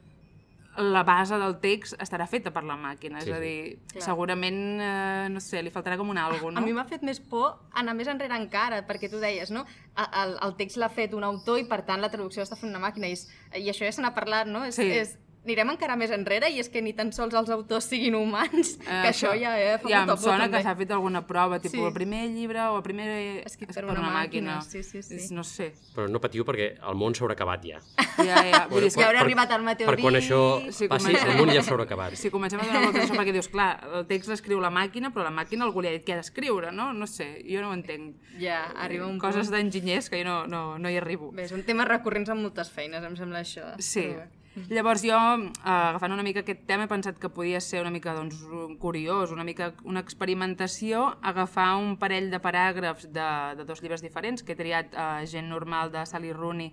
la 0.76 1.02
base 1.04 1.36
del 1.36 1.58
text 1.60 1.98
estarà 2.00 2.26
feta 2.26 2.50
per 2.50 2.62
la 2.64 2.76
màquina, 2.80 3.20
Sí, 3.20 3.28
és 3.30 3.36
a 3.36 3.40
sí. 3.40 3.42
dir, 3.44 3.78
Clar. 3.92 4.02
segurament, 4.04 4.80
eh, 4.80 5.28
no 5.30 5.40
sé, 5.40 5.62
li 5.62 5.70
faltarà 5.70 5.98
com 5.98 6.08
un 6.08 6.16
algo, 6.18 6.50
no? 6.50 6.58
A 6.58 6.62
mi 6.64 6.72
m'ha 6.72 6.84
fet 6.88 7.02
més 7.02 7.20
por 7.20 7.58
anar 7.74 7.94
més 7.94 8.08
enrere 8.08 8.34
encara, 8.36 8.86
perquè 8.86 9.10
tu 9.10 9.18
deies, 9.20 9.50
no? 9.50 9.66
El, 9.96 10.38
el 10.40 10.54
text 10.56 10.76
l'ha 10.78 10.88
fet 10.88 11.12
un 11.12 11.24
autor 11.24 11.58
i, 11.60 11.64
per 11.68 11.82
tant, 11.84 12.00
la 12.00 12.08
traducció 12.10 12.40
l'està 12.42 12.56
fent 12.56 12.70
una 12.72 12.80
màquina. 12.80 13.06
I, 13.08 13.12
és, 13.12 13.28
i 13.56 13.68
això 13.68 13.84
ja 13.84 13.92
se 13.92 14.00
n'ha 14.00 14.14
parlat, 14.14 14.46
no? 14.48 14.64
És, 14.64 14.76
Sí. 14.76 14.88
és, 14.90 15.18
anirem 15.44 15.70
encara 15.74 15.96
més 15.98 16.10
enrere 16.14 16.48
i 16.50 16.60
és 16.60 16.68
que 16.70 16.80
ni 16.82 16.92
tan 16.94 17.10
sols 17.12 17.34
els 17.34 17.50
autors 17.50 17.84
siguin 17.90 18.14
humans, 18.14 18.76
Eh, 18.80 18.84
que 18.84 19.08
això 19.10 19.32
ja 19.38 19.56
eh, 19.58 19.78
fa 19.82 19.88
ja 19.88 19.98
molta 20.04 20.12
em 20.12 20.18
por, 20.18 20.18
sona 20.18 20.44
també. 20.44 20.56
que 20.58 20.62
s'ha 20.62 20.74
fet 20.76 20.90
alguna 20.92 21.26
prova, 21.26 21.58
tipus 21.58 21.78
Sí. 21.80 21.84
el 21.86 21.92
primer 21.92 22.28
llibre 22.30 22.60
o 22.68 22.76
el 22.76 22.82
primer 22.82 23.08
Escrit 23.46 23.70
és 23.70 23.76
per 23.76 23.84
una 23.84 24.10
màquina, 24.12 24.60
sí, 24.62 24.82
sí, 24.82 25.02
sí. 25.02 25.14
És- 25.16 25.30
No 25.32 25.42
sé. 25.42 25.72
Però 25.96 26.08
no 26.08 26.20
patiu 26.20 26.44
perquè 26.44 26.78
el 26.88 26.94
món 26.94 27.12
s'haurà 27.14 27.32
acabat 27.32 27.64
ja. 27.64 27.80
Ja, 28.22 28.44
ja. 28.44 28.66
Vull 28.68 28.80
dir, 28.82 28.86
és 28.88 28.94
Ja 28.94 29.00
que 29.02 29.08
haurà 29.08 29.20
arribat 29.22 29.50
el 29.50 29.62
meteorit. 29.62 29.94
Per 29.96 30.02
quan 30.02 30.14
això 30.14 30.60
Sí, 30.70 30.86
passi, 30.86 31.06
comencem. 31.12 31.30
el 31.30 31.36
món 31.38 31.54
ja 31.54 31.62
s'haurà 31.62 31.82
acabat. 31.84 32.14
si 32.14 32.30
comencem 32.30 32.60
a 32.60 32.64
donar 32.64 32.82
voltes 32.84 33.02
a 33.02 33.06
això, 33.08 33.16
perquè 33.18 33.32
dius, 33.32 33.48
clar, 33.48 33.80
el 33.94 34.06
text 34.06 34.28
l'escriu 34.28 34.60
la 34.60 34.70
màquina, 34.70 35.10
però 35.12 35.24
la 35.24 35.30
màquina 35.30 35.64
algú 35.64 35.80
li 35.82 35.88
ha 35.88 35.90
dit 35.92 36.04
què 36.06 36.12
ha 36.12 36.16
d'escriure, 36.16 36.70
no? 36.72 36.92
No 36.92 37.06
sé, 37.06 37.42
jo 37.48 37.60
no 37.62 37.70
ho 37.70 37.72
entenc. 37.74 38.14
Ja, 38.38 38.66
arriba 38.76 39.06
un 39.06 39.18
Coses 39.18 39.48
punt. 39.48 39.56
d'enginyers 39.58 40.08
que 40.10 40.22
jo 40.22 40.24
no, 40.24 40.46
no, 40.46 40.78
no 40.78 40.88
hi 40.90 40.96
arribo. 40.98 41.32
Bé, 41.32 41.48
són 41.48 41.64
temes 41.64 41.88
recurrents 41.88 42.28
en 42.30 42.40
moltes 42.42 42.70
feines, 42.70 43.02
em 43.02 43.16
sembla 43.16 43.40
això. 43.40 43.74
Sí. 43.80 44.00
Però 44.12 44.28
bé. 44.54 44.74
Llavors 44.74 45.02
jo, 45.04 45.16
eh, 45.16 45.50
agafant 45.64 46.12
una 46.12 46.22
mica 46.22 46.40
aquest 46.40 46.66
tema, 46.66 46.84
he 46.84 46.90
pensat 46.90 47.18
que 47.18 47.30
podia 47.32 47.60
ser 47.60 47.82
una 47.82 47.90
mica 47.90 48.14
doncs, 48.14 48.40
curiós, 48.78 49.32
una 49.32 49.44
mica 49.44 49.72
una 49.84 50.00
experimentació, 50.00 51.18
agafar 51.22 51.76
un 51.76 51.96
parell 51.98 52.30
de 52.30 52.40
paràgrafs 52.42 53.08
de, 53.12 53.28
de 53.58 53.64
dos 53.64 53.82
llibres 53.82 54.02
diferents, 54.02 54.42
que 54.42 54.52
he 54.52 54.58
triat 54.58 54.92
eh, 54.92 55.26
Gent 55.26 55.48
normal 55.48 55.92
de 55.92 56.04
Sally 56.06 56.32
Rooney 56.32 56.72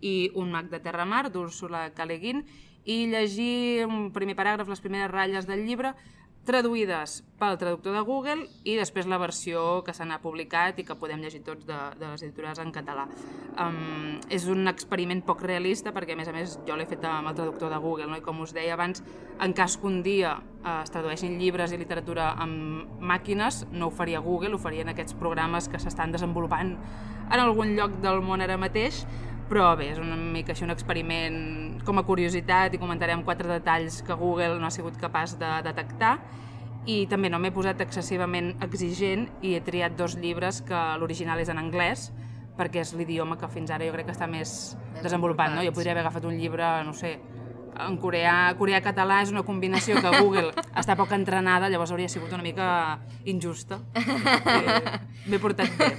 i 0.00 0.30
Un 0.34 0.50
mag 0.52 0.68
de 0.70 0.80
Terramar, 0.80 1.30
d'Úrsula 1.32 1.90
K. 1.96 2.04
Le 2.06 2.18
Guin, 2.20 2.44
i 2.86 3.06
llegir 3.10 3.86
un 3.88 4.12
primer 4.14 4.36
paràgraf, 4.38 4.68
les 4.70 4.82
primeres 4.84 5.10
ratlles 5.10 5.48
del 5.48 5.64
llibre, 5.66 5.94
traduïdes 6.46 7.20
pel 7.40 7.58
traductor 7.60 7.92
de 7.92 8.02
Google 8.06 8.46
i 8.64 8.76
després 8.78 9.08
la 9.10 9.18
versió 9.20 9.82
que 9.84 9.92
se 9.96 10.06
n'ha 10.06 10.20
publicat 10.22 10.78
i 10.80 10.84
que 10.86 10.96
podem 10.96 11.20
llegir 11.20 11.42
tots 11.44 11.66
de, 11.68 11.76
de 11.98 12.08
les 12.08 12.22
editores 12.24 12.60
en 12.62 12.70
català. 12.72 13.04
Um, 13.60 14.16
és 14.32 14.46
un 14.52 14.70
experiment 14.70 15.20
poc 15.26 15.42
realista 15.44 15.92
perquè, 15.96 16.16
a 16.16 16.20
més 16.20 16.30
a 16.30 16.34
més, 16.36 16.56
jo 16.68 16.78
l'he 16.78 16.88
fet 16.88 17.04
amb 17.08 17.32
el 17.32 17.36
traductor 17.36 17.72
de 17.72 17.80
Google, 17.82 18.08
no? 18.12 18.20
i 18.20 18.24
com 18.24 18.40
us 18.44 18.54
deia 18.56 18.76
abans, 18.78 19.02
en 19.42 19.56
cas 19.56 19.76
que 19.76 19.90
un 19.90 20.00
dia 20.06 20.36
uh, 20.38 20.80
es 20.80 20.94
tradueixin 20.94 21.36
llibres 21.40 21.74
i 21.74 21.80
literatura 21.82 22.32
amb 22.40 23.02
màquines, 23.02 23.64
no 23.72 23.90
ho 23.90 23.94
faria 23.94 24.24
Google, 24.24 24.54
ho 24.56 24.62
farien 24.62 24.88
aquests 24.92 25.18
programes 25.20 25.68
que 25.68 25.82
s'estan 25.82 26.14
desenvolupant 26.14 26.76
en 27.26 27.40
algun 27.42 27.74
lloc 27.76 27.98
del 28.04 28.22
món 28.22 28.44
ara 28.44 28.56
mateix, 28.60 29.02
però 29.50 29.70
bé, 29.78 29.90
és 29.94 30.00
una 30.02 30.16
mica 30.16 30.54
així 30.54 30.64
un 30.66 30.74
experiment 30.74 31.36
com 31.86 32.00
a 32.00 32.04
curiositat 32.06 32.74
i 32.74 32.80
comentarem 32.82 33.22
quatre 33.26 33.48
detalls 33.50 34.00
que 34.06 34.16
Google 34.18 34.58
no 34.60 34.66
ha 34.66 34.74
sigut 34.74 34.98
capaç 35.00 35.36
de 35.40 35.50
detectar 35.66 36.16
i 36.86 37.04
també 37.10 37.30
no 37.30 37.40
m'he 37.42 37.52
posat 37.54 37.80
excessivament 37.82 38.54
exigent 38.62 39.26
i 39.42 39.56
he 39.56 39.62
triat 39.66 39.96
dos 39.98 40.16
llibres 40.18 40.62
que 40.66 40.82
l'original 41.00 41.42
és 41.42 41.50
en 41.50 41.58
anglès 41.62 42.10
perquè 42.56 42.82
és 42.82 42.94
l'idioma 42.96 43.36
que 43.38 43.48
fins 43.52 43.70
ara 43.70 43.86
jo 43.86 43.94
crec 43.94 44.08
que 44.08 44.14
està 44.14 44.28
més 44.30 44.76
desenvolupat, 45.02 45.52
no? 45.52 45.64
Jo 45.66 45.74
podria 45.76 45.92
haver 45.92 46.06
agafat 46.06 46.24
un 46.24 46.38
llibre, 46.40 46.68
no 46.86 46.94
sé, 46.96 47.18
en 47.84 47.98
coreà, 48.00 48.54
coreà-català 48.56 49.20
és 49.26 49.32
una 49.34 49.44
combinació 49.44 50.00
que 50.00 50.14
Google 50.22 50.54
està 50.72 50.96
poc 50.96 51.12
entrenada, 51.16 51.68
llavors 51.68 51.92
hauria 51.92 52.08
sigut 52.12 52.32
una 52.32 52.46
mica 52.46 52.70
injusta. 53.24 53.82
Eh, 54.56 54.98
M'he 55.26 55.38
portat 55.42 55.72
bé. 55.76 55.90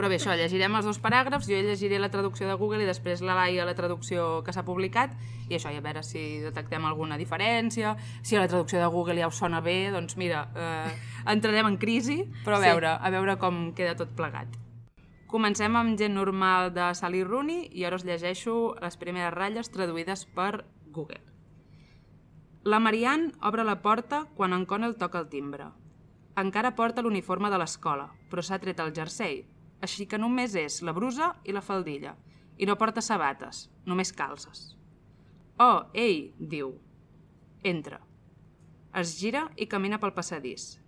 Però 0.00 0.08
bé, 0.08 0.16
això, 0.16 0.32
llegirem 0.32 0.72
els 0.78 0.86
dos 0.88 0.96
paràgrafs, 1.02 1.44
jo 1.44 1.58
llegiré 1.60 1.98
la 2.00 2.08
traducció 2.08 2.46
de 2.48 2.54
Google 2.56 2.86
i 2.86 2.88
després 2.88 3.20
la 3.20 3.34
Laia 3.36 3.66
la 3.68 3.74
traducció 3.76 4.40
que 4.46 4.52
s'ha 4.56 4.62
publicat 4.64 5.12
i 5.50 5.58
això, 5.58 5.68
i 5.68 5.76
a 5.76 5.82
veure 5.84 6.00
si 6.06 6.22
detectem 6.40 6.86
alguna 6.88 7.18
diferència, 7.20 7.90
si 8.24 8.38
a 8.38 8.40
la 8.40 8.48
traducció 8.48 8.80
de 8.80 8.86
Google 8.88 9.20
ja 9.20 9.28
us 9.28 9.36
sona 9.36 9.60
bé, 9.60 9.90
doncs 9.92 10.16
mira, 10.16 10.46
eh, 10.56 10.94
entrarem 11.28 11.66
en 11.68 11.76
crisi, 11.76 12.24
però 12.46 12.56
a 12.56 12.62
Sí. 12.62 12.68
veure, 12.70 12.94
a 12.96 13.10
veure 13.10 13.36
com 13.36 13.74
queda 13.74 13.94
tot 13.94 14.08
plegat. 14.16 14.48
Comencem 15.26 15.76
amb 15.76 15.98
gent 15.98 16.14
normal 16.14 16.72
de 16.72 16.94
Sally 16.94 17.22
Rooney 17.22 17.68
i 17.70 17.84
ara 17.84 17.96
us 17.96 18.04
llegeixo 18.04 18.74
les 18.80 18.96
primeres 18.96 19.34
ratlles 19.34 19.70
traduïdes 19.70 20.24
per 20.34 20.64
Google. 20.86 21.20
La 22.64 22.80
Marianne 22.80 23.32
obre 23.42 23.64
la 23.64 23.82
porta 23.82 24.24
quan 24.34 24.52
en 24.54 24.64
Connell 24.64 24.96
toca 24.96 25.18
el 25.18 25.28
timbre. 25.28 25.66
Encara 26.36 26.74
porta 26.74 27.02
l'uniforme 27.02 27.50
de 27.50 27.58
l'escola, 27.58 28.08
però 28.30 28.42
s'ha 28.42 28.58
tret 28.58 28.80
el 28.80 28.94
jersei, 28.94 29.44
així 29.80 30.06
que 30.06 30.18
només 30.18 30.54
és 30.54 30.80
la 30.86 30.94
brusa 30.96 31.34
i 31.44 31.54
la 31.56 31.64
faldilla, 31.64 32.14
i 32.60 32.68
no 32.68 32.76
porta 32.76 33.00
sabates, 33.00 33.68
només 33.86 34.12
calces. 34.12 34.74
Oh, 35.60 35.88
ei, 35.92 36.32
diu. 36.38 36.74
Entra. 37.64 38.00
Es 38.96 39.16
gira 39.20 39.46
i 39.56 39.68
camina 39.68 39.98
pel 40.00 40.14
passadís. 40.16 40.78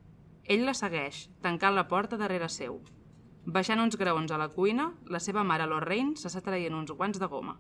Ell 0.45 0.65
la 0.67 0.75
segueix, 0.75 1.29
tancant 1.45 1.77
la 1.77 1.87
porta 1.89 2.19
darrere 2.21 2.49
seu. 2.51 2.81
Baixant 3.45 3.81
uns 3.83 3.99
graons 3.99 4.33
a 4.33 4.39
la 4.39 4.49
cuina, 4.51 4.93
la 5.11 5.21
seva 5.21 5.45
mare 5.47 5.67
Lorraine 5.71 6.17
s'està 6.19 6.43
traient 6.47 6.75
uns 6.75 6.93
guants 6.95 7.19
de 7.19 7.29
goma. 7.31 7.57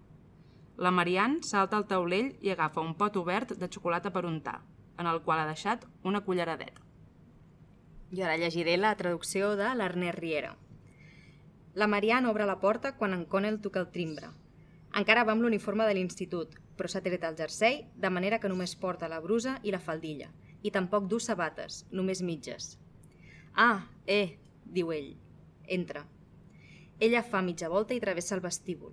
La 0.78 0.90
Marianne 0.90 1.42
salta 1.46 1.76
al 1.76 1.86
taulell 1.86 2.32
i 2.40 2.50
agafa 2.50 2.80
un 2.80 2.94
pot 2.98 3.16
obert 3.20 3.52
de 3.58 3.68
xocolata 3.68 4.10
per 4.10 4.24
untar, 4.26 4.60
en 4.98 5.06
el 5.06 5.20
qual 5.22 5.42
ha 5.42 5.48
deixat 5.48 5.84
una 6.02 6.22
culleradeta. 6.24 6.80
Jo 8.12 8.24
ara 8.26 8.36
llegiré 8.36 8.76
la 8.76 8.96
traducció 8.96 9.54
de 9.56 9.70
l'Ernest 9.74 10.18
Riera. 10.18 10.56
La 11.74 11.86
Marianne 11.86 12.28
obre 12.28 12.44
la 12.44 12.58
porta 12.60 12.96
quan 12.98 13.14
en 13.16 13.24
Connell 13.24 13.60
toca 13.64 13.80
el 13.80 13.88
timbre. 13.92 14.28
Encara 15.00 15.22
va 15.24 15.32
amb 15.32 15.40
l'uniforme 15.40 15.86
de 15.88 15.94
l'institut, 15.96 16.58
però 16.76 16.90
s'ha 16.92 17.00
tret 17.00 17.22
el 17.24 17.38
jersei, 17.38 17.78
de 17.96 18.10
manera 18.12 18.38
que 18.42 18.50
només 18.52 18.74
porta 18.76 19.08
la 19.08 19.22
brusa 19.24 19.54
i 19.64 19.72
la 19.72 19.80
faldilla, 19.80 20.28
i 20.60 20.70
tampoc 20.70 21.08
du 21.08 21.16
sabates, 21.20 21.86
només 21.90 22.20
mitges. 22.20 22.76
Ah, 23.54 23.88
eh, 24.06 24.36
diu 24.64 24.92
ell. 24.92 25.14
Entra. 25.64 26.04
Ella 27.00 27.24
fa 27.24 27.40
mitja 27.40 27.72
volta 27.72 27.96
i 27.96 28.04
travessa 28.04 28.36
el 28.36 28.44
vestíbul. 28.44 28.92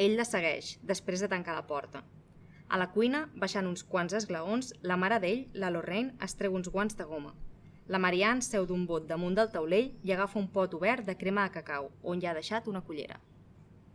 Ell 0.00 0.16
la 0.16 0.24
segueix, 0.24 0.78
després 0.82 1.20
de 1.20 1.28
tancar 1.28 1.58
la 1.58 1.66
porta. 1.68 2.06
A 2.68 2.80
la 2.80 2.88
cuina, 2.96 3.26
baixant 3.36 3.68
uns 3.68 3.84
quants 3.84 4.16
esglaons, 4.16 4.72
la 4.80 4.96
mare 4.96 5.20
d'ell, 5.20 5.44
la 5.52 5.68
Lorraine, 5.70 6.16
es 6.24 6.40
treu 6.40 6.56
uns 6.56 6.72
guants 6.72 6.96
de 6.96 7.04
goma. 7.04 7.36
La 7.86 7.98
Marianne 8.00 8.40
seu 8.40 8.64
d'un 8.64 8.86
bot 8.88 9.04
damunt 9.08 9.34
del 9.36 9.50
taulell 9.52 9.90
i 10.08 10.12
agafa 10.14 10.38
un 10.40 10.46
pot 10.48 10.72
obert 10.76 11.04
de 11.04 11.14
crema 11.20 11.42
de 11.44 11.52
cacau, 11.58 11.90
on 12.02 12.20
hi 12.20 12.26
ha 12.26 12.32
deixat 12.32 12.70
una 12.72 12.80
cullera. 12.80 13.18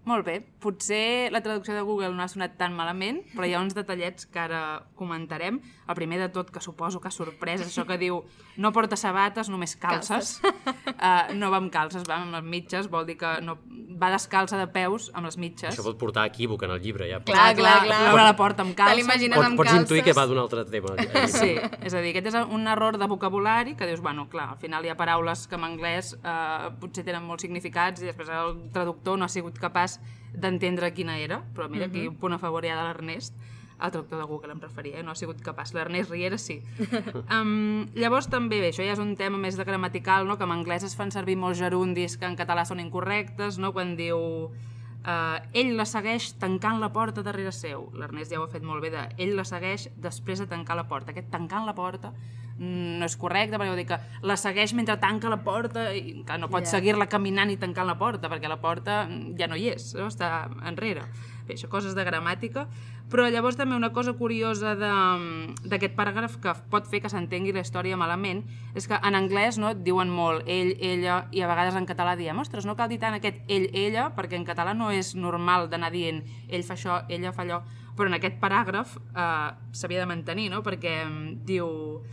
Molt 0.07 0.25
bé, 0.25 0.39
potser 0.63 1.29
la 1.29 1.41
traducció 1.45 1.75
de 1.75 1.81
Google 1.85 2.13
no 2.15 2.23
ha 2.23 2.29
sonat 2.31 2.55
tan 2.57 2.73
malament, 2.73 3.19
però 3.35 3.45
hi 3.45 3.53
ha 3.53 3.59
uns 3.61 3.75
detallets 3.77 4.25
que 4.31 4.39
ara 4.41 4.61
comentarem. 4.97 5.59
El 5.89 5.97
primer 5.97 6.19
de 6.21 6.29
tot, 6.33 6.49
que 6.53 6.61
suposo 6.63 7.01
que 7.03 7.11
sorpresa, 7.11 7.65
és 7.65 7.69
això 7.69 7.85
que 7.85 7.97
diu 7.99 8.23
no 8.57 8.71
porta 8.73 8.97
sabates, 8.97 9.49
només 9.51 9.75
calces. 9.79 10.39
Uh, 10.43 11.29
no 11.39 11.51
va 11.51 11.59
amb 11.61 11.71
calces, 11.73 12.07
va 12.09 12.21
amb 12.23 12.33
les 12.37 12.47
mitges, 12.47 12.89
vol 12.89 13.05
dir 13.05 13.17
que 13.19 13.35
no, 13.45 13.57
va 13.99 14.09
descalça 14.13 14.57
de 14.57 14.65
peus 14.71 15.09
amb 15.13 15.27
les 15.27 15.37
mitges. 15.37 15.73
Això 15.73 15.85
pot 15.85 15.99
portar 15.99 16.25
equívoc 16.31 16.63
en 16.65 16.73
el 16.77 16.81
llibre, 16.81 17.09
ja. 17.11 17.19
Clar, 17.27 17.51
clar, 17.59 17.75
clar. 17.85 17.99
Obre 18.13 18.25
la 18.25 18.35
porta 18.39 18.63
amb 18.65 18.73
Te 18.73 18.81
calces. 18.81 19.01
l'imagines 19.01 19.37
Pots, 19.37 19.49
amb 19.51 19.61
pots 19.61 19.75
intuir 19.75 20.01
que 20.01 20.13
calces. 20.13 20.21
va 20.21 20.27
d'un 20.31 20.41
altre 20.41 20.65
tema. 20.71 20.95
Sí, 21.29 21.53
és 21.83 21.93
a 21.93 22.01
dir, 22.01 22.15
aquest 22.15 22.31
és 22.31 22.39
un 22.47 22.67
error 22.71 22.97
de 22.97 23.09
vocabulari 23.11 23.75
que 23.75 23.87
dius, 23.89 24.01
bueno, 24.01 24.29
clar, 24.31 24.49
al 24.55 24.61
final 24.63 24.85
hi 24.85 24.93
ha 24.93 24.97
paraules 24.97 25.45
que 25.47 25.59
en 25.59 25.67
anglès 25.67 26.15
eh, 26.17 26.71
potser 26.79 27.05
tenen 27.05 27.27
molts 27.27 27.45
significats 27.45 28.01
i 28.01 28.09
després 28.09 28.31
el 28.33 28.55
traductor 28.73 29.19
no 29.19 29.27
ha 29.27 29.31
sigut 29.31 29.59
capaç 29.59 29.98
d'entendre 30.33 30.91
quina 30.93 31.17
era, 31.19 31.41
però 31.55 31.69
mira, 31.69 31.87
aquí 31.89 32.07
un 32.07 32.17
punt 32.19 32.35
a 32.35 32.41
favor 32.41 32.63
de 32.63 32.75
l'Ernest, 32.75 33.35
el 33.81 33.91
traductor 33.91 34.19
de 34.19 34.25
Google 34.25 34.51
em 34.51 34.59
referia, 34.59 34.99
eh? 34.99 35.03
no 35.03 35.11
ha 35.11 35.15
sigut 35.15 35.41
capaç. 35.41 35.73
L'Ernest 35.73 36.11
Riera 36.11 36.37
sí. 36.37 36.59
um, 37.35 37.87
llavors 37.95 38.27
també, 38.27 38.59
bé, 38.59 38.73
això 38.73 38.83
ja 38.83 38.95
és 38.95 39.03
un 39.03 39.15
tema 39.19 39.39
més 39.39 39.55
de 39.55 39.65
gramatical, 39.67 40.27
no? 40.27 40.37
que 40.37 40.43
en 40.43 40.51
anglès 40.55 40.83
es 40.83 40.97
fan 40.99 41.13
servir 41.15 41.37
molts 41.39 41.61
gerundis 41.61 42.17
que 42.19 42.27
en 42.27 42.35
català 42.39 42.65
són 42.67 42.83
incorrectes, 42.83 43.59
no? 43.59 43.71
quan 43.75 43.95
diu 43.99 44.19
uh, 44.19 45.37
ell 45.53 45.75
la 45.77 45.87
segueix 45.87 46.33
tancant 46.41 46.81
la 46.83 46.91
porta 46.95 47.23
darrere 47.23 47.53
seu. 47.55 47.87
L'Ernest 47.95 48.33
ja 48.33 48.41
ho 48.41 48.47
ha 48.47 48.51
fet 48.51 48.65
molt 48.65 48.83
bé 48.83 48.91
de 48.95 49.05
ell 49.17 49.37
la 49.39 49.47
segueix 49.47 49.87
després 49.95 50.43
de 50.43 50.49
tancar 50.51 50.77
la 50.79 50.87
porta. 50.91 51.13
Aquest 51.13 51.31
tancant 51.31 51.67
la 51.67 51.77
porta 51.77 52.11
mm, 52.11 52.48
no 52.59 53.05
és 53.07 53.15
correcte, 53.17 53.57
perquè 53.57 53.75
dir 53.79 53.85
que 53.87 53.99
la 54.27 54.35
segueix 54.37 54.73
mentre 54.75 54.97
tanca 54.99 55.29
la 55.31 55.39
porta 55.43 55.89
i 55.95 56.23
que 56.27 56.37
no 56.37 56.49
pot 56.51 56.65
Ja. 56.67 56.73
seguir-la 56.77 57.07
caminant 57.07 57.49
i 57.51 57.57
tancant 57.57 57.87
la 57.87 57.97
porta, 57.97 58.29
perquè 58.29 58.49
la 58.51 58.59
porta 58.59 59.05
mm, 59.07 59.37
ja 59.39 59.47
no 59.47 59.55
hi 59.55 59.69
és, 59.69 59.93
no? 59.95 60.07
està 60.11 60.49
enrere. 60.67 61.05
Bé, 61.47 61.55
això 61.55 61.69
coses 61.71 61.95
de 61.95 62.03
gramàtica, 62.05 62.67
però 63.09 63.23
llavors 63.31 63.55
també 63.57 63.75
una 63.75 63.89
cosa 63.91 64.13
curiosa 64.13 64.75
de- 64.75 65.55
d'aquest 65.65 65.95
paràgraf 65.95 66.35
que 66.43 66.53
pot 66.69 66.85
fer 66.85 67.01
que 67.01 67.09
s'entengui 67.09 67.51
la 67.55 67.61
història 67.61 67.97
malament 67.97 68.43
és 68.75 68.87
que 68.87 68.93
en 69.01 69.15
anglès 69.15 69.57
no, 69.57 69.69
et 69.71 69.81
diuen 69.83 70.09
molt 70.13 70.43
ell, 70.45 70.75
ella, 70.79 71.25
i 71.31 71.41
a 71.41 71.47
vegades 71.47 71.73
en 71.75 71.87
català 71.87 72.15
diem 72.15 72.37
ostres, 72.37 72.65
no 72.67 72.75
cal 72.75 72.89
dir 72.89 72.99
tant 72.99 73.15
aquest 73.17 73.41
ell, 73.47 73.69
ella, 73.73 74.11
perquè 74.15 74.35
en 74.37 74.45
català 74.45 74.75
no 74.75 74.91
és 74.91 75.15
normal 75.15 75.69
d'anar 75.71 75.89
dient 75.91 76.21
ell 76.49 76.63
fa 76.63 76.75
això, 76.75 77.01
ella 77.09 77.31
fa 77.33 77.41
allò, 77.47 77.63
però 77.97 78.07
en 78.07 78.13
aquest 78.19 78.37
paràgraf 78.39 78.97
eh, 79.15 79.51
s'havia 79.71 79.99
de 80.01 80.05
mantenir, 80.05 80.49
no? 80.51 80.61
perquè 80.61 81.03
mm, 81.05 81.45
diu 81.45 82.03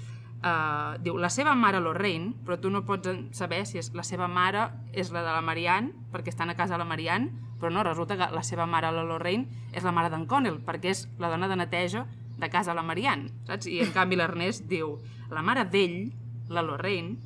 Uh, 0.47 0.94
diu, 1.03 1.16
la 1.18 1.26
seva 1.32 1.57
mare 1.59 1.80
Lorraine, 1.82 2.28
però 2.47 2.55
tu 2.61 2.70
no 2.70 2.84
pots 2.86 3.09
saber 3.34 3.64
si 3.66 3.80
és 3.80 3.88
la 3.99 4.05
seva 4.07 4.28
mare 4.30 4.68
és 4.92 5.09
la 5.11 5.24
de 5.24 5.32
la 5.34 5.40
Marianne, 5.42 5.90
perquè 6.12 6.30
estan 6.30 6.53
a 6.53 6.55
casa 6.55 6.76
de 6.76 6.78
la 6.78 6.86
Marianne, 6.86 7.32
però 7.59 7.72
no, 7.72 7.82
resulta 7.82 8.14
que 8.20 8.28
la 8.30 8.42
seva 8.47 8.66
mare, 8.68 8.92
la 8.94 9.03
Lorraine, 9.03 9.49
és 9.72 9.82
la 9.82 9.90
mare 9.97 10.11
d'en 10.12 10.26
Connell, 10.30 10.61
perquè 10.62 10.92
és 10.92 11.07
la 11.18 11.32
dona 11.32 11.49
de 11.49 11.57
neteja 11.57 12.05
de 12.38 12.51
casa 12.53 12.70
de 12.70 12.76
la 12.78 12.84
Marianne, 12.86 13.32
saps? 13.49 13.66
I 13.66 13.80
en 13.88 13.90
canvi 13.97 14.14
l'Ernest 14.20 14.68
diu, 14.70 14.99
la 15.32 15.42
mare 15.42 15.64
d'ell, 15.72 16.12
la 16.53 16.62
Lorraine, 16.62 17.16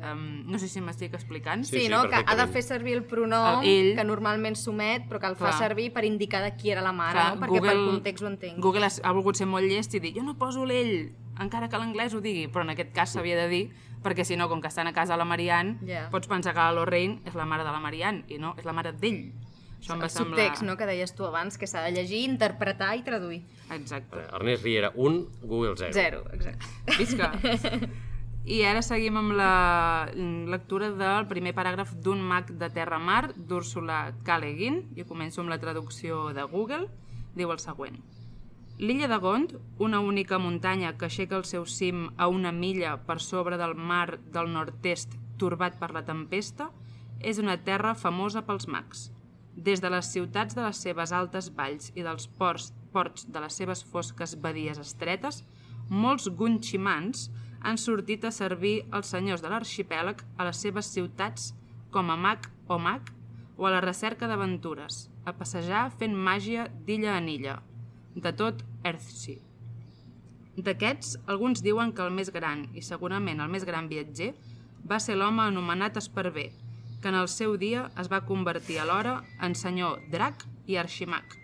um, 0.00 0.24
no 0.50 0.58
sé 0.58 0.66
si 0.66 0.80
m'estic 0.80 1.14
explicant, 1.14 1.62
Sí, 1.62 1.76
Sí, 1.76 1.84
sí, 1.84 1.88
no? 1.92 2.08
que 2.08 2.18
ha 2.24 2.34
de 2.34 2.46
fer 2.48 2.62
servir 2.64 2.96
el 2.96 3.04
pronom 3.04 3.60
El 3.62 3.68
ell. 3.68 3.92
que 4.00 4.04
normalment 4.04 4.56
s'omet, 4.56 5.06
però 5.06 5.20
que 5.20 5.26
el 5.30 5.36
fa 5.36 5.52
Clar. 5.52 5.58
servir 5.68 5.92
per 5.92 6.04
indicar 6.04 6.42
de 6.42 6.56
qui 6.56 6.70
era 6.72 6.80
la 6.82 6.92
mare, 6.96 7.20
Clar, 7.20 7.36
no? 7.36 7.46
perquè 7.46 7.62
pel 7.62 7.84
context 7.92 8.24
ho 8.24 8.32
entengui. 8.32 8.60
Google 8.62 8.86
ha, 8.88 8.90
ha 9.04 9.12
volgut 9.12 9.36
ser 9.36 9.46
molt 9.46 9.68
llest 9.68 9.94
i 9.94 10.00
dir 10.00 10.14
jo 10.16 10.24
no 10.26 10.34
poso 10.40 10.64
l'ell, 10.64 11.12
encara 11.40 11.68
que 11.68 11.78
l'anglès 11.78 12.14
ho 12.14 12.20
digui, 12.20 12.46
però 12.48 12.62
en 12.64 12.70
aquest 12.74 12.92
cas 12.94 13.12
s'havia 13.16 13.36
de 13.36 13.48
dir 13.48 13.64
perquè 14.02 14.24
si 14.24 14.36
no, 14.36 14.48
com 14.48 14.60
que 14.62 14.68
estan 14.68 14.86
a 14.86 14.92
casa 14.94 15.14
de 15.14 15.18
la 15.18 15.24
Marianne, 15.24 15.78
Ja. 15.86 16.08
pots 16.10 16.28
pensar 16.28 16.52
que 16.54 16.60
la 16.60 16.72
Lorraine 16.72 17.20
és 17.24 17.34
la 17.34 17.44
mare 17.44 17.64
de 17.64 17.72
la 17.72 17.80
Marianne 17.80 18.24
i 18.28 18.38
no, 18.38 18.54
és 18.58 18.64
la 18.64 18.72
mare 18.72 18.92
d'ell. 18.92 19.32
Això 19.80 19.92
em 19.94 20.00
va 20.00 20.06
el 20.06 20.10
semblar... 20.10 20.36
subtext, 20.38 20.62
no?, 20.62 20.76
que 20.76 20.86
deies 20.86 21.12
tu 21.14 21.24
abans, 21.26 21.58
que 21.58 21.66
s'ha 21.66 21.82
de 21.82 21.90
llegir, 21.92 22.22
interpretar 22.24 22.94
i 22.96 23.02
traduir. 23.02 23.42
Exacte. 23.70 24.22
Ernest 24.32 24.64
Riera, 24.64 24.92
1, 24.94 25.26
Google 25.42 25.74
0. 25.76 25.92
Zero, 25.92 26.24
exacte. 26.32 26.66
Visca! 26.98 27.32
I 28.46 28.60
ara 28.62 28.78
seguim 28.80 29.16
amb 29.18 29.32
la 29.34 30.08
lectura 30.14 30.92
del 30.94 31.26
primer 31.26 31.50
paràgraf 31.56 31.96
d'un 31.98 32.20
mag 32.22 32.52
de 32.60 32.68
terra-mar 32.70 33.32
d'Úrsula 33.34 34.12
K. 34.22 34.36
Le 34.38 34.52
Guin. 34.54 34.76
Jo 34.94 35.02
començo 35.08 35.40
amb 35.42 35.50
la 35.50 35.58
traducció 35.58 36.28
de 36.32 36.44
Google. 36.46 36.86
Diu 37.34 37.50
el 37.50 37.58
següent. 37.58 37.98
L'illa 38.78 39.08
de 39.08 39.16
Gond, 39.16 39.54
una 39.78 40.00
única 40.04 40.36
muntanya 40.36 40.90
que 41.00 41.06
aixeca 41.06 41.38
el 41.38 41.46
seu 41.48 41.62
cim 41.64 42.10
a 42.20 42.26
una 42.28 42.50
milla 42.52 42.90
per 43.08 43.22
sobre 43.24 43.56
del 43.56 43.72
mar 43.74 44.18
del 44.34 44.50
nord-est 44.52 45.14
torbat 45.40 45.78
per 45.80 45.94
la 45.96 46.02
tempesta, 46.04 46.66
és 47.24 47.38
una 47.40 47.54
terra 47.56 47.94
famosa 47.96 48.42
pels 48.44 48.66
mags. 48.68 49.06
Des 49.56 49.80
de 49.80 49.88
les 49.88 50.10
ciutats 50.12 50.52
de 50.54 50.60
les 50.60 50.80
seves 50.84 51.14
altes 51.16 51.48
valls 51.56 51.88
i 51.94 52.04
dels 52.04 52.28
ports, 52.36 52.74
ports 52.92 53.24
de 53.24 53.40
les 53.40 53.56
seves 53.56 53.80
fosques 53.80 54.34
badies 54.44 54.76
estretes, 54.82 55.40
molts 55.88 56.28
gunximans 56.28 57.30
han 57.62 57.80
sortit 57.80 58.26
a 58.28 58.30
servir 58.30 58.82
els 58.92 59.08
senyors 59.08 59.40
de 59.40 59.54
l'arxipèlag 59.54 60.20
a 60.36 60.50
les 60.50 60.60
seves 60.60 60.90
ciutats 60.92 61.54
com 61.96 62.12
a 62.12 62.18
mag 62.20 62.44
o 62.68 62.76
mag 62.76 63.08
o 63.56 63.64
a 63.64 63.72
la 63.72 63.80
recerca 63.80 64.28
d'aventures, 64.28 65.06
a 65.24 65.32
passejar 65.32 65.86
fent 65.96 66.12
màgia 66.12 66.68
d'illa 66.84 67.16
en 67.16 67.32
illa, 67.32 67.56
de 68.16 68.32
tot 68.32 68.64
Earthsea. 68.82 69.42
D'aquests, 70.56 71.18
alguns 71.28 71.60
diuen 71.60 71.92
que 71.92 72.02
el 72.02 72.14
més 72.16 72.32
gran, 72.32 72.64
i 72.72 72.82
segurament 72.82 73.42
el 73.44 73.50
més 73.52 73.66
gran 73.68 73.90
viatger, 73.92 74.32
va 74.88 74.98
ser 75.02 75.18
l'home 75.18 75.44
anomenat 75.44 75.98
Esparver, 76.00 76.48
que 77.02 77.12
en 77.12 77.18
el 77.18 77.28
seu 77.28 77.58
dia 77.60 77.90
es 78.00 78.08
va 78.12 78.24
convertir 78.24 78.78
alhora 78.80 79.18
en 79.44 79.54
senyor 79.54 80.00
drac 80.10 80.46
i 80.66 80.78
arximag. 80.80 81.36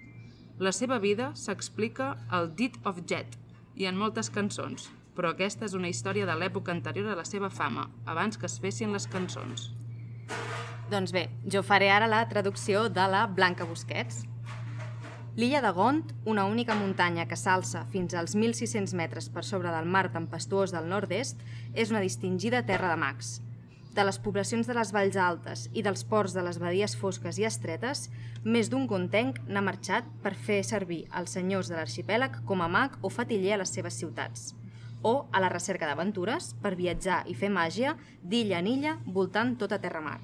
La 0.62 0.72
seva 0.72 0.98
vida 1.02 1.32
s'explica 1.36 2.14
al 2.30 2.52
Deed 2.56 2.80
of 2.88 3.04
Jet 3.04 3.36
i 3.76 3.86
en 3.90 3.98
moltes 4.00 4.30
cançons, 4.32 4.88
però 5.16 5.32
aquesta 5.32 5.68
és 5.68 5.76
una 5.76 5.90
història 5.92 6.26
de 6.28 6.36
l'època 6.38 6.72
anterior 6.72 7.12
a 7.12 7.18
la 7.18 7.28
seva 7.28 7.50
fama, 7.50 7.90
abans 8.06 8.40
que 8.40 8.48
es 8.48 8.58
fessin 8.62 8.92
les 8.96 9.06
cançons. 9.12 9.70
Doncs 10.92 11.12
bé, 11.12 11.28
jo 11.48 11.62
faré 11.64 11.90
ara 11.92 12.08
la 12.08 12.24
traducció 12.28 12.88
de 12.88 13.04
la 13.08 13.26
Blanca 13.26 13.64
Busquets. 13.68 14.24
L'illa 15.34 15.62
de 15.62 15.70
Gont, 15.72 16.10
una 16.26 16.42
única 16.44 16.74
muntanya 16.76 17.24
que 17.24 17.38
s'alça 17.40 17.86
fins 17.88 18.12
als 18.12 18.34
1.600 18.36 18.92
metres 18.92 19.30
per 19.32 19.46
sobre 19.48 19.70
del 19.72 19.88
mar 19.88 20.10
tempestuós 20.12 20.74
del 20.74 20.90
nord-est, 20.90 21.40
és 21.72 21.88
una 21.88 22.02
distingida 22.04 22.60
terra 22.68 22.90
de 22.90 22.98
mags. 23.00 23.38
De 23.96 24.04
les 24.04 24.18
poblacions 24.20 24.68
de 24.68 24.76
les 24.76 24.92
valls 24.92 25.16
altes 25.16 25.64
i 25.72 25.86
dels 25.86 26.04
ports 26.04 26.36
de 26.36 26.44
les 26.44 26.60
badies 26.60 26.98
fosques 27.00 27.40
i 27.40 27.48
estretes, 27.48 28.10
més 28.44 28.68
d'un 28.68 28.84
contenc 28.84 29.40
n'ha 29.48 29.64
marxat 29.64 30.04
per 30.20 30.36
fer 30.36 30.60
servir 30.68 31.06
els 31.16 31.32
senyors 31.32 31.72
de 31.72 31.80
l'arxipèlag 31.80 32.42
com 32.44 32.60
a 32.60 32.68
mag 32.68 33.00
o 33.00 33.08
fatiller 33.08 33.56
a 33.56 33.62
les 33.64 33.72
seves 33.72 33.96
ciutats, 34.04 34.52
o 35.00 35.30
a 35.32 35.40
la 35.40 35.48
recerca 35.48 35.88
d'aventures 35.88 36.52
per 36.60 36.76
viatjar 36.76 37.22
i 37.24 37.32
fer 37.32 37.48
màgia 37.48 37.96
d'illa 38.22 38.60
en 38.60 38.68
illa 38.68 38.98
voltant 39.06 39.56
tota 39.56 39.80
terra-mar. 39.80 40.20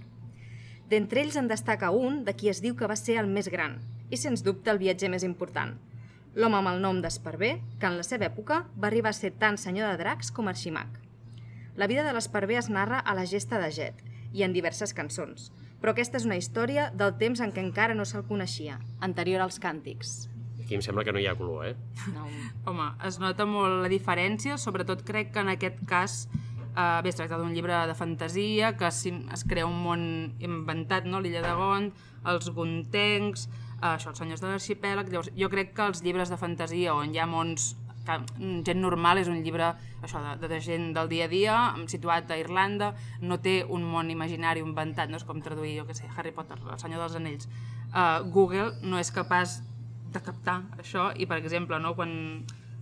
D'entre 0.93 1.25
ells 1.25 1.41
en 1.41 1.49
destaca 1.49 1.97
un 1.97 2.27
de 2.29 2.37
qui 2.37 2.53
es 2.53 2.61
diu 2.61 2.77
que 2.77 2.89
va 2.89 2.97
ser 2.97 3.17
el 3.17 3.33
més 3.33 3.49
gran 3.49 3.81
i, 4.11 4.17
sens 4.17 4.45
dubte, 4.45 4.71
el 4.71 4.81
viatger 4.81 5.11
més 5.13 5.27
important. 5.27 5.77
L'home 6.39 6.59
amb 6.61 6.71
el 6.71 6.81
nom 6.83 7.01
d'Esparver, 7.03 7.57
que 7.81 7.89
en 7.89 7.97
la 7.99 8.07
seva 8.07 8.29
època 8.29 8.63
va 8.77 8.89
arribar 8.91 9.11
a 9.11 9.17
ser 9.17 9.33
tant 9.41 9.57
senyor 9.59 9.91
de 9.91 10.03
dracs 10.03 10.31
com 10.35 10.49
arximag. 10.49 10.89
La 11.79 11.87
vida 11.87 12.05
de 12.07 12.13
l'Esparver 12.15 12.59
es 12.61 12.69
narra 12.71 12.99
a 12.99 13.15
la 13.15 13.25
gesta 13.27 13.59
de 13.63 13.71
Jet 13.75 14.03
i 14.35 14.45
en 14.45 14.55
diverses 14.55 14.93
cançons, 14.95 15.53
però 15.81 15.95
aquesta 15.95 16.19
és 16.19 16.27
una 16.27 16.39
història 16.39 16.89
del 16.95 17.15
temps 17.21 17.41
en 17.41 17.55
què 17.55 17.63
encara 17.63 17.95
no 17.95 18.07
se'l 18.09 18.27
coneixia, 18.29 18.81
anterior 19.01 19.45
als 19.45 19.61
càntics. 19.63 20.29
Aquí 20.59 20.77
em 20.77 20.83
sembla 20.85 21.05
que 21.07 21.15
no 21.15 21.21
hi 21.23 21.29
ha 21.31 21.37
color, 21.39 21.71
eh? 21.71 21.77
No. 22.13 22.27
Home, 22.69 22.91
es 23.09 23.21
nota 23.23 23.47
molt 23.49 23.85
la 23.85 23.91
diferència, 23.93 24.59
sobretot 24.59 25.05
crec 25.07 25.33
que 25.33 25.45
en 25.45 25.55
aquest 25.55 25.79
cas 25.89 26.27
eh, 26.79 27.01
bé, 27.03 27.09
es 27.09 27.17
tracta 27.17 27.39
d'un 27.39 27.55
llibre 27.55 27.79
de 27.89 27.95
fantasia 27.97 28.75
que 28.77 28.91
es, 28.91 29.47
crea 29.49 29.67
un 29.67 29.79
món 29.83 30.03
inventat, 30.45 31.07
no? 31.09 31.23
l'illa 31.23 31.43
de 31.47 31.55
Gont, 31.57 31.89
els 32.29 32.51
guntencs, 32.55 33.47
eh, 33.49 33.68
això, 33.81 34.11
els 34.11 34.19
senyors 34.19 34.43
de 34.43 34.49
l'arxipèlag, 34.51 35.11
llavors 35.11 35.31
jo 35.37 35.51
crec 35.53 35.75
que 35.77 35.87
els 35.87 36.03
llibres 36.03 36.33
de 36.33 36.39
fantasia 36.41 36.95
on 36.95 37.15
hi 37.15 37.21
ha 37.23 37.29
mons 37.31 37.75
que 38.09 38.17
mm, 38.17 38.63
gent 38.67 38.81
normal 38.81 39.21
és 39.21 39.29
un 39.29 39.43
llibre 39.45 39.69
això, 40.03 40.21
de, 40.41 40.49
de 40.49 40.61
gent 40.65 40.93
del 40.97 41.11
dia 41.13 41.27
a 41.29 41.33
dia, 41.33 41.57
situat 41.93 42.31
a 42.33 42.39
Irlanda, 42.41 42.95
no 43.21 43.41
té 43.45 43.61
un 43.65 43.85
món 43.85 44.11
imaginari 44.15 44.65
inventat, 44.65 45.13
no 45.13 45.21
és 45.21 45.27
com 45.29 45.43
traduir, 45.45 45.77
jo 45.81 45.89
què 45.89 45.97
sé, 45.99 46.09
Harry 46.17 46.33
Potter, 46.33 46.59
el 46.65 46.81
senyor 46.81 47.05
dels 47.05 47.19
anells. 47.21 47.51
Uh, 47.89 48.25
Google 48.33 48.73
no 48.85 49.01
és 49.01 49.13
capaç 49.13 49.61
de 50.13 50.23
captar 50.25 50.63
això 50.81 51.11
i, 51.17 51.29
per 51.29 51.39
exemple, 51.43 51.79
no, 51.83 51.95
quan 51.99 52.13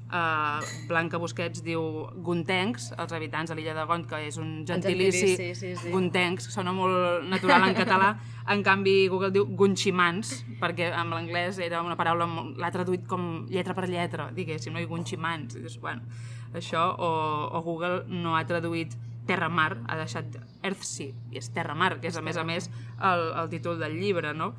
Uh, 0.06 0.62
Blanca 0.86 1.18
Busquets 1.18 1.64
diu 1.66 1.80
guntencs, 2.22 2.92
els 2.94 3.12
habitants 3.16 3.50
de 3.50 3.56
l'illa 3.58 3.72
de 3.74 3.82
Gont, 3.90 4.04
que 4.06 4.20
és 4.28 4.36
un 4.38 4.60
gentilici, 4.68 5.32
gentilici, 5.34 5.54
sí, 5.58 5.72
sí. 5.80 5.90
guntencs, 5.90 6.46
sona 6.54 6.70
molt 6.70 7.26
natural 7.26 7.66
en 7.66 7.74
català, 7.74 8.12
en 8.54 8.62
canvi 8.62 9.08
Google 9.10 9.32
diu 9.34 9.48
gunximans, 9.58 10.30
perquè 10.60 10.92
en 10.94 11.10
l'anglès 11.10 11.58
era 11.58 11.82
una 11.82 11.98
paraula, 11.98 12.28
l'ha 12.54 12.70
traduït 12.70 13.02
com 13.10 13.48
lletra 13.50 13.74
per 13.74 13.88
lletra, 13.90 14.30
diguéssim, 14.36 14.76
no? 14.76 14.78
i 14.78 14.86
gunximans, 14.86 15.58
i 15.58 15.66
dius, 15.66 15.80
bueno, 15.82 16.06
això, 16.54 16.86
o, 16.94 17.10
o 17.58 17.66
Google 17.66 18.04
no 18.06 18.38
ha 18.38 18.46
traduït 18.46 18.94
terra-mar, 19.26 19.72
ha 19.90 19.98
deixat 19.98 20.38
Earthsea, 20.62 21.18
i 21.34 21.42
és 21.42 21.50
terra-mar, 21.50 21.96
que 21.98 22.14
és 22.14 22.16
a 22.16 22.22
més 22.22 22.38
a 22.38 22.46
més 22.46 22.70
el, 23.02 23.28
el 23.42 23.50
títol 23.50 23.82
del 23.82 23.98
llibre, 23.98 24.36
no? 24.38 24.52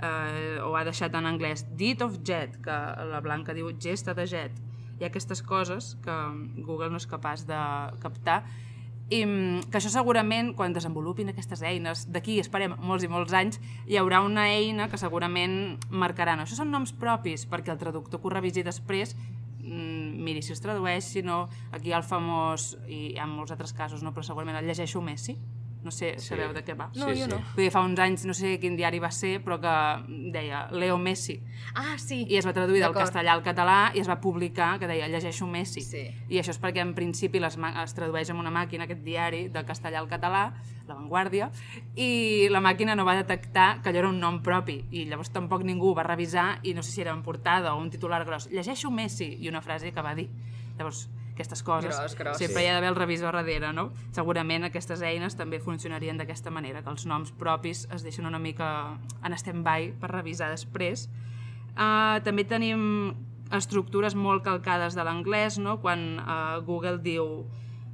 Eh, 0.00 0.58
o 0.64 0.74
ha 0.76 0.82
deixat 0.88 1.14
en 1.14 1.28
anglès 1.28 1.68
Deed 1.76 2.02
of 2.02 2.22
Jet, 2.24 2.56
que 2.64 2.78
la 3.10 3.20
Blanca 3.24 3.52
diu 3.52 3.68
gesta 3.76 4.16
de 4.16 4.26
jet. 4.30 4.64
Ha 5.04 5.10
aquestes 5.12 5.42
coses 5.44 5.94
que 6.04 6.14
Google 6.64 6.90
no 6.90 7.00
és 7.00 7.06
capaç 7.08 7.44
de 7.48 7.60
captar. 8.02 8.42
I 9.12 9.20
mm, 9.26 9.68
que 9.68 9.78
això 9.78 9.90
segurament, 9.92 10.54
quan 10.56 10.72
desenvolupin 10.72 11.28
aquestes 11.28 11.60
eines, 11.60 12.06
d'aquí 12.08 12.38
esperem 12.40 12.76
molts 12.80 13.04
i 13.04 13.10
molts 13.12 13.34
anys, 13.36 13.60
hi 13.84 13.98
haurà 14.00 14.22
una 14.24 14.46
eina 14.48 14.88
que 14.88 15.00
segurament 15.00 15.76
marcarà, 15.92 16.38
no, 16.38 16.46
això 16.48 16.56
són 16.56 16.72
noms 16.72 16.94
propis, 16.96 17.44
perquè 17.44 17.74
el 17.74 17.80
traductor 17.82 18.22
que 18.22 18.30
ho 18.30 18.32
revisi 18.32 18.64
després 18.64 19.12
mm, 19.60 20.24
miri 20.24 20.40
si 20.42 20.54
es 20.56 20.64
tradueix, 20.64 21.04
si 21.04 21.22
no, 21.22 21.44
aquí 21.76 21.92
el 21.92 22.06
famós, 22.06 22.78
i 22.88 23.18
ha 23.20 23.28
molts 23.28 23.52
altres 23.52 23.76
casos, 23.76 24.02
no, 24.02 24.14
però 24.16 24.24
segurament 24.24 24.56
el 24.56 24.72
llegeixo 24.72 25.04
Messi, 25.04 25.36
no 25.84 25.90
sé, 25.92 26.14
Sí. 26.18 26.28
sabeu 26.32 26.52
de 26.52 26.64
què 26.64 26.74
va? 26.76 26.88
No, 26.96 27.06
Sí, 27.12 27.20
jo 27.20 27.26
sí. 27.26 27.30
no. 27.30 27.36
Vull 27.54 27.64
dir, 27.64 27.70
fa 27.70 27.80
uns 27.84 27.98
anys, 28.00 28.24
no 28.24 28.34
sé 28.34 28.58
quin 28.58 28.76
diari 28.76 28.98
va 28.98 29.10
ser, 29.12 29.42
però 29.44 29.60
que 29.60 30.30
deia 30.32 30.68
Leo 30.72 30.96
Messi, 30.98 31.40
Ah, 31.74 31.98
sí. 31.98 32.24
i 32.28 32.36
es 32.36 32.46
va 32.46 32.52
traduir 32.52 32.80
del 32.82 32.92
castellà 32.94 33.32
al 33.32 33.42
català 33.42 33.92
i 33.94 34.00
es 34.00 34.08
va 34.08 34.18
publicar 34.20 34.78
que 34.78 34.86
deia 34.88 35.06
llegeixo 35.08 35.46
Messi. 35.46 35.80
Sí. 35.82 36.08
I 36.28 36.38
això 36.40 36.50
és 36.50 36.60
perquè 36.60 36.80
en 36.80 36.94
principi 36.94 37.38
les 37.38 37.56
es 37.84 37.94
tradueix 37.94 38.30
amb 38.30 38.40
una 38.40 38.50
màquina 38.50 38.84
aquest 38.84 39.02
diari 39.04 39.48
del 39.48 39.64
castellà 39.64 39.98
al 40.00 40.08
català, 40.08 40.54
La 40.88 40.94
Vanguardia, 40.94 41.50
i 41.96 42.48
la 42.50 42.60
màquina 42.60 42.94
no 42.94 43.04
va 43.04 43.14
detectar 43.16 43.80
que 43.82 43.88
allò 43.90 43.98
era 43.98 44.08
un 44.08 44.18
nom 44.20 44.42
propi 44.42 44.84
i 44.92 45.04
llavors 45.06 45.30
tampoc 45.32 45.62
ningú 45.64 45.90
ho 45.90 45.94
va 45.94 46.02
revisar 46.02 46.58
i 46.62 46.74
no 46.74 46.82
sé 46.82 46.92
si 46.92 47.00
era 47.00 47.12
en 47.12 47.22
portada 47.22 47.74
o 47.74 47.80
un 47.80 47.90
titular 47.90 48.24
gros. 48.24 48.48
Llegeixo 48.50 48.90
Messi 48.90 49.36
i 49.40 49.48
una 49.48 49.62
frase 49.62 49.92
que 49.92 50.02
va 50.02 50.14
dir. 50.14 50.28
Llavors, 50.78 51.08
aquestes 51.34 51.62
coses 51.66 51.90
Gros, 51.90 52.14
gros. 52.14 52.38
sempre 52.38 52.62
hi 52.62 52.68
ha 52.70 52.76
d'haver 52.76 52.92
el 52.92 52.96
revisor 52.96 53.34
darrere, 53.34 53.72
no? 53.74 53.88
Segurament 54.14 54.68
aquestes 54.68 55.02
eines 55.02 55.34
també 55.36 55.58
funcionarien 55.60 56.18
d'aquesta 56.20 56.52
manera, 56.54 56.82
que 56.82 56.92
els 56.94 57.06
noms 57.10 57.34
propis 57.34 57.84
es 57.94 58.06
deixen 58.06 58.26
una 58.30 58.38
mica 58.38 58.68
en 59.22 59.34
stand-by 59.34 59.92
per 60.00 60.12
revisar 60.14 60.52
després. 60.54 61.08
Uh, 61.74 62.22
també 62.22 62.46
tenim 62.46 63.14
estructures 63.54 64.14
molt 64.14 64.44
calcades 64.46 64.94
de 64.94 65.04
l'anglès, 65.04 65.58
no? 65.58 65.80
quan 65.82 66.20
uh, 66.22 66.62
Google 66.64 67.00
diu 67.02 67.44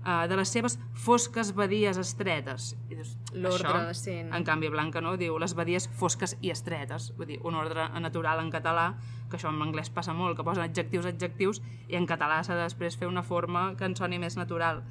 uh, 0.04 0.26
de 0.28 0.36
les 0.38 0.48
seves 0.48 0.78
fosques 0.94 1.52
badies 1.56 1.98
estretes. 2.00 2.74
I 2.88 2.98
dius, 2.98 3.16
L'ordre, 3.34 3.94
sí. 3.94 4.16
En 4.22 4.46
canvi, 4.46 4.70
Blanca 4.72 5.02
no? 5.04 5.16
diu 5.20 5.38
les 5.38 5.54
badies 5.58 5.88
fosques 6.00 6.36
i 6.40 6.52
estretes. 6.54 7.10
Vull 7.18 7.34
dir, 7.34 7.40
un 7.46 7.58
ordre 7.58 7.88
natural 8.00 8.42
en 8.42 8.50
català, 8.52 8.94
que 9.30 9.38
això 9.38 9.52
en 9.52 9.60
anglès 9.62 9.92
passa 9.94 10.14
molt, 10.16 10.36
que 10.36 10.46
posen 10.46 10.64
adjectius, 10.64 11.06
adjectius, 11.12 11.62
i 11.88 11.98
en 11.98 12.08
català 12.10 12.42
s'ha 12.44 12.58
de 12.58 12.66
després 12.66 12.98
fer 12.98 13.08
una 13.10 13.22
forma 13.22 13.70
que 13.78 13.86
ens 13.86 14.02
soni 14.02 14.18
més 14.22 14.36
natural. 14.40 14.82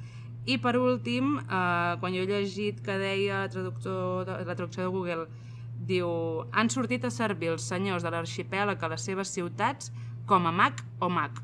I 0.48 0.56
per 0.58 0.78
últim, 0.80 1.36
eh, 1.38 1.96
quan 2.00 2.14
jo 2.14 2.22
he 2.22 2.28
llegit 2.28 2.80
que 2.80 2.96
deia 2.96 3.42
la, 3.44 3.50
traductor 3.52 4.24
de, 4.24 4.38
la 4.46 4.56
traducció 4.56 4.86
de 4.86 4.88
Google, 4.94 5.26
diu 5.90 6.08
han 6.52 6.70
sortit 6.72 7.04
a 7.04 7.10
servir 7.12 7.50
els 7.52 7.66
senyors 7.68 8.04
de 8.04 8.12
l'arxipèlag 8.12 8.80
a 8.82 8.90
les 8.92 9.04
seves 9.04 9.32
ciutats 9.32 9.92
com 10.26 10.46
a 10.46 10.52
mag 10.52 10.80
o 11.00 11.10
mag. 11.12 11.36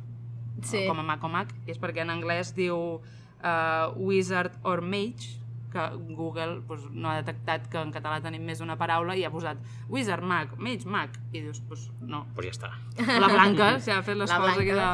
Sí. 0.62 0.84
O 0.84 0.88
com 0.88 1.00
a 1.00 1.04
mag 1.04 1.24
o 1.24 1.28
mag, 1.28 1.52
i 1.66 1.74
és 1.74 1.80
perquè 1.80 2.04
en 2.06 2.12
anglès 2.14 2.54
diu 2.56 3.02
uh, 3.46 3.94
wizard 3.96 4.52
or 4.62 4.82
mage, 4.82 5.36
que 5.72 6.14
Google 6.14 6.62
pues, 6.66 6.82
no 6.90 7.10
ha 7.10 7.20
detectat 7.20 7.66
que 7.68 7.78
en 7.80 7.92
català 7.92 8.20
tenim 8.24 8.44
més 8.46 8.62
d'una 8.62 8.78
paraula 8.80 9.16
i 9.18 9.24
ha 9.26 9.30
posat 9.32 9.60
wizard, 9.92 10.24
mag, 10.24 10.54
mage, 10.58 10.88
mag, 10.88 11.14
i 11.32 11.42
dius, 11.42 11.60
pues, 11.68 11.88
no. 12.00 12.24
Pues 12.34 12.48
ja 12.48 12.54
està. 12.56 12.72
La 13.20 13.28
Blanca 13.28 13.76
s'ha 13.82 14.00
fet 14.06 14.18
l'esforç 14.18 14.62
aquí 14.62 14.72
de, 14.72 14.88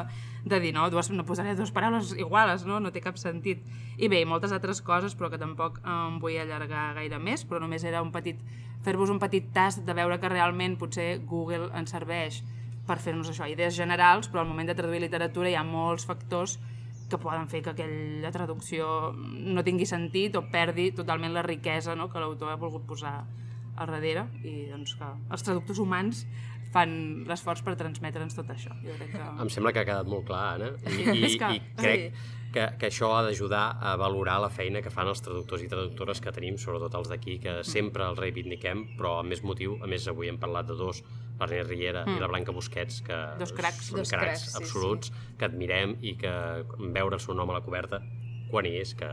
de 0.45 0.61
dir, 0.65 0.73
no, 0.75 0.89
dues, 0.91 1.13
no 1.15 1.27
posaré 1.29 1.55
dues 1.59 1.71
paraules 1.75 2.15
iguales, 2.19 2.67
no? 2.67 2.81
no 2.83 2.91
té 2.95 3.03
cap 3.05 3.21
sentit. 3.21 3.63
I 3.99 4.09
bé, 4.11 4.23
i 4.25 4.29
moltes 4.29 4.55
altres 4.55 4.83
coses, 4.83 5.15
però 5.19 5.31
que 5.31 5.39
tampoc 5.39 5.79
em 5.85 6.19
vull 6.23 6.41
allargar 6.43 6.93
gaire 6.99 7.21
més, 7.23 7.47
però 7.47 7.63
només 7.63 7.85
era 7.87 8.03
un 8.03 8.11
petit, 8.15 8.41
fer-vos 8.83 9.13
un 9.13 9.23
petit 9.23 9.53
tast 9.55 9.87
de 9.87 9.95
veure 9.95 10.19
que 10.19 10.33
realment 10.33 10.79
potser 10.81 11.21
Google 11.29 11.71
ens 11.79 11.95
serveix 11.95 12.43
per 12.89 12.99
fer-nos 12.99 13.31
això, 13.31 13.47
idees 13.47 13.77
generals, 13.79 14.27
però 14.27 14.43
al 14.43 14.51
moment 14.51 14.67
de 14.67 14.75
traduir 14.75 15.05
literatura 15.05 15.53
hi 15.53 15.55
ha 15.55 15.63
molts 15.63 16.09
factors 16.09 16.59
que 17.13 17.21
poden 17.21 17.47
fer 17.53 17.61
que 17.63 17.75
aquella 17.75 18.33
traducció 18.35 18.89
no 19.15 19.63
tingui 19.67 19.87
sentit 19.89 20.37
o 20.41 20.47
perdi 20.53 20.91
totalment 20.97 21.35
la 21.37 21.45
riquesa 21.47 21.95
no? 21.99 22.09
que 22.11 22.21
l'autor 22.23 22.51
ha 22.55 22.59
volgut 22.61 22.87
posar 22.89 23.19
al 23.77 23.89
darrere 23.89 24.27
i 24.45 24.67
doncs 24.73 24.97
que 24.99 25.07
els 25.33 25.45
traductors 25.47 25.79
humans 25.85 26.25
fan 26.73 26.93
l'esforç 27.29 27.61
per 27.65 27.75
transmetre'ns 27.77 28.33
tot 28.37 28.49
això. 28.53 28.73
Jo 28.81 28.95
crec 28.97 29.11
que... 29.13 29.25
Em 29.45 29.49
sembla 29.53 29.73
que 29.77 29.83
ha 29.83 29.89
quedat 29.89 30.09
molt 30.09 30.25
clar, 30.29 30.55
Anna, 30.55 30.71
i, 30.89 31.03
i, 31.29 31.35
que- 31.37 31.51
i 31.59 31.61
crec 31.77 32.07
que, 32.53 32.65
que 32.81 32.89
això 32.89 33.11
ha 33.17 33.23
d'ajudar 33.27 33.63
a 33.81 33.93
valorar 34.01 34.39
la 34.41 34.49
feina 34.53 34.81
que 34.85 34.93
fan 34.93 35.09
els 35.09 35.21
traductors 35.25 35.63
i 35.65 35.69
traductores 35.73 36.21
que 36.25 36.33
tenim, 36.33 36.57
sobretot 36.61 36.97
els 37.01 37.09
d'aquí, 37.13 37.39
que 37.45 37.59
sempre 37.65 38.05
els 38.09 38.21
reivindiquem, 38.21 38.87
però 38.99 39.19
amb 39.21 39.33
més 39.33 39.41
motiu, 39.45 39.77
a 39.85 39.89
més 39.89 40.05
avui 40.09 40.29
hem 40.33 40.41
parlat 40.41 40.69
de 40.69 40.77
dos, 40.81 41.01
l'Ernest 41.43 41.71
Riera 41.71 42.05
i 42.09 42.19
la 42.21 42.29
Blanca 42.31 42.55
Busquets, 42.55 43.03
que 43.07 43.19
Dos 43.41 43.53
cracs. 43.57 43.91
són 43.91 44.03
Dos 44.03 44.11
cracs, 44.15 44.25
cracs, 44.25 44.47
sí, 44.53 44.57
absoluts, 44.63 45.13
que 45.39 45.49
admirem 45.49 45.97
i 46.01 46.17
que 46.21 46.33
veure 46.79 47.19
el 47.19 47.23
seu 47.25 47.37
nom 47.39 47.51
a 47.51 47.59
la 47.59 47.65
coberta, 47.65 48.01
quan 48.51 48.69
hi 48.69 48.77
és, 48.81 48.95
que 48.99 49.09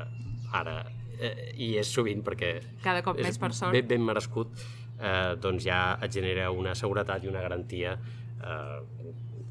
ara 0.54 0.80
eh, 1.20 1.52
hi 1.56 1.74
és 1.80 1.90
sovint 1.94 2.24
perquè 2.26 2.54
Cada 2.84 3.04
cop 3.06 3.20
és 3.20 3.28
més, 3.28 3.40
per 3.42 3.52
sort. 3.54 3.76
ben, 3.76 3.88
ben 3.88 4.06
merescut, 4.06 4.54
eh, 5.00 5.36
doncs 5.42 5.66
ja 5.68 5.98
et 6.02 6.14
genera 6.14 6.50
una 6.52 6.76
seguretat 6.76 7.24
i 7.24 7.32
una 7.32 7.42
garantia 7.46 7.98
eh, 7.98 8.80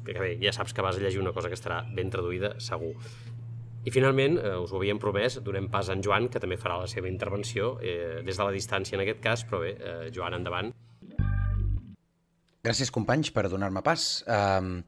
que 0.05 0.19
bé, 0.19 0.35
ja 0.41 0.53
saps 0.55 0.73
que 0.73 0.81
vas 0.81 0.97
a 0.97 1.03
llegir 1.03 1.21
una 1.21 1.33
cosa 1.35 1.49
que 1.51 1.57
estarà 1.57 1.83
ben 1.95 2.09
traduïda, 2.09 2.55
segur. 2.63 2.95
I 3.85 3.91
finalment, 3.95 4.37
eh, 4.37 4.55
us 4.59 4.73
ho 4.73 4.79
havíem 4.79 4.99
promès, 4.99 5.37
donem 5.43 5.69
pas 5.71 5.89
a 5.89 5.93
en 5.95 6.01
Joan, 6.03 6.27
que 6.29 6.39
també 6.41 6.57
farà 6.59 6.79
la 6.81 6.87
seva 6.91 7.07
intervenció, 7.07 7.77
eh, 7.81 8.21
des 8.25 8.37
de 8.37 8.43
la 8.43 8.51
distància 8.51 8.97
en 8.97 9.05
aquest 9.05 9.21
cas, 9.23 9.45
però 9.47 9.61
bé, 9.61 9.75
eh, 9.79 10.11
Joan, 10.15 10.33
endavant. 10.33 10.73
Gràcies, 12.59 12.89
companys, 12.91 13.29
per 13.31 13.45
donar-me 13.47 13.79
pas. 13.79 14.05
Um, 14.27 14.81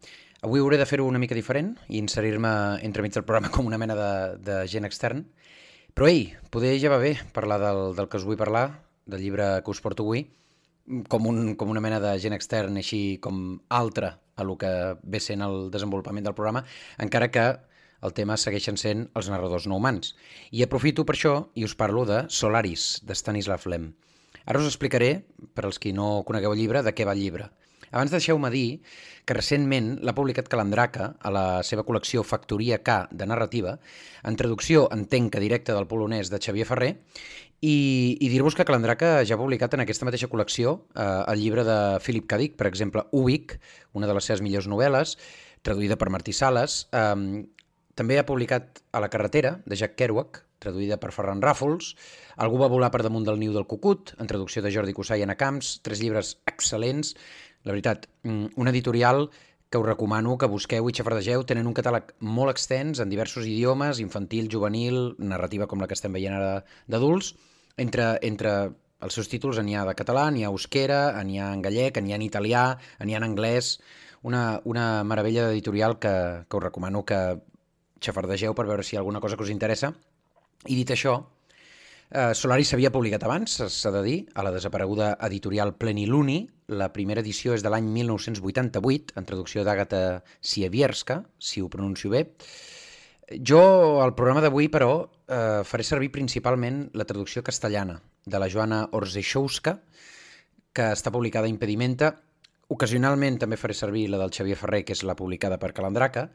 avui 0.43 0.59
hauré 0.59 0.76
de 0.76 0.86
fer-ho 0.89 1.05
una 1.07 1.22
mica 1.24 1.38
diferent 1.38 1.69
i 1.88 2.01
inserir-me 2.01 2.51
entremig 2.84 3.13
del 3.15 3.24
programa 3.24 3.51
com 3.53 3.69
una 3.69 3.80
mena 3.80 3.95
de, 3.95 4.11
de 4.43 4.57
gent 4.67 4.84
extern. 4.84 5.22
Però, 5.95 6.09
ei, 6.11 6.26
poder 6.51 6.74
ja 6.84 6.91
va 6.91 6.99
bé 6.99 7.13
parlar 7.32 7.61
del, 7.63 7.80
del 7.95 8.09
que 8.11 8.19
us 8.19 8.28
vull 8.28 8.39
parlar, 8.39 8.65
del 9.07 9.24
llibre 9.24 9.47
que 9.63 9.72
us 9.72 9.80
porto 9.84 10.03
avui, 10.03 10.26
com, 11.07 11.30
un, 11.32 11.55
com 11.55 11.72
una 11.72 11.84
mena 11.84 12.01
de 12.03 12.11
gent 12.19 12.36
extern, 12.36 12.76
així 12.76 13.22
com 13.24 13.61
altre 13.72 14.11
a 14.36 14.47
lo 14.47 14.57
que 14.59 14.74
ve 15.03 15.24
sent 15.24 15.43
el 15.47 15.72
desenvolupament 15.72 16.28
del 16.28 16.36
programa, 16.36 16.65
encara 16.99 17.32
que 17.32 17.47
el 18.03 18.15
tema 18.17 18.36
segueixen 18.36 18.76
sent 18.82 19.07
els 19.15 19.32
narradors 19.32 19.69
no 19.72 19.80
humans. 19.80 20.17
I 20.51 20.65
aprofito 20.67 21.07
per 21.07 21.15
això 21.15 21.36
i 21.55 21.63
us 21.63 21.78
parlo 21.80 22.03
de 22.09 22.26
Solaris, 22.28 22.97
de 23.07 23.15
Stanislav 23.15 23.63
Lem. 23.72 23.93
Ara 24.43 24.59
us 24.59 24.67
explicaré, 24.67 25.22
per 25.55 25.69
als 25.69 25.80
qui 25.80 25.95
no 25.95 26.26
conegueu 26.28 26.51
el 26.51 26.63
llibre, 26.65 26.84
de 26.84 26.91
què 26.97 27.07
va 27.07 27.15
el 27.15 27.24
llibre. 27.24 27.51
Abans 27.91 28.11
deixeu-me 28.13 28.49
dir 28.53 28.81
que 29.27 29.35
recentment 29.35 29.97
l'ha 30.01 30.15
publicat 30.15 30.47
Calandraca 30.51 31.11
a 31.19 31.31
la 31.33 31.45
seva 31.67 31.83
col·lecció 31.87 32.23
Factoria 32.23 32.79
K 32.83 33.03
de 33.11 33.27
narrativa, 33.27 33.75
en 34.23 34.39
traducció, 34.39 34.87
entenc 34.95 35.33
que 35.35 35.43
directa 35.43 35.75
del 35.75 35.89
polonès 35.91 36.31
de 36.31 36.39
Xavier 36.41 36.67
Ferrer, 36.69 36.93
i, 37.61 38.17
i 38.17 38.29
dir-vos 38.31 38.55
que 38.57 38.65
Calandraca 38.65 39.19
ja 39.27 39.35
ha 39.35 39.41
publicat 39.41 39.75
en 39.75 39.83
aquesta 39.83 40.07
mateixa 40.07 40.31
col·lecció 40.31 40.79
eh, 40.95 41.07
el 41.33 41.43
llibre 41.43 41.65
de 41.67 41.79
Philip 42.01 42.25
K. 42.25 42.39
Dick, 42.41 42.55
per 42.57 42.71
exemple, 42.71 43.05
Ubik, 43.11 43.59
una 43.93 44.09
de 44.09 44.15
les 44.17 44.25
seves 44.25 44.41
millors 44.41 44.69
novel·les, 44.71 45.17
traduïda 45.61 45.99
per 45.99 46.09
Martí 46.09 46.33
Sales. 46.33 46.85
Eh, 46.95 47.43
també 47.93 48.17
ha 48.17 48.25
publicat 48.25 48.81
A 48.95 49.03
la 49.03 49.11
carretera, 49.13 49.59
de 49.67 49.77
Jack 49.77 49.93
Kerouac, 49.99 50.41
traduïda 50.61 50.97
per 51.01 51.11
Ferran 51.13 51.41
Ràfols, 51.43 51.93
Algú 52.41 52.57
va 52.61 52.69
volar 52.71 52.89
per 52.93 53.03
damunt 53.05 53.25
del 53.27 53.39
niu 53.41 53.53
del 53.53 53.67
cucut, 53.69 54.15
en 54.21 54.29
traducció 54.29 54.63
de 54.63 54.71
Jordi 54.73 54.95
Cussà 54.97 55.17
i 55.19 55.25
Anna 55.25 55.37
Camps, 55.37 55.75
tres 55.85 56.01
llibres 56.01 56.35
excel·lents, 56.49 57.13
la 57.64 57.72
veritat, 57.74 58.07
mm, 58.24 58.53
un 58.55 58.68
editorial 58.68 59.30
que 59.72 59.78
us 59.78 59.86
recomano 59.86 60.38
que 60.38 60.49
busqueu 60.51 60.89
i 60.89 60.93
xafardegeu. 60.93 61.45
Tenen 61.47 61.68
un 61.70 61.74
catàleg 61.74 62.12
molt 62.20 62.51
extens 62.51 62.99
en 62.99 63.09
diversos 63.09 63.47
idiomes, 63.47 64.01
infantil, 64.03 64.49
juvenil, 64.51 65.16
narrativa 65.18 65.68
com 65.68 65.80
la 65.80 65.88
que 65.88 65.95
estem 65.95 66.12
veient 66.12 66.36
ara 66.36 66.66
d'adults. 66.91 67.36
Entre, 67.78 68.20
entre 68.22 68.51
els 68.99 69.16
seus 69.16 69.30
títols 69.32 69.62
n'hi 69.64 69.78
ha 69.80 69.86
de 69.88 69.95
català, 69.95 70.30
n'hi 70.30 70.43
ha 70.43 70.51
euskera, 70.51 71.24
n'hi 71.24 71.39
ha 71.39 71.53
en 71.55 71.62
gallec, 71.64 72.01
n'hi 72.01 72.12
ha 72.12 72.20
en 72.20 72.28
italià, 72.28 72.66
n'hi 72.99 73.16
ha 73.16 73.22
en 73.24 73.30
anglès. 73.30 73.78
Una, 74.28 74.59
una 74.66 75.03
meravella 75.07 75.47
d'editorial 75.47 75.97
que, 75.99 76.16
que 76.49 76.57
us 76.57 76.64
recomano 76.64 77.05
que 77.05 77.22
xafardegeu 78.01 78.53
per 78.53 78.68
veure 78.68 78.84
si 78.84 78.95
hi 78.95 78.99
ha 78.99 79.05
alguna 79.05 79.22
cosa 79.24 79.38
que 79.38 79.47
us 79.47 79.55
interessa. 79.55 79.93
I 80.68 80.76
dit 80.76 80.91
això, 80.91 81.16
Eh, 82.12 82.34
Solaris 82.36 82.68
s'havia 82.68 82.89
publicat 82.91 83.24
abans, 83.24 83.53
s'ha 83.72 83.91
de 83.95 84.01
dir, 84.03 84.18
a 84.36 84.43
la 84.43 84.51
desapareguda 84.51 85.14
editorial 85.30 85.78
Pleniluni. 85.80 86.41
La 86.72 86.88
primera 86.95 87.19
edició 87.19 87.51
és 87.51 87.63
de 87.65 87.69
l'any 87.74 87.89
1988, 87.91 89.17
en 89.19 89.26
traducció 89.28 89.65
d'Àgata 89.67 90.22
Siewierska, 90.39 91.17
si 91.36 91.59
ho 91.59 91.67
pronuncio 91.67 92.11
bé. 92.13 92.22
Jo, 93.43 93.99
al 94.03 94.13
programa 94.15 94.39
d'avui, 94.43 94.69
però, 94.72 95.09
eh, 95.28 95.63
faré 95.67 95.84
servir 95.84 96.11
principalment 96.15 96.86
la 96.93 97.03
traducció 97.05 97.43
castellana 97.43 98.01
de 98.26 98.39
la 98.39 98.47
Joana 98.47 98.88
Orzechowska, 98.91 99.82
que 100.72 100.91
està 100.95 101.11
publicada 101.11 101.47
a 101.47 101.49
Impedimenta. 101.49 102.15
Ocasionalment 102.69 103.38
també 103.38 103.57
faré 103.57 103.74
servir 103.74 104.07
la 104.07 104.17
del 104.17 104.32
Xavier 104.32 104.55
Ferrer, 104.55 104.86
que 104.86 104.93
és 104.93 105.03
la 105.03 105.15
publicada 105.15 105.59
per 105.59 105.74
Calandraca. 105.74 106.30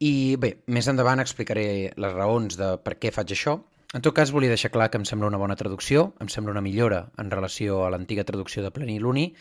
I 0.00 0.34
bé, 0.34 0.64
més 0.66 0.88
endavant 0.88 1.20
explicaré 1.20 1.92
les 1.94 2.12
raons 2.12 2.56
de 2.58 2.76
per 2.78 2.98
què 2.98 3.12
faig 3.12 3.30
això. 3.30 3.60
En 3.94 4.02
tot 4.02 4.12
cas, 4.12 4.32
volia 4.32 4.50
deixar 4.50 4.72
clar 4.72 4.90
que 4.90 4.98
em 4.98 5.04
sembla 5.04 5.28
una 5.28 5.38
bona 5.38 5.54
traducció, 5.54 6.12
em 6.20 6.28
sembla 6.28 6.50
una 6.50 6.60
millora 6.60 7.12
en 7.18 7.30
relació 7.30 7.84
a 7.86 7.90
l'antiga 7.90 8.24
traducció 8.24 8.64
de 8.64 8.72
Pleniluni, 8.74 9.32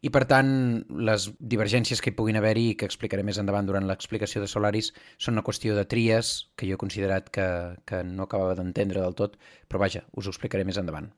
i 0.00 0.10
per 0.12 0.22
tant 0.28 0.50
les 1.08 1.26
divergències 1.38 2.00
que 2.00 2.12
hi 2.12 2.16
puguin 2.16 2.38
haver-hi 2.40 2.70
i 2.70 2.76
que 2.80 2.88
explicaré 2.88 3.24
més 3.26 3.40
endavant 3.40 3.66
durant 3.68 3.86
l'explicació 3.88 4.40
de 4.40 4.48
Solaris 4.48 4.92
són 5.18 5.36
una 5.36 5.44
qüestió 5.44 5.76
de 5.76 5.84
tries 5.84 6.30
que 6.56 6.68
jo 6.68 6.76
he 6.76 6.80
considerat 6.80 7.28
que, 7.34 7.48
que 7.84 8.02
no 8.04 8.24
acabava 8.24 8.56
d'entendre 8.56 9.02
del 9.02 9.16
tot, 9.18 9.36
però 9.68 9.82
vaja, 9.84 10.06
us 10.16 10.26
ho 10.26 10.32
explicaré 10.32 10.64
més 10.64 10.80
endavant. 10.80 11.10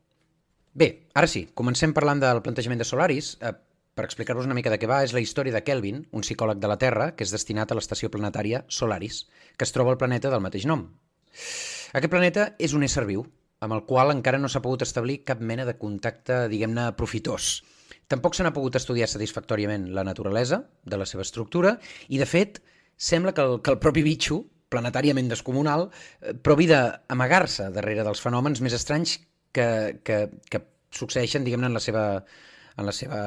Bé, 0.75 0.89
ara 1.15 1.29
sí, 1.29 1.45
comencem 1.55 1.93
parlant 1.95 2.23
del 2.23 2.41
plantejament 2.43 2.81
de 2.81 2.89
Solaris. 2.89 3.37
Eh, 3.45 3.53
per 3.95 4.07
explicar-vos 4.07 4.49
una 4.49 4.57
mica 4.57 4.71
de 4.73 4.79
què 4.81 4.89
va, 4.89 5.03
és 5.05 5.13
la 5.13 5.21
història 5.21 5.53
de 5.53 5.61
Kelvin, 5.63 6.01
un 6.17 6.25
psicòleg 6.25 6.59
de 6.59 6.71
la 6.71 6.79
Terra 6.81 7.11
que 7.13 7.27
és 7.27 7.35
destinat 7.35 7.71
a 7.71 7.77
l'estació 7.77 8.09
planetària 8.11 8.65
Solaris, 8.73 9.27
que 9.57 9.69
es 9.69 9.75
troba 9.77 9.93
al 9.93 10.01
planeta 10.01 10.33
del 10.33 10.41
mateix 10.41 10.65
nom. 10.67 10.87
Aquest 11.93 12.11
planeta 12.11 12.49
és 12.59 12.73
un 12.73 12.87
ésser 12.89 13.05
viu, 13.05 13.27
amb 13.63 13.77
el 13.77 13.85
qual 13.87 14.11
encara 14.11 14.41
no 14.41 14.49
s'ha 14.49 14.65
pogut 14.65 14.83
establir 14.83 15.21
cap 15.29 15.45
mena 15.45 15.69
de 15.69 15.77
contacte, 15.79 16.47
diguem-ne, 16.49 16.89
profitós. 16.97 17.61
Tampoc 18.13 18.37
se 18.37 18.45
n'ha 18.45 18.53
pogut 18.53 18.77
estudiar 18.77 19.09
satisfactòriament 19.09 19.89
la 19.97 20.05
naturalesa 20.05 20.63
de 20.85 21.01
la 21.01 21.09
seva 21.09 21.25
estructura 21.25 21.79
i, 22.09 22.19
de 22.21 22.29
fet, 22.29 22.61
sembla 22.97 23.33
que 23.33 23.45
el, 23.45 23.61
que 23.65 23.73
el 23.73 23.81
propi 23.81 24.05
bitxo, 24.05 24.43
planetàriament 24.73 25.31
descomunal, 25.33 25.89
eh, 26.21 26.35
provi 26.37 26.69
d'amagar-se 26.69 27.71
darrere 27.73 28.05
dels 28.05 28.21
fenòmens 28.25 28.61
més 28.65 28.77
estranys 28.77 29.19
que, 29.53 29.69
que, 30.05 30.27
que 30.49 30.65
succeeixen, 30.93 31.45
diguem-ne, 31.45 31.73
en 31.73 31.79
la 31.79 31.85
seva 31.85 32.05
en 32.77 32.89
la 32.89 32.93
seva 32.97 33.23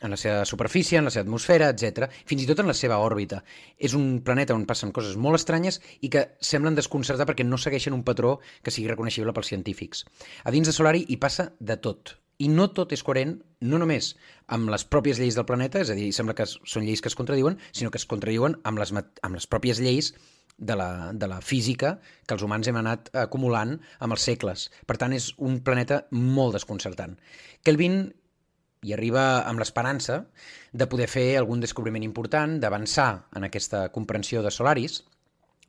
en 0.00 0.14
la 0.14 0.16
seva 0.16 0.46
superfície, 0.48 0.96
en 0.96 1.04
la 1.04 1.10
seva 1.12 1.26
atmosfera, 1.26 1.68
etc. 1.74 2.06
Fins 2.28 2.44
i 2.44 2.48
tot 2.48 2.62
en 2.62 2.70
la 2.70 2.76
seva 2.76 2.96
òrbita. 3.04 3.42
És 3.76 3.92
un 3.98 4.22
planeta 4.24 4.56
on 4.56 4.64
passen 4.68 4.94
coses 4.96 5.18
molt 5.20 5.36
estranyes 5.36 5.80
i 6.00 6.08
que 6.12 6.24
semblen 6.40 6.78
desconcertar 6.78 7.28
perquè 7.28 7.44
no 7.44 7.60
segueixen 7.60 7.96
un 7.96 8.04
patró 8.06 8.38
que 8.64 8.72
sigui 8.72 8.88
reconeixible 8.88 9.36
pels 9.36 9.52
científics. 9.52 10.06
A 10.44 10.56
dins 10.56 10.72
de 10.72 10.76
Solari 10.76 11.04
hi 11.08 11.20
passa 11.20 11.50
de 11.60 11.76
tot. 11.76 12.16
I 12.40 12.48
no 12.48 12.70
tot 12.76 12.92
és 12.96 13.04
coherent, 13.04 13.36
no 13.60 13.78
només 13.80 14.14
amb 14.48 14.72
les 14.72 14.86
pròpies 14.88 15.20
lleis 15.20 15.36
del 15.36 15.46
planeta, 15.48 15.82
és 15.84 15.92
a 15.92 15.96
dir, 15.98 16.10
sembla 16.16 16.34
que 16.38 16.48
són 16.48 16.86
lleis 16.86 17.02
que 17.04 17.10
es 17.12 17.18
contradiuen, 17.18 17.58
sinó 17.72 17.92
que 17.92 18.00
es 18.00 18.08
contradiuen 18.08 18.56
amb 18.64 18.80
les, 18.80 18.94
amb 18.96 19.36
les 19.36 19.48
pròpies 19.50 19.82
lleis 19.84 20.14
de 20.60 20.76
la, 20.76 21.12
de 21.12 21.26
la 21.28 21.40
física 21.40 21.98
que 22.26 22.36
els 22.36 22.44
humans 22.44 22.68
hem 22.68 22.78
anat 22.80 23.10
acumulant 23.16 23.76
amb 23.98 24.16
els 24.16 24.24
segles. 24.28 24.68
Per 24.86 24.96
tant, 25.00 25.12
és 25.16 25.32
un 25.38 25.60
planeta 25.64 26.04
molt 26.12 26.56
desconcertant. 26.56 27.16
Kelvin 27.64 28.02
hi 28.80 28.94
arriba 28.96 29.24
amb 29.48 29.60
l'esperança 29.60 30.22
de 30.72 30.88
poder 30.88 31.08
fer 31.12 31.26
algun 31.36 31.60
descobriment 31.60 32.04
important, 32.06 32.58
d'avançar 32.62 33.10
en 33.36 33.44
aquesta 33.44 33.88
comprensió 33.92 34.44
de 34.44 34.52
Solaris, 34.54 35.02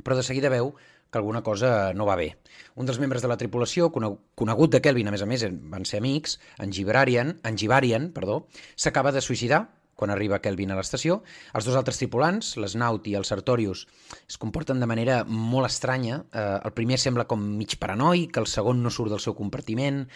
però 0.04 0.16
de 0.16 0.24
seguida 0.24 0.52
veu 0.52 0.74
que 1.12 1.20
alguna 1.20 1.44
cosa 1.44 1.92
no 1.94 2.08
va 2.08 2.16
bé. 2.16 2.32
Un 2.80 2.88
dels 2.88 3.00
membres 3.04 3.22
de 3.22 3.30
la 3.30 3.38
tripulació, 3.38 3.92
conegut 3.92 4.72
de 4.72 4.82
Kelvin, 4.82 5.12
a 5.12 5.14
més 5.14 5.22
a 5.22 5.28
més, 5.28 5.44
van 5.74 5.86
ser 5.86 6.00
amics, 6.00 6.40
en 6.64 6.72
Gibarian, 6.72 7.36
en 7.44 7.60
Gibarian 7.60 8.10
perdó, 8.16 8.46
s'acaba 8.80 9.12
de 9.12 9.22
suïcidar 9.22 9.66
quan 10.02 10.10
arriba 10.10 10.40
Kelvin 10.42 10.72
a 10.74 10.78
l'estació. 10.80 11.20
Els 11.54 11.68
dos 11.68 11.76
altres 11.78 12.00
tripulants, 12.02 12.56
l'Snaut 12.58 13.06
i 13.12 13.14
el 13.20 13.28
Sartorius, 13.28 13.84
es 14.26 14.40
comporten 14.42 14.80
de 14.82 14.90
manera 14.90 15.20
molt 15.28 15.70
estranya. 15.70 16.24
Eh, 16.32 16.46
el 16.66 16.74
primer 16.74 16.98
sembla 16.98 17.28
com 17.30 17.44
mig 17.60 17.76
paranoic, 17.78 18.40
el 18.42 18.50
segon 18.50 18.82
no 18.82 18.90
surt 18.90 19.14
del 19.14 19.22
seu 19.22 19.38
compartiment. 19.38 20.08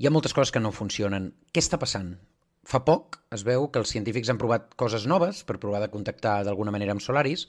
Hi 0.00 0.08
ha 0.08 0.14
moltes 0.14 0.34
coses 0.34 0.50
que 0.50 0.62
no 0.64 0.74
funcionen. 0.74 1.30
Què 1.54 1.62
està 1.62 1.78
passant? 1.78 2.16
Fa 2.66 2.82
poc 2.86 3.20
es 3.36 3.44
veu 3.46 3.68
que 3.70 3.78
els 3.78 3.92
científics 3.94 4.32
han 4.32 4.40
provat 4.40 4.74
coses 4.80 5.06
noves 5.06 5.44
per 5.46 5.60
provar 5.62 5.84
de 5.84 5.92
contactar 5.94 6.40
d'alguna 6.44 6.74
manera 6.74 6.96
amb 6.96 7.04
Solaris, 7.04 7.46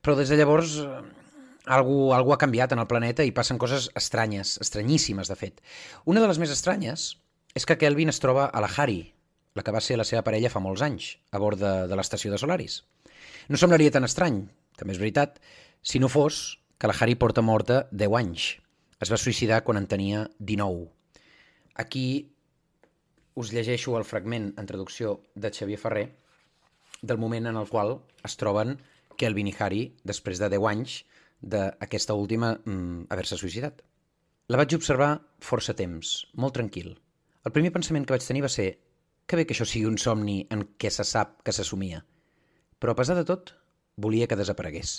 però 0.00 0.14
des 0.16 0.30
de 0.30 0.38
llavors 0.38 0.78
eh, 0.84 1.02
algú, 1.70 2.12
algú 2.16 2.34
ha 2.34 2.40
canviat 2.40 2.74
en 2.74 2.82
el 2.82 2.88
planeta 2.90 3.24
i 3.26 3.32
passen 3.36 3.58
coses 3.58 3.88
estranyes, 3.98 4.56
estranyíssimes, 4.62 5.30
de 5.30 5.36
fet. 5.38 5.60
Una 6.04 6.22
de 6.22 6.28
les 6.30 6.40
més 6.42 6.52
estranyes 6.52 7.12
és 7.54 7.66
que 7.66 7.78
Kelvin 7.78 8.10
es 8.10 8.20
troba 8.22 8.46
a 8.46 8.62
la 8.62 8.70
Hari, 8.70 9.00
la 9.54 9.64
que 9.66 9.74
va 9.74 9.82
ser 9.82 9.98
la 9.98 10.06
seva 10.06 10.24
parella 10.26 10.50
fa 10.50 10.62
molts 10.62 10.82
anys, 10.86 11.12
a 11.30 11.38
bord 11.42 11.58
de, 11.60 11.72
de 11.90 11.98
l'estació 11.98 12.32
de 12.32 12.38
Solaris. 12.38 12.80
No 13.50 13.58
semblaria 13.58 13.90
tan 13.94 14.06
estrany, 14.06 14.44
també 14.78 14.94
és 14.94 15.02
veritat, 15.02 15.40
si 15.82 15.98
no 16.02 16.10
fos 16.10 16.60
que 16.78 16.88
la 16.88 16.96
Harry 16.98 17.14
porta 17.14 17.42
morta 17.42 17.84
10 17.92 18.16
anys. 18.18 18.50
Es 19.00 19.10
va 19.12 19.18
suïcidar 19.20 19.62
quan 19.64 19.80
en 19.80 19.88
tenia 19.88 20.26
19. 20.38 20.86
Aquí 21.82 22.06
us 23.40 23.52
llegeixo 23.52 23.96
el 23.98 24.06
fragment 24.08 24.50
en 24.58 24.68
traducció 24.68 25.20
de 25.34 25.50
Xavier 25.52 25.78
Ferrer 25.80 26.06
del 27.02 27.18
moment 27.18 27.46
en 27.46 27.56
el 27.56 27.68
qual 27.68 27.98
es 28.24 28.36
troben 28.40 28.78
Kelvin 29.20 29.48
i 29.48 29.54
Harry 29.58 29.82
després 30.04 30.40
de 30.40 30.50
10 30.52 30.66
anys 30.72 30.96
d'aquesta 31.40 32.14
última 32.14 32.54
mm, 32.58 33.08
haver-se 33.10 33.38
suïcidat. 33.40 33.82
La 34.50 34.58
vaig 34.60 34.74
observar 34.74 35.12
força 35.40 35.74
temps, 35.78 36.26
molt 36.34 36.56
tranquil. 36.56 36.94
El 37.46 37.52
primer 37.54 37.72
pensament 37.72 38.06
que 38.06 38.16
vaig 38.16 38.26
tenir 38.26 38.42
va 38.44 38.52
ser 38.52 38.68
que 39.26 39.38
bé 39.38 39.46
que 39.46 39.54
això 39.54 39.64
sigui 39.68 39.86
un 39.86 39.98
somni 39.98 40.40
en 40.50 40.64
què 40.76 40.90
se 40.90 41.06
sap 41.06 41.38
que 41.46 41.54
s'assumia. 41.54 42.02
Però 42.82 42.92
a 42.92 42.98
pesar 42.98 43.16
de 43.16 43.24
tot, 43.28 43.54
volia 43.96 44.26
que 44.26 44.38
desaparegués. 44.40 44.94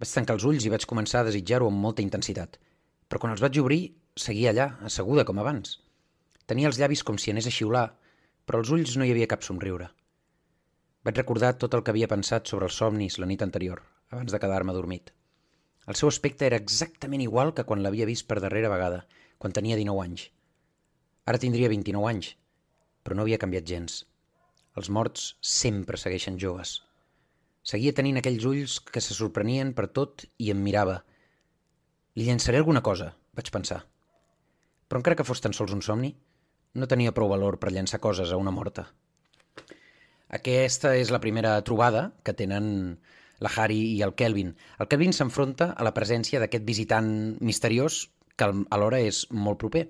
Vaig 0.00 0.14
tancar 0.16 0.38
els 0.38 0.46
ulls 0.48 0.64
i 0.64 0.72
vaig 0.72 0.86
començar 0.90 1.20
a 1.22 1.28
desitjar-ho 1.28 1.68
amb 1.70 1.82
molta 1.86 2.02
intensitat. 2.02 2.56
Però 3.08 3.20
quan 3.20 3.34
els 3.34 3.42
vaig 3.44 3.58
obrir, 3.60 3.82
seguia 4.16 4.54
allà, 4.54 4.70
asseguda 4.88 5.26
com 5.28 5.42
abans. 5.42 5.76
Tenia 6.48 6.70
els 6.70 6.80
llavis 6.80 7.04
com 7.04 7.18
si 7.20 7.34
anés 7.34 7.46
a 7.50 7.52
xiular, 7.52 7.84
però 8.44 8.60
als 8.60 8.72
ulls 8.74 8.96
no 8.96 9.04
hi 9.04 9.12
havia 9.12 9.28
cap 9.30 9.44
somriure. 9.46 9.90
Vaig 11.04 11.20
recordar 11.20 11.52
tot 11.60 11.76
el 11.76 11.84
que 11.84 11.92
havia 11.92 12.08
pensat 12.08 12.48
sobre 12.48 12.70
els 12.70 12.80
somnis 12.80 13.18
la 13.20 13.28
nit 13.28 13.44
anterior, 13.44 13.82
abans 14.10 14.32
de 14.32 14.40
quedar-me 14.40 14.72
dormit. 14.72 15.12
El 15.90 15.98
seu 16.00 16.08
aspecte 16.08 16.46
era 16.46 16.58
exactament 16.60 17.20
igual 17.24 17.52
que 17.56 17.64
quan 17.68 17.82
l'havia 17.84 18.08
vist 18.08 18.26
per 18.28 18.40
darrera 18.40 18.70
vegada, 18.72 19.04
quan 19.38 19.52
tenia 19.52 19.76
19 19.76 20.04
anys. 20.06 20.30
Ara 21.28 21.40
tindria 21.40 21.68
29 21.72 22.08
anys, 22.08 22.30
però 23.04 23.16
no 23.16 23.24
havia 23.24 23.40
canviat 23.40 23.68
gens. 23.68 24.02
Els 24.80 24.90
morts 24.90 25.34
sempre 25.40 26.00
segueixen 26.00 26.38
joves. 26.40 26.78
Seguia 27.64 27.94
tenint 27.96 28.18
aquells 28.20 28.44
ulls 28.48 28.78
que 28.80 29.00
se 29.04 29.16
sorprenien 29.16 29.72
per 29.76 29.86
tot 29.98 30.24
i 30.38 30.50
em 30.52 30.60
mirava. 30.64 30.98
Li 32.16 32.26
llançaré 32.28 32.60
alguna 32.60 32.82
cosa, 32.84 33.12
vaig 33.36 33.50
pensar. 33.52 33.84
Però 34.88 35.00
encara 35.00 35.16
que 35.20 35.28
fos 35.28 35.40
tan 35.44 35.56
sols 35.56 35.72
un 35.76 35.84
somni, 35.84 36.14
no 36.74 36.88
tenia 36.90 37.14
prou 37.16 37.30
valor 37.30 37.60
per 37.60 37.72
llançar 37.72 38.00
coses 38.04 38.32
a 38.32 38.40
una 38.40 38.52
morta. 38.52 38.88
Aquesta 40.34 40.94
és 40.98 41.12
la 41.14 41.20
primera 41.22 41.54
trobada 41.62 42.08
que 42.26 42.34
tenen 42.36 42.98
la 43.40 43.50
Harry 43.56 43.80
i 43.96 44.02
el 44.06 44.14
Kelvin. 44.14 44.54
El 44.78 44.88
Kelvin 44.88 45.14
s'enfronta 45.16 45.72
a 45.72 45.86
la 45.86 45.94
presència 45.96 46.40
d'aquest 46.42 46.64
visitant 46.66 47.08
misteriós 47.40 48.08
que 48.36 48.50
alhora 48.70 49.00
és 49.00 49.24
molt 49.30 49.60
proper. 49.62 49.86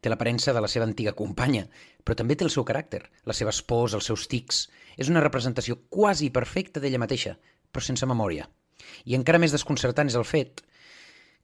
Té 0.00 0.10
l'aparença 0.12 0.54
de 0.56 0.62
la 0.62 0.70
seva 0.72 0.86
antiga 0.88 1.14
companya, 1.16 1.66
però 2.04 2.16
també 2.16 2.36
té 2.36 2.46
el 2.46 2.52
seu 2.52 2.64
caràcter, 2.64 3.02
les 3.28 3.42
seves 3.42 3.62
pors, 3.62 3.96
els 3.96 4.08
seus 4.08 4.28
tics. 4.28 4.66
És 4.96 5.10
una 5.12 5.24
representació 5.24 5.80
quasi 5.92 6.30
perfecta 6.30 6.80
d'ella 6.80 7.00
mateixa, 7.02 7.36
però 7.72 7.84
sense 7.84 8.08
memòria. 8.08 8.48
I 9.04 9.16
encara 9.18 9.40
més 9.42 9.52
desconcertant 9.52 10.08
és 10.08 10.16
el 10.16 10.24
fet 10.28 10.62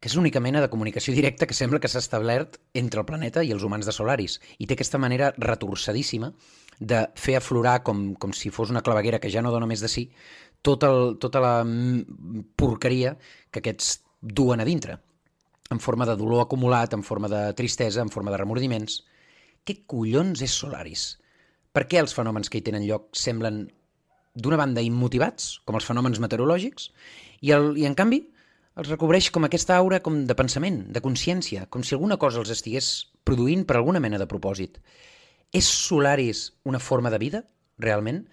que 0.03 0.11
és 0.11 0.17
l'única 0.19 0.41
mena 0.43 0.59
de 0.59 0.67
comunicació 0.67 1.13
directa 1.15 1.47
que 1.47 1.55
sembla 1.55 1.79
que 1.79 1.87
s'ha 1.87 2.01
establert 2.03 2.57
entre 2.75 2.99
el 3.01 3.07
planeta 3.07 3.45
i 3.47 3.53
els 3.55 3.63
humans 3.63 3.87
de 3.87 3.93
Solaris, 3.95 4.41
i 4.59 4.67
té 4.67 4.75
aquesta 4.75 4.99
manera 4.99 5.29
retorçadíssima 5.39 6.33
de 6.81 7.05
fer 7.15 7.37
aflorar 7.39 7.77
com, 7.87 8.09
com 8.19 8.35
si 8.35 8.51
fos 8.51 8.73
una 8.75 8.83
claveguera 8.83 9.21
que 9.23 9.31
ja 9.31 9.45
no 9.47 9.53
dona 9.55 9.69
més 9.71 9.85
de 9.85 9.91
si, 9.93 10.09
tot 10.63 10.85
el, 10.87 11.17
tota 11.23 11.43
la 11.43 11.55
porqueria 12.57 13.17
que 13.51 13.63
aquests 13.63 13.99
duen 14.23 14.63
a 14.63 14.69
dintre 14.69 15.01
en 15.73 15.81
forma 15.81 16.07
de 16.07 16.17
dolor 16.17 16.45
acumulat, 16.45 16.93
en 16.95 17.03
forma 17.03 17.29
de 17.29 17.53
tristesa, 17.55 18.03
en 18.03 18.11
forma 18.13 18.31
de 18.31 18.39
remordiments. 18.39 19.01
Què 19.65 19.83
collons 19.89 20.43
és 20.45 20.53
Solaris? 20.53 21.07
Per 21.73 21.87
què 21.89 22.03
els 22.03 22.13
fenòmens 22.15 22.53
que 22.53 22.61
hi 22.61 22.67
tenen 22.67 22.85
lloc 22.85 23.09
semblen, 23.17 23.65
d'una 24.37 24.59
banda, 24.61 24.85
immotivats, 24.85 25.63
com 25.65 25.79
els 25.79 25.89
fenòmens 25.89 26.21
meteorològics, 26.21 26.91
i, 27.41 27.53
el, 27.57 27.73
i 27.81 27.89
en 27.89 27.97
canvi 27.97 28.21
els 28.81 28.89
recobreix 28.89 29.29
com 29.33 29.45
aquesta 29.45 29.77
aura 29.77 30.01
com 30.05 30.23
de 30.29 30.37
pensament, 30.37 30.79
de 30.93 31.03
consciència, 31.05 31.67
com 31.73 31.83
si 31.85 31.97
alguna 31.97 32.17
cosa 32.21 32.41
els 32.41 32.53
estigués 32.55 32.93
produint 33.25 33.67
per 33.69 33.77
alguna 33.77 34.01
mena 34.01 34.21
de 34.21 34.29
propòsit. 34.29 34.79
És 35.53 35.69
Solaris 35.69 36.47
una 36.69 36.81
forma 36.81 37.13
de 37.13 37.21
vida, 37.21 37.43
realment? 37.79 38.25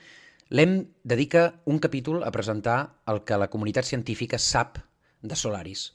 L'EM 0.50 0.96
dedica 1.04 1.62
un 1.66 1.78
capítol 1.78 2.24
a 2.26 2.32
presentar 2.34 2.78
el 3.06 3.20
que 3.22 3.38
la 3.38 3.52
comunitat 3.54 3.86
científica 3.86 4.40
sap 4.42 4.80
de 5.22 5.36
Solaris. 5.38 5.94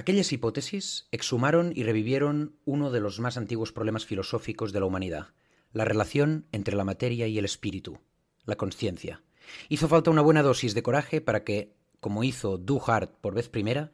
Aquellas 0.00 0.32
hipótesis 0.32 1.06
exhumaron 1.12 1.74
y 1.76 1.82
revivieron 1.82 2.56
uno 2.64 2.90
de 2.90 3.00
los 3.00 3.20
más 3.20 3.36
antiguos 3.36 3.72
problemas 3.72 4.06
filosóficos 4.06 4.72
de 4.72 4.80
la 4.80 4.86
humanidad, 4.86 5.34
la 5.74 5.84
relación 5.84 6.46
entre 6.52 6.74
la 6.76 6.84
materia 6.84 7.26
y 7.26 7.36
el 7.36 7.44
espíritu, 7.44 8.00
la 8.46 8.56
conciencia. 8.56 9.22
Hizo 9.68 9.86
falta 9.86 10.10
una 10.10 10.22
buena 10.22 10.42
dosis 10.42 10.72
de 10.72 10.82
coraje 10.82 11.20
para 11.20 11.44
que, 11.44 11.76
como 12.00 12.24
hizo 12.24 12.56
Du 12.56 12.80
Hart 12.86 13.12
por 13.20 13.34
vez 13.34 13.50
primera, 13.50 13.92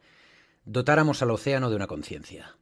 dotáramos 0.65 1.21
al 1.23 1.33
océano 1.33 1.69
de 1.69 1.75
una 1.75 1.89
conciencia. 1.89 2.57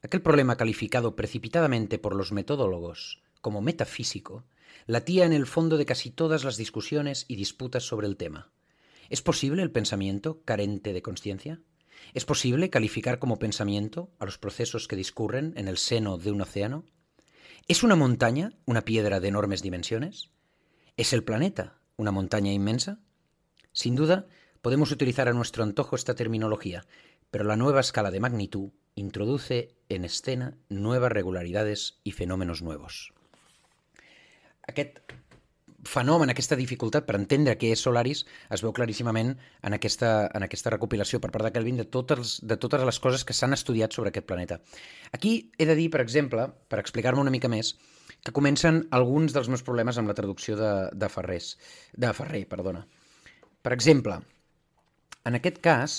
Aquel 0.00 0.22
problema 0.22 0.56
calificado 0.56 1.14
precipitadamente 1.14 1.98
por 1.98 2.16
los 2.16 2.32
metodólogos 2.32 3.22
como 3.42 3.60
metafísico 3.60 4.46
latía 4.86 5.24
en 5.24 5.32
el 5.32 5.46
fondo 5.46 5.76
de 5.76 5.86
casi 5.86 6.10
todas 6.10 6.44
las 6.44 6.56
discusiones 6.56 7.24
y 7.28 7.36
disputas 7.36 7.84
sobre 7.84 8.06
el 8.06 8.16
tema. 8.16 8.52
¿Es 9.10 9.22
posible 9.22 9.62
el 9.62 9.70
pensamiento 9.70 10.42
carente 10.44 10.92
de 10.92 11.02
conciencia? 11.02 11.60
¿Es 12.12 12.24
posible 12.24 12.70
calificar 12.70 13.18
como 13.18 13.38
pensamiento 13.38 14.12
a 14.18 14.24
los 14.24 14.38
procesos 14.38 14.88
que 14.88 14.96
discurren 14.96 15.54
en 15.56 15.68
el 15.68 15.78
seno 15.78 16.18
de 16.18 16.30
un 16.30 16.40
océano? 16.40 16.84
¿Es 17.66 17.82
una 17.82 17.96
montaña 17.96 18.52
una 18.66 18.82
piedra 18.82 19.20
de 19.20 19.28
enormes 19.28 19.62
dimensiones? 19.62 20.30
¿Es 20.96 21.12
el 21.12 21.24
planeta 21.24 21.80
una 21.96 22.10
montaña 22.10 22.52
inmensa? 22.52 23.00
Sin 23.72 23.94
duda, 23.94 24.26
podemos 24.60 24.90
utilizar 24.92 25.28
a 25.28 25.32
nuestro 25.32 25.62
antojo 25.62 25.96
esta 25.96 26.14
terminología, 26.14 26.84
pero 27.30 27.44
la 27.44 27.56
nueva 27.56 27.80
escala 27.80 28.10
de 28.10 28.20
magnitud 28.20 28.70
introduce 28.94 29.76
en 29.88 30.04
escena 30.04 30.58
nuevas 30.68 31.10
regularidades 31.10 32.00
i 32.04 32.12
fenòmenos 32.12 32.62
nuevos. 32.62 33.13
Aquest 34.70 35.00
fenomen, 35.84 36.30
aquesta 36.32 36.56
dificultat 36.56 37.04
per 37.06 37.16
entendre 37.18 37.56
què 37.60 37.70
és 37.74 37.82
Solaris 37.84 38.24
es 38.54 38.62
veu 38.64 38.72
claríssimament 38.76 39.34
en 39.36 39.76
aquesta, 39.76 40.30
en 40.34 40.46
aquesta 40.46 40.72
recopilació 40.72 41.20
per 41.20 41.30
part 41.34 41.44
de 41.46 41.52
Kelvin 41.54 41.80
de 41.80 41.84
totes, 41.84 42.38
de 42.42 42.56
totes 42.60 42.84
les 42.88 43.00
coses 43.04 43.24
que 43.24 43.36
s'han 43.36 43.56
estudiat 43.56 43.92
sobre 43.92 44.10
aquest 44.10 44.26
planeta. 44.26 44.60
Aquí 45.12 45.52
he 45.58 45.68
de 45.68 45.76
dir, 45.76 45.90
per 45.92 46.00
exemple, 46.00 46.48
per 46.68 46.80
explicar-me 46.80 47.20
una 47.20 47.34
mica 47.34 47.52
més, 47.52 47.74
que 48.24 48.32
comencen 48.32 48.86
alguns 48.96 49.36
dels 49.36 49.50
meus 49.52 49.64
problemes 49.64 49.98
amb 50.00 50.08
la 50.08 50.16
traducció 50.16 50.56
de, 50.56 50.72
de 50.92 51.10
Ferrés, 51.12 51.54
de 51.92 52.12
Ferrer, 52.16 52.46
perdona. 52.48 52.86
Per 53.64 53.72
exemple, 53.76 54.18
en 55.24 55.36
aquest 55.40 55.60
cas, 55.64 55.98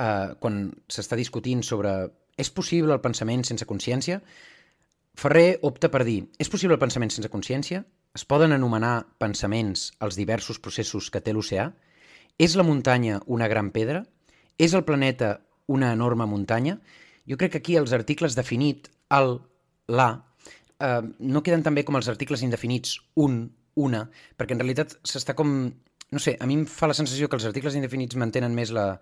eh, 0.00 0.32
quan 0.40 0.70
s'està 0.88 1.16
discutint 1.16 1.62
sobre 1.64 1.92
és 2.36 2.50
possible 2.52 2.92
el 2.92 3.04
pensament 3.04 3.44
sense 3.48 3.68
consciència, 3.68 4.20
Ferrer 5.16 5.56
opta 5.64 5.88
per 5.88 6.02
dir 6.04 6.26
és 6.36 6.50
possible 6.52 6.76
el 6.76 6.80
pensament 6.80 7.12
sense 7.12 7.30
consciència? 7.32 7.80
Es 8.16 8.24
poden 8.24 8.54
anomenar 8.56 9.06
pensaments 9.20 9.90
els 10.00 10.16
diversos 10.16 10.60
processos 10.62 11.10
que 11.12 11.20
té 11.20 11.34
l'oceà? 11.36 11.66
És 12.40 12.54
la 12.56 12.64
muntanya 12.64 13.18
una 13.26 13.48
gran 13.52 13.68
pedra? 13.74 14.06
És 14.56 14.72
el 14.72 14.86
planeta 14.88 15.34
una 15.68 15.90
enorme 15.92 16.24
muntanya? 16.30 16.78
Jo 17.28 17.36
crec 17.36 17.52
que 17.52 17.60
aquí 17.60 17.76
els 17.76 17.92
articles 17.92 18.38
definit, 18.38 18.88
el, 19.12 19.36
la, 19.92 20.08
eh, 20.80 21.02
no 21.18 21.42
queden 21.44 21.66
tan 21.66 21.76
bé 21.76 21.84
com 21.84 21.98
els 22.00 22.08
articles 22.08 22.44
indefinits 22.46 22.96
un, 23.20 23.42
una, 23.76 24.06
perquè 24.38 24.56
en 24.56 24.64
realitat 24.64 24.96
s'està 25.04 25.36
com... 25.36 25.52
No 26.06 26.22
sé, 26.22 26.36
a 26.38 26.46
mi 26.46 26.54
em 26.54 26.64
fa 26.70 26.86
la 26.86 26.94
sensació 26.94 27.28
que 27.28 27.36
els 27.36 27.48
articles 27.48 27.74
indefinits 27.76 28.16
mantenen 28.16 28.54
més 28.54 28.70
la, 28.72 28.92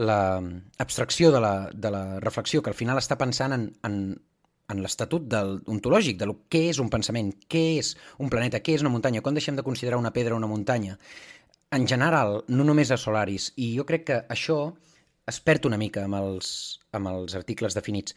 la 0.00 0.20
abstracció 0.80 1.30
de 1.30 1.42
la, 1.44 1.52
de 1.74 1.90
la 1.92 2.04
reflexió, 2.24 2.62
que 2.62 2.72
al 2.72 2.78
final 2.78 2.98
està 2.98 3.18
pensant 3.20 3.52
en, 3.54 3.66
en, 3.84 3.98
en 4.68 4.82
l'estatut 4.84 5.24
del, 5.32 5.58
ontològic, 5.72 6.18
de 6.20 6.28
lo, 6.28 6.34
què 6.52 6.66
és 6.70 6.80
un 6.82 6.90
pensament, 6.92 7.32
què 7.48 7.64
és 7.78 7.94
un 8.20 8.28
planeta, 8.32 8.60
què 8.60 8.76
és 8.76 8.84
una 8.84 8.92
muntanya, 8.92 9.22
quan 9.24 9.36
deixem 9.38 9.56
de 9.56 9.64
considerar 9.64 10.00
una 10.00 10.12
pedra 10.12 10.36
una 10.36 10.50
muntanya. 10.50 10.98
En 11.72 11.86
general, 11.88 12.42
no 12.48 12.66
només 12.68 12.92
a 12.92 13.00
Solaris, 13.00 13.52
i 13.56 13.72
jo 13.76 13.86
crec 13.88 14.04
que 14.10 14.20
això 14.28 14.58
es 15.28 15.40
perd 15.44 15.68
una 15.68 15.80
mica 15.80 16.04
amb 16.04 16.16
els, 16.20 16.50
amb 16.96 17.10
els 17.10 17.36
articles 17.36 17.76
definits. 17.76 18.14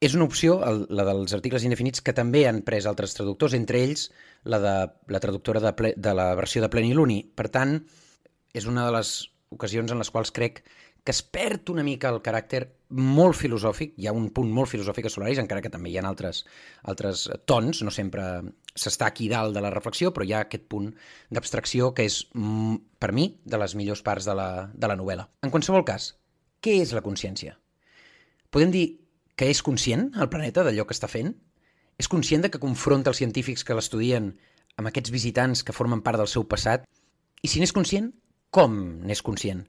És 0.00 0.14
una 0.14 0.28
opció, 0.28 0.60
el, 0.64 0.84
la 0.94 1.04
dels 1.08 1.32
articles 1.36 1.64
indefinits, 1.66 2.04
que 2.04 2.14
també 2.16 2.44
han 2.48 2.62
pres 2.66 2.86
altres 2.86 3.16
traductors, 3.16 3.56
entre 3.58 3.80
ells 3.82 4.08
la 4.44 4.60
de 4.62 4.74
la 5.12 5.20
traductora 5.20 5.60
de, 5.64 5.72
ple, 5.74 5.94
de 5.96 6.12
la 6.14 6.30
versió 6.38 6.62
de 6.62 6.70
Pleniluni. 6.72 7.22
Per 7.34 7.48
tant, 7.52 7.80
és 8.54 8.68
una 8.70 8.86
de 8.86 8.94
les 8.94 9.16
ocasions 9.54 9.92
en 9.92 10.00
les 10.00 10.10
quals 10.12 10.32
crec 10.34 10.62
que 11.04 11.12
es 11.14 11.22
perd 11.22 11.70
una 11.72 11.84
mica 11.86 12.10
el 12.12 12.20
caràcter 12.20 12.66
molt 13.00 13.36
filosòfic, 13.38 13.94
hi 13.96 14.08
ha 14.08 14.12
un 14.12 14.28
punt 14.34 14.50
molt 14.52 14.68
filosòfic 14.68 15.06
a 15.08 15.12
Solaris, 15.12 15.40
encara 15.40 15.62
que 15.64 15.70
també 15.72 15.88
hi 15.88 15.96
ha 15.96 16.04
altres, 16.08 16.42
altres 16.92 17.26
tons, 17.48 17.80
no 17.86 17.92
sempre 17.94 18.24
s'està 18.74 19.08
aquí 19.08 19.28
dalt 19.32 19.56
de 19.56 19.62
la 19.64 19.72
reflexió, 19.72 20.12
però 20.12 20.26
hi 20.26 20.34
ha 20.36 20.42
aquest 20.44 20.66
punt 20.68 20.90
d'abstracció 21.32 21.94
que 21.94 22.04
és, 22.08 22.20
mm, 22.34 22.76
per 22.98 23.12
mi, 23.12 23.30
de 23.44 23.62
les 23.62 23.74
millors 23.74 24.02
parts 24.02 24.28
de 24.28 24.34
la, 24.36 24.70
de 24.74 24.92
la 24.92 24.98
novel·la. 25.00 25.28
En 25.42 25.54
qualsevol 25.54 25.84
cas, 25.84 26.12
què 26.60 26.76
és 26.82 26.92
la 26.92 27.04
consciència? 27.04 27.56
Podem 28.50 28.70
dir 28.74 28.86
que 29.36 29.48
és 29.48 29.62
conscient 29.62 30.10
el 30.16 30.28
planeta 30.28 30.64
d'allò 30.64 30.86
que 30.86 30.96
està 30.96 31.08
fent? 31.08 31.34
És 31.98 32.08
conscient 32.08 32.42
de 32.42 32.50
que 32.50 32.60
confronta 32.62 33.10
els 33.10 33.18
científics 33.18 33.64
que 33.64 33.74
l'estudien 33.74 34.32
amb 34.76 34.88
aquests 34.88 35.10
visitants 35.10 35.64
que 35.64 35.72
formen 35.72 36.02
part 36.02 36.18
del 36.18 36.30
seu 36.30 36.44
passat? 36.44 36.84
I 37.42 37.48
si 37.48 37.60
n'és 37.60 37.72
conscient, 37.72 38.12
com 38.50 38.74
n'és 39.04 39.22
conscient? 39.24 39.64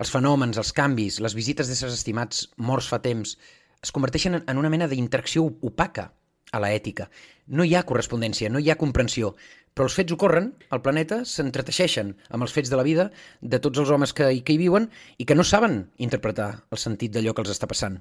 Els 0.00 0.10
fenòmens, 0.10 0.58
els 0.58 0.72
canvis, 0.74 1.20
les 1.22 1.34
visites 1.36 1.68
d'éssers 1.68 1.94
estimats 1.94 2.48
morts 2.56 2.88
fa 2.90 2.98
temps 3.04 3.36
es 3.84 3.92
converteixen 3.92 4.40
en 4.40 4.60
una 4.60 4.70
mena 4.72 4.88
d'interacció 4.88 5.44
opaca 5.62 6.08
a 6.54 6.60
la 6.62 6.70
ètica. 6.72 7.08
No 7.46 7.66
hi 7.66 7.74
ha 7.74 7.84
correspondència, 7.86 8.48
no 8.50 8.62
hi 8.62 8.70
ha 8.70 8.78
comprensió, 8.80 9.34
però 9.74 9.88
els 9.88 9.96
fets 9.98 10.14
ocorren, 10.14 10.52
al 10.70 10.82
planeta 10.86 11.20
s'entreteixeixen 11.28 12.14
amb 12.30 12.46
els 12.46 12.54
fets 12.54 12.70
de 12.72 12.78
la 12.78 12.86
vida 12.86 13.08
de 13.42 13.60
tots 13.60 13.82
els 13.82 13.90
homes 13.90 14.14
que, 14.16 14.30
que 14.46 14.54
hi 14.54 14.60
viuen 14.60 14.88
i 15.18 15.26
que 15.28 15.36
no 15.36 15.44
saben 15.44 15.80
interpretar 15.98 16.48
el 16.70 16.80
sentit 16.80 17.14
d'allò 17.14 17.34
que 17.34 17.44
els 17.44 17.52
està 17.54 17.68
passant. 17.70 18.00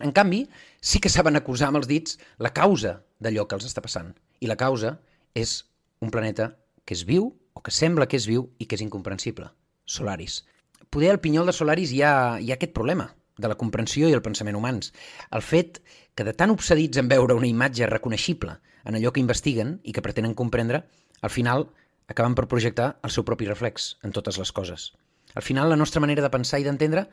En 0.00 0.12
canvi, 0.16 0.44
sí 0.80 1.00
que 1.00 1.12
saben 1.12 1.36
acusar 1.36 1.68
amb 1.68 1.80
els 1.80 1.88
dits 1.88 2.20
la 2.38 2.52
causa 2.56 3.00
d'allò 3.20 3.48
que 3.48 3.58
els 3.58 3.66
està 3.68 3.82
passant. 3.84 4.14
I 4.40 4.48
la 4.48 4.60
causa 4.60 4.98
és 5.34 5.64
un 6.00 6.12
planeta 6.12 6.52
que 6.84 6.96
és 6.96 7.04
viu, 7.08 7.32
o 7.52 7.62
que 7.62 7.74
sembla 7.74 8.08
que 8.08 8.18
és 8.20 8.28
viu 8.30 8.48
i 8.58 8.66
que 8.66 8.76
és 8.78 8.84
incomprensible. 8.84 9.50
Solaris. 9.84 10.44
Poder 10.90 11.10
al 11.10 11.20
pinyol 11.22 11.46
de 11.46 11.54
Solaris 11.54 11.92
hi 11.94 12.02
ha, 12.02 12.12
hi 12.40 12.50
ha 12.50 12.58
aquest 12.58 12.74
problema 12.76 13.10
de 13.40 13.48
la 13.48 13.56
comprensió 13.58 14.08
i 14.08 14.14
el 14.14 14.22
pensament 14.22 14.56
humans. 14.58 14.92
El 15.30 15.42
fet 15.42 15.80
que 16.14 16.26
de 16.26 16.34
tan 16.36 16.52
obsedits 16.54 17.00
en 17.00 17.08
veure 17.08 17.36
una 17.38 17.48
imatge 17.48 17.88
reconeixible 17.88 18.58
en 18.84 18.96
allò 18.96 19.12
que 19.12 19.22
investiguen 19.22 19.78
i 19.84 19.92
que 19.92 20.02
pretenen 20.04 20.34
comprendre, 20.34 20.84
al 21.20 21.30
final 21.30 21.68
acaben 22.10 22.34
per 22.34 22.48
projectar 22.50 22.94
el 23.06 23.12
seu 23.14 23.24
propi 23.24 23.46
reflex 23.48 23.94
en 24.02 24.12
totes 24.12 24.38
les 24.40 24.52
coses. 24.52 24.90
Al 25.34 25.46
final, 25.46 25.70
la 25.70 25.78
nostra 25.78 26.00
manera 26.02 26.22
de 26.22 26.32
pensar 26.32 26.58
i 26.60 26.66
d'entendre 26.66 27.06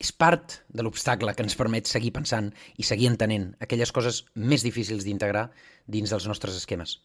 és 0.00 0.10
part 0.12 0.58
de 0.68 0.82
l'obstacle 0.82 1.32
que 1.34 1.44
ens 1.46 1.56
permet 1.56 1.88
seguir 1.88 2.12
pensant 2.12 2.50
i 2.76 2.84
seguir 2.84 3.08
entenent 3.08 3.52
aquelles 3.64 3.92
coses 3.94 4.24
més 4.34 4.66
difícils 4.66 5.06
d'integrar 5.06 5.48
dins 5.86 6.10
dels 6.10 6.26
nostres 6.28 6.58
esquemes. 6.58 6.98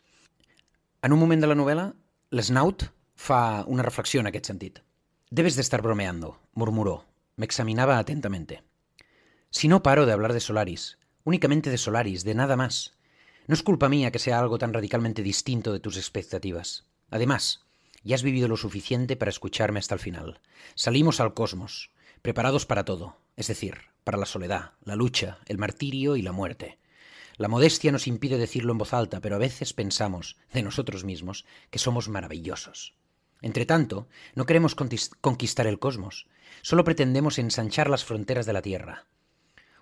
En 1.06 1.14
un 1.16 1.22
moment 1.22 1.40
de 1.40 1.48
la 1.48 1.56
novel·la, 1.56 1.92
l'Snaut 2.32 2.84
fa 3.16 3.64
una 3.66 3.82
reflexió 3.82 4.22
en 4.22 4.28
aquest 4.30 4.46
sentit. 4.52 4.76
Debes 5.32 5.56
de 5.56 5.64
estar 5.64 5.82
bromeando, 5.82 6.40
murmuró. 6.54 7.06
Me 7.38 7.46
examinaba 7.46 7.98
atentamente. 7.98 8.62
Si 9.50 9.68
no 9.68 9.82
paro 9.82 10.06
de 10.06 10.12
hablar 10.14 10.34
de 10.34 10.40
Solaris, 10.40 11.00
únicamente 11.24 11.72
de 11.72 11.80
Solaris, 11.80 12.24
de 12.24 12.36
nada 12.36 12.56
más, 12.56 12.94
no 13.48 13.56
es 13.56 13.64
culpa 13.64 13.90
mía 13.90 14.12
que 14.12 14.20
sea 14.20 14.38
algo 14.38 14.60
tan 14.60 14.74
radicalmente 14.74 15.24
distinto 15.24 15.74
de 15.74 15.80
tus 15.80 15.98
expectativas. 15.98 16.86
Además, 17.10 17.66
ya 18.04 18.14
has 18.14 18.22
vivido 18.22 18.48
lo 18.48 18.58
suficiente 18.58 19.16
para 19.16 19.32
escucharme 19.32 19.80
hasta 19.80 19.96
el 19.96 20.00
final. 20.00 20.40
Salimos 20.76 21.20
al 21.20 21.34
cosmos 21.34 21.90
preparados 22.22 22.68
para 22.68 22.86
todo, 22.86 23.18
es 23.38 23.48
decir, 23.48 23.76
para 24.04 24.20
la 24.20 24.28
soledad, 24.28 24.74
la 24.84 24.96
lucha, 24.96 25.40
el 25.48 25.58
martirio 25.58 26.16
y 26.16 26.22
la 26.22 26.32
muerte. 26.32 26.78
La 27.40 27.48
modestia 27.48 27.94
nos 27.94 28.06
impide 28.06 28.38
decirlo 28.38 28.74
en 28.74 28.80
voz 28.80 28.94
alta, 28.94 29.22
pero 29.22 29.38
a 29.38 29.40
veces 29.40 29.72
pensamos, 29.72 30.36
de 30.52 30.62
nosotros 30.62 31.06
mismos, 31.06 31.46
que 31.70 31.80
somos 31.80 32.10
maravillosos. 32.10 32.96
Entre 33.42 33.66
tanto, 33.66 34.10
no 34.36 34.46
queremos 34.46 34.76
conquistar 34.76 35.66
el 35.66 35.80
cosmos, 35.80 36.28
solo 36.62 36.84
pretendemos 36.84 37.40
ensanchar 37.40 37.90
las 37.90 38.04
fronteras 38.04 38.46
de 38.46 38.52
la 38.52 38.62
Tierra. 38.62 39.06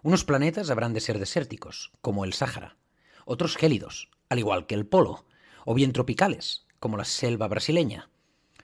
Unos 0.04 0.24
planetas 0.24 0.70
habrán 0.70 0.94
de 0.94 1.00
ser 1.00 1.18
desérticos, 1.18 1.92
como 2.00 2.26
el 2.26 2.34
Sáhara, 2.34 2.78
otros 3.26 3.58
gélidos, 3.58 4.12
al 4.30 4.38
igual 4.38 4.68
que 4.68 4.76
el 4.76 4.86
Polo, 4.86 5.26
o 5.66 5.74
bien 5.74 5.94
tropicales, 5.94 6.68
como 6.80 6.96
la 6.96 7.06
selva 7.06 7.48
brasileña. 7.48 8.12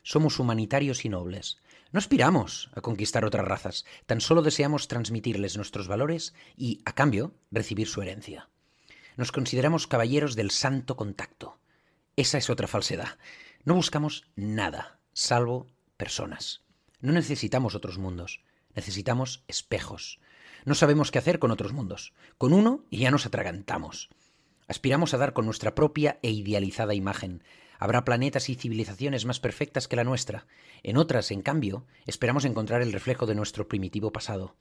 Somos 0.04 0.38
humanitarios 0.38 1.04
y 1.04 1.10
nobles, 1.10 1.58
no 1.92 1.98
aspiramos 1.98 2.70
a 2.76 2.82
conquistar 2.82 3.26
otras 3.26 3.48
razas, 3.48 3.86
tan 4.06 4.22
solo 4.22 4.44
deseamos 4.44 4.88
transmitirles 4.88 5.58
nuestros 5.58 5.88
valores 5.88 6.36
y, 6.56 6.84
a 6.86 6.94
cambio, 6.94 7.34
recibir 7.50 7.88
su 7.88 8.00
herencia. 8.04 8.50
Nos 9.18 9.32
consideramos 9.32 9.88
caballeros 9.88 10.36
del 10.36 10.52
santo 10.52 10.96
contacto. 10.96 11.60
Esa 12.16 12.38
es 12.38 12.50
otra 12.50 12.68
falsedad. 12.68 13.18
No 13.64 13.76
buscamos 13.76 14.26
nada, 14.36 15.00
salvo 15.14 15.68
personas. 15.98 16.64
No 17.00 17.12
necesitamos 17.12 17.76
otros 17.76 17.98
mundos, 17.98 18.42
necesitamos 18.76 19.44
espejos. 19.48 20.20
No 20.66 20.76
sabemos 20.76 21.12
qué 21.12 21.20
hacer 21.20 21.40
con 21.40 21.52
otros 21.52 21.74
mundos. 21.74 22.14
Con 22.38 22.54
uno 22.54 22.86
ya 22.92 23.12
nos 23.12 23.26
atragantamos. 23.26 24.10
Aspiramos 24.68 25.14
a 25.14 25.18
dar 25.18 25.34
con 25.34 25.46
nuestra 25.46 25.76
propia 25.76 26.20
e 26.22 26.32
idealizada 26.32 26.94
imagen, 26.94 27.44
Habrá 27.84 28.06
planetas 28.06 28.48
y 28.48 28.56
civilizaciones 28.56 29.26
más 29.26 29.42
perfectas 29.42 29.90
que 29.90 29.98
la 29.98 30.06
nuestra. 30.06 30.48
En 30.84 30.96
otras, 30.96 31.32
en 31.32 31.42
cambio, 31.42 31.86
esperamos 32.06 32.46
encontrar 32.46 32.82
el 32.82 32.94
reflejo 32.94 33.26
de 33.26 33.36
nuestro 33.36 33.68
primitivo 33.68 34.14
pasado. 34.14 34.56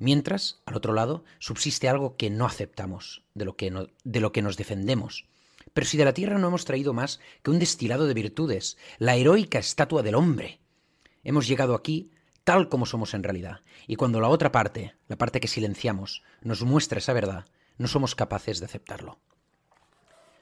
Mientras, 0.00 0.60
al 0.66 0.76
otro 0.76 0.92
lado, 0.92 1.22
subsiste 1.38 1.88
algo 1.88 2.16
que 2.16 2.30
no 2.30 2.46
aceptamos, 2.46 3.22
de 3.34 3.44
lo 3.44 3.56
que, 3.56 3.70
no, 3.70 3.86
de 4.02 4.20
lo 4.20 4.32
que 4.32 4.42
nos 4.42 4.56
defendemos. 4.56 5.26
Pero 5.72 5.86
si 5.86 5.96
de 5.96 6.04
la 6.04 6.14
tierra 6.14 6.38
no 6.38 6.48
hemos 6.48 6.64
traído 6.64 6.92
más 6.92 7.20
que 7.44 7.52
un 7.52 7.60
destilado 7.60 8.08
de 8.08 8.14
virtudes, 8.14 8.76
la 8.98 9.14
heroica 9.14 9.60
estatua 9.60 10.02
del 10.02 10.16
hombre. 10.16 10.58
Hemos 11.22 11.46
llegado 11.46 11.76
aquí 11.76 12.10
tal 12.42 12.68
como 12.68 12.86
somos 12.86 13.14
en 13.14 13.22
realidad, 13.22 13.60
y 13.86 13.96
cuando 13.96 14.20
la 14.20 14.28
otra 14.28 14.50
parte, 14.50 14.96
la 15.06 15.16
parte 15.16 15.40
que 15.40 15.46
silenciamos, 15.46 16.22
nos 16.40 16.62
muestra 16.64 16.98
esa 16.98 17.12
verdad, 17.12 17.44
no 17.78 17.86
somos 17.86 18.14
capaces 18.14 18.58
de 18.58 18.66
aceptarlo. 18.66 19.20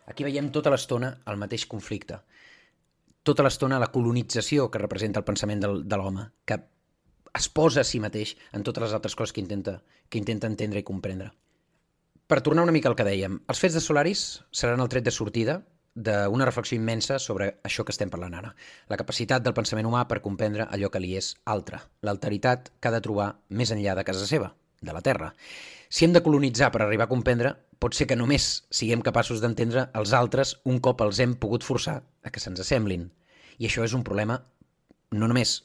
Aquí 0.09 0.24
veiem 0.24 0.48
tota 0.48 0.72
l'estona 0.72 1.11
el 1.28 1.36
mateix 1.36 1.66
conflicte, 1.68 2.22
tota 3.22 3.44
l'estona 3.44 3.76
la 3.82 3.90
colonització 3.92 4.70
que 4.72 4.80
representa 4.80 5.20
el 5.20 5.26
pensament 5.28 5.61
del, 5.61 5.82
de 5.84 5.98
l'home, 6.00 6.24
que 6.48 6.56
es 7.39 7.49
posa 7.49 7.84
a 7.84 7.86
si 7.86 8.01
mateix 8.03 8.34
en 8.53 8.64
totes 8.66 8.82
les 8.82 8.95
altres 8.97 9.14
coses 9.14 9.32
que 9.32 9.41
intenta, 9.41 9.78
que 10.11 10.18
intenta 10.18 10.51
entendre 10.51 10.82
i 10.82 10.86
comprendre. 10.86 11.30
Per 12.28 12.43
tornar 12.45 12.66
una 12.66 12.74
mica 12.74 12.91
al 12.91 12.97
que 12.99 13.07
dèiem, 13.07 13.39
els 13.49 13.61
fets 13.62 13.78
de 13.78 13.80
Solaris 13.80 14.22
seran 14.53 14.82
el 14.84 14.91
tret 14.93 15.07
de 15.07 15.14
sortida 15.14 15.62
d'una 15.99 16.47
reflexió 16.47 16.76
immensa 16.76 17.16
sobre 17.18 17.49
això 17.66 17.84
que 17.84 17.95
estem 17.95 18.11
parlant 18.11 18.36
ara. 18.39 18.53
La 18.91 18.99
capacitat 19.01 19.43
del 19.43 19.55
pensament 19.55 19.89
humà 19.89 20.05
per 20.11 20.20
comprendre 20.22 20.68
allò 20.68 20.91
que 20.93 21.01
li 21.03 21.14
és 21.18 21.32
altre, 21.45 21.80
l'alteritat 22.03 22.70
que 22.78 22.91
ha 22.91 22.95
de 22.95 23.03
trobar 23.03 23.30
més 23.49 23.72
enllà 23.74 23.97
de 23.99 24.05
casa 24.07 24.26
seva, 24.28 24.53
de 24.80 24.95
la 24.95 25.03
Terra. 25.03 25.32
Si 25.89 26.05
hem 26.05 26.12
de 26.12 26.22
colonitzar 26.22 26.70
per 26.70 26.82
arribar 26.84 27.09
a 27.09 27.12
comprendre, 27.14 27.55
pot 27.78 27.97
ser 27.97 28.07
que 28.11 28.18
només 28.18 28.66
siguem 28.70 29.03
capaços 29.03 29.41
d'entendre 29.43 29.89
els 29.99 30.12
altres 30.12 30.59
un 30.68 30.78
cop 30.84 31.03
els 31.07 31.18
hem 31.24 31.34
pogut 31.34 31.66
forçar 31.66 32.03
a 32.22 32.30
que 32.30 32.43
se'ns 32.43 32.61
assemblin. 32.62 33.09
I 33.59 33.66
això 33.66 33.86
és 33.86 33.97
un 33.97 34.05
problema 34.07 34.43
no 35.11 35.26
només 35.26 35.62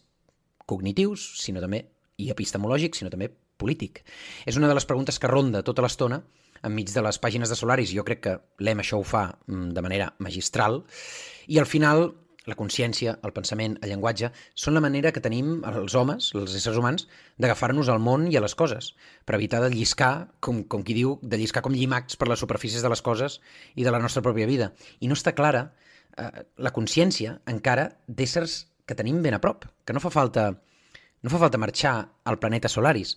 cognitius, 0.70 1.26
sinó 1.42 1.62
també, 1.64 1.84
i 2.18 2.30
epistemològics, 2.34 3.02
sinó 3.02 3.12
també 3.14 3.32
polític. 3.58 4.04
És 4.46 4.58
una 4.60 4.70
de 4.70 4.78
les 4.78 4.88
preguntes 4.90 5.20
que 5.20 5.32
ronda 5.32 5.64
tota 5.66 5.86
l'estona 5.86 6.22
enmig 6.64 6.92
de 6.94 7.04
les 7.04 7.20
pàgines 7.20 7.52
de 7.52 7.60
Solaris. 7.60 7.92
Jo 7.92 8.06
crec 8.08 8.24
que 8.24 8.36
l'EM 8.64 8.84
això 8.84 9.00
ho 9.00 9.08
fa 9.08 9.30
mm, 9.48 9.72
de 9.76 9.84
manera 9.84 10.12
magistral. 10.24 10.82
I 11.52 11.60
al 11.60 11.68
final, 11.68 12.06
la 12.48 12.58
consciència, 12.60 13.18
el 13.24 13.34
pensament, 13.36 13.78
el 13.82 13.92
llenguatge, 13.92 14.32
són 14.56 14.76
la 14.78 14.84
manera 14.84 15.12
que 15.16 15.24
tenim 15.24 15.62
els 15.68 15.96
homes, 16.00 16.32
els 16.40 16.56
éssers 16.60 16.80
humans, 16.80 17.08
d'agafar-nos 17.40 17.92
al 17.92 18.02
món 18.04 18.28
i 18.32 18.40
a 18.40 18.44
les 18.44 18.56
coses, 18.60 18.94
per 19.28 19.38
evitar 19.38 19.62
de 19.64 19.72
lliscar, 19.76 20.14
com, 20.44 20.64
com 20.64 20.84
qui 20.88 20.96
diu, 20.98 21.18
de 21.22 21.40
lliscar 21.40 21.64
com 21.64 21.76
llimacs 21.76 22.20
per 22.20 22.30
les 22.32 22.44
superfícies 22.44 22.84
de 22.84 22.92
les 22.92 23.04
coses 23.04 23.40
i 23.76 23.88
de 23.88 23.96
la 23.96 24.02
nostra 24.04 24.24
pròpia 24.26 24.50
vida. 24.50 24.72
I 25.00 25.12
no 25.12 25.20
està 25.20 25.36
clara 25.36 25.70
eh, 26.18 26.46
la 26.58 26.76
consciència 26.76 27.40
encara 27.52 27.92
d'éssers 28.08 28.64
que 28.86 28.98
tenim 29.00 29.22
ben 29.24 29.38
a 29.38 29.42
prop, 29.44 29.66
que 29.86 29.94
no 29.96 30.02
fa 30.04 30.12
falta, 30.14 30.50
no 31.22 31.32
fa 31.32 31.40
falta 31.46 31.62
marxar 31.62 31.96
al 32.24 32.40
planeta 32.40 32.72
Solaris. 32.72 33.16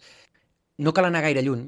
No 0.79 0.93
cal 0.95 1.09
anar 1.09 1.25
gaire 1.25 1.43
lluny 1.43 1.67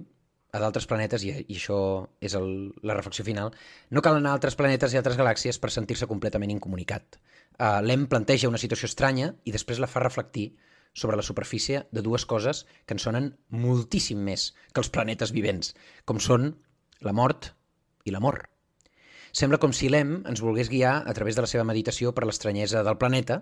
a 0.52 0.60
d'altres 0.62 0.86
planetes, 0.88 1.24
i, 1.24 1.32
i 1.44 1.56
això 1.58 1.78
és 2.24 2.34
el, 2.38 2.48
la 2.86 2.96
reflexió 2.96 3.24
final, 3.24 3.52
no 3.90 4.02
cal 4.04 4.16
anar 4.16 4.32
a 4.32 4.38
altres 4.38 4.56
planetes 4.56 4.94
i 4.94 5.00
altres 5.00 5.18
galàxies 5.20 5.60
per 5.60 5.72
sentir-se 5.74 6.08
completament 6.08 6.54
incomunicat. 6.54 7.18
Uh, 7.58 7.80
L'EM 7.84 8.06
planteja 8.08 8.48
una 8.48 8.60
situació 8.60 8.88
estranya 8.88 9.34
i 9.44 9.52
després 9.52 9.82
la 9.82 9.90
fa 9.90 10.04
reflectir 10.04 10.52
sobre 10.94 11.18
la 11.20 11.26
superfície 11.26 11.84
de 11.92 12.02
dues 12.02 12.24
coses 12.26 12.64
que 12.86 12.96
en 12.96 13.02
sonen 13.02 13.32
moltíssim 13.50 14.22
més 14.24 14.52
que 14.72 14.80
els 14.82 14.90
planetes 14.94 15.34
vivents, 15.36 15.74
com 16.04 16.22
són 16.22 16.54
la 17.04 17.12
mort 17.12 17.52
i 18.08 18.14
l'amor. 18.14 18.46
Sembla 19.38 19.60
com 19.62 19.70
si 19.76 19.86
l'Em 19.86 20.16
ens 20.26 20.40
volgués 20.42 20.66
guiar 20.66 20.96
a 21.06 21.12
través 21.14 21.36
de 21.36 21.42
la 21.44 21.48
seva 21.50 21.62
meditació 21.68 22.10
per 22.10 22.24
l'estranyesa 22.26 22.80
del 22.82 22.96
planeta, 22.98 23.36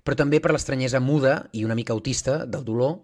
però 0.00 0.16
també 0.16 0.38
per 0.40 0.54
l'estranyesa 0.54 1.00
muda 1.04 1.34
i 1.52 1.66
una 1.66 1.74
mica 1.76 1.92
autista 1.92 2.46
del 2.46 2.62
dolor, 2.64 2.94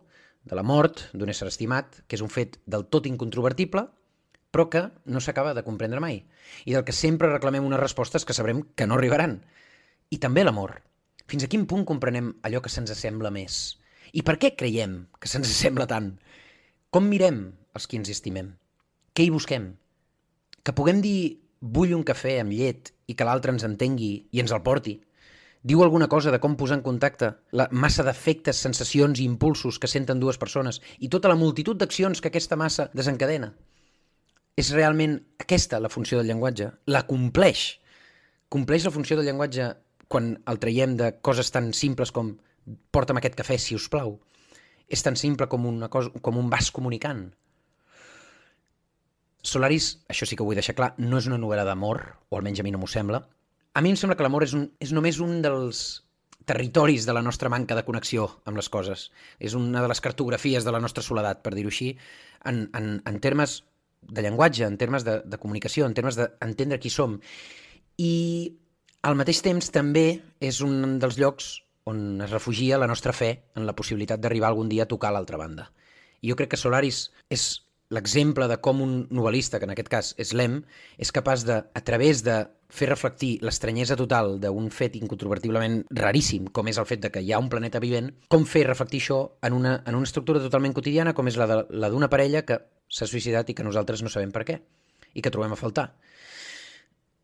de 0.49 0.57
la 0.57 0.63
mort 0.65 1.03
d'un 1.13 1.29
ésser 1.29 1.51
estimat, 1.51 1.99
que 2.09 2.17
és 2.17 2.23
un 2.25 2.31
fet 2.33 2.57
del 2.65 2.87
tot 2.89 3.05
incontrovertible, 3.11 3.83
però 4.49 4.65
que 4.73 4.81
no 5.05 5.21
s'acaba 5.21 5.53
de 5.53 5.65
comprendre 5.67 6.01
mai, 6.01 6.23
i 6.65 6.73
del 6.73 6.87
que 6.89 6.95
sempre 6.97 7.29
reclamem 7.29 7.67
unes 7.67 7.83
respostes 7.83 8.25
que 8.25 8.37
sabrem 8.39 8.63
que 8.75 8.87
no 8.89 8.97
arribaran. 8.97 9.43
I 10.09 10.17
també 10.17 10.47
l'amor. 10.47 10.79
Fins 11.29 11.45
a 11.45 11.51
quin 11.53 11.67
punt 11.69 11.85
comprenem 11.85 12.31
allò 12.49 12.63
que 12.65 12.73
se'ns 12.73 12.95
assembla 12.95 13.35
més? 13.35 13.77
I 14.17 14.25
per 14.25 14.39
què 14.41 14.55
creiem 14.57 15.03
que 15.21 15.29
se'ns 15.29 15.51
assembla 15.53 15.85
tant? 15.91 16.15
Com 16.89 17.13
mirem 17.13 17.45
els 17.77 17.85
qui 17.85 18.01
ens 18.01 18.09
estimem? 18.09 18.55
Què 19.13 19.29
hi 19.29 19.35
busquem? 19.37 19.69
Que 20.65 20.73
puguem 20.73 21.05
dir 21.05 21.19
vull 21.61 21.95
un 21.97 22.05
cafè 22.07 22.39
amb 22.41 22.55
llet 22.55 22.93
i 23.09 23.17
que 23.17 23.27
l'altre 23.27 23.53
ens 23.55 23.65
entengui 23.67 24.13
i 24.31 24.43
ens 24.43 24.53
el 24.55 24.63
porti. 24.63 24.99
Diu 25.63 25.83
alguna 25.83 26.07
cosa 26.09 26.31
de 26.31 26.39
com 26.39 26.55
posar 26.57 26.79
en 26.79 26.85
contacte 26.87 27.33
la 27.51 27.67
massa 27.73 28.05
d'efectes, 28.07 28.61
sensacions 28.63 29.19
i 29.19 29.27
impulsos 29.27 29.79
que 29.83 29.91
senten 29.91 30.21
dues 30.21 30.39
persones 30.39 30.79
i 30.99 31.11
tota 31.11 31.29
la 31.29 31.39
multitud 31.39 31.77
d'accions 31.77 32.21
que 32.21 32.31
aquesta 32.31 32.57
massa 32.57 32.89
desencadena. 32.95 33.51
És 34.59 34.71
realment 34.75 35.19
aquesta 35.43 35.81
la 35.83 35.91
funció 35.91 36.19
del 36.19 36.31
llenguatge? 36.31 36.71
La 36.87 37.05
compleix? 37.07 37.79
Compleix 38.49 38.87
la 38.87 38.95
funció 38.95 39.19
del 39.19 39.27
llenguatge 39.27 39.73
quan 40.09 40.33
el 40.47 40.59
traiem 40.63 40.97
de 40.97 41.13
coses 41.23 41.51
tan 41.55 41.73
simples 41.75 42.15
com 42.15 42.37
porta'm 42.95 43.19
aquest 43.21 43.37
cafè, 43.39 43.59
si 43.59 43.77
us 43.77 43.91
plau? 43.91 44.17
És 44.89 45.05
tan 45.05 45.19
simple 45.21 45.47
com, 45.53 45.67
una 45.69 45.91
cosa, 45.93 46.11
com 46.23 46.39
un 46.41 46.49
vas 46.51 46.71
comunicant? 46.73 47.27
Solaris, 49.43 49.99
això 50.11 50.27
sí 50.27 50.37
que 50.37 50.43
ho 50.43 50.49
vull 50.49 50.59
deixar 50.59 50.75
clar, 50.79 50.95
no 50.99 51.19
és 51.21 51.29
una 51.31 51.39
novel·la 51.39 51.65
d'amor, 51.69 52.03
o 52.29 52.39
almenys 52.39 52.61
a 52.61 52.67
mi 52.67 52.73
no 52.75 52.81
m'ho 52.83 52.91
sembla. 52.91 53.23
A 53.75 53.83
mi 53.85 53.93
em 53.93 53.99
sembla 54.01 54.17
que 54.19 54.27
l'amor 54.27 54.45
és, 54.45 54.55
un, 54.59 54.67
és 54.83 54.93
només 54.93 55.21
un 55.23 55.39
dels 55.45 55.83
territoris 56.49 57.05
de 57.07 57.15
la 57.15 57.23
nostra 57.23 57.51
manca 57.53 57.77
de 57.77 57.85
connexió 57.85 58.27
amb 58.49 58.57
les 58.59 58.71
coses. 58.73 59.09
És 59.39 59.55
una 59.55 59.83
de 59.85 59.91
les 59.91 60.01
cartografies 60.01 60.65
de 60.65 60.73
la 60.75 60.81
nostra 60.81 61.05
soledat, 61.05 61.43
per 61.45 61.53
dir-ho 61.55 61.71
així, 61.71 61.93
en, 62.49 62.65
en, 62.75 62.99
en 63.07 63.21
termes 63.21 63.61
de 64.03 64.25
llenguatge, 64.25 64.65
en 64.65 64.79
termes 64.81 65.05
de, 65.05 65.21
de 65.25 65.39
comunicació, 65.39 65.87
en 65.87 65.95
termes 65.95 66.17
d'entendre 66.19 66.81
qui 66.81 66.91
som. 66.91 67.19
I 68.01 68.13
al 69.07 69.19
mateix 69.19 69.43
temps 69.45 69.71
també 69.75 70.07
és 70.41 70.63
un 70.65 70.99
dels 71.03 71.19
llocs 71.21 71.59
on 71.89 72.21
es 72.25 72.33
refugia 72.33 72.81
la 72.81 72.89
nostra 72.89 73.15
fe 73.17 73.31
en 73.57 73.65
la 73.69 73.75
possibilitat 73.77 74.21
d'arribar 74.21 74.51
algun 74.51 74.69
dia 74.69 74.85
a 74.85 74.91
tocar 74.91 75.13
l'altra 75.15 75.41
banda. 75.41 75.71
I 76.21 76.33
jo 76.33 76.37
crec 76.37 76.53
que 76.53 76.61
Solaris 76.61 77.09
és 77.31 77.49
l'exemple 77.95 78.47
de 78.49 78.59
com 78.61 78.83
un 78.85 78.95
novel·lista, 79.15 79.59
que 79.59 79.67
en 79.69 79.73
aquest 79.73 79.89
cas 79.93 80.13
és 80.21 80.35
l'Em, 80.37 80.61
és 81.01 81.13
capaç 81.15 81.45
de, 81.49 81.59
a 81.63 81.83
través 81.85 82.21
de 82.25 82.43
fer 82.69 82.91
reflectir 82.91 83.39
l'estranyesa 83.41 83.97
total 83.97 84.35
d'un 84.43 84.69
fet 84.75 84.99
incontrovertiblement 84.99 85.81
raríssim, 85.97 86.51
com 86.53 86.69
és 86.69 86.81
el 86.81 86.89
fet 86.89 87.01
de 87.05 87.11
que 87.15 87.23
hi 87.25 87.33
ha 87.33 87.41
un 87.41 87.49
planeta 87.49 87.81
vivent, 87.81 88.11
com 88.29 88.45
fer 88.45 88.67
reflectir 88.69 89.01
això 89.01 89.23
en 89.43 89.57
una, 89.57 89.79
en 89.87 89.97
una 89.97 90.09
estructura 90.09 90.43
totalment 90.45 90.77
quotidiana 90.77 91.15
com 91.17 91.31
és 91.31 91.39
la 91.41 91.89
d'una 91.89 92.11
parella 92.13 92.45
que 92.45 92.61
s'ha 92.89 93.09
suïcidat 93.09 93.49
i 93.49 93.57
que 93.57 93.65
nosaltres 93.65 94.05
no 94.05 94.13
sabem 94.13 94.35
per 94.37 94.45
què 94.45 94.59
i 95.15 95.25
que 95.25 95.33
trobem 95.33 95.57
a 95.57 95.61
faltar. 95.61 95.89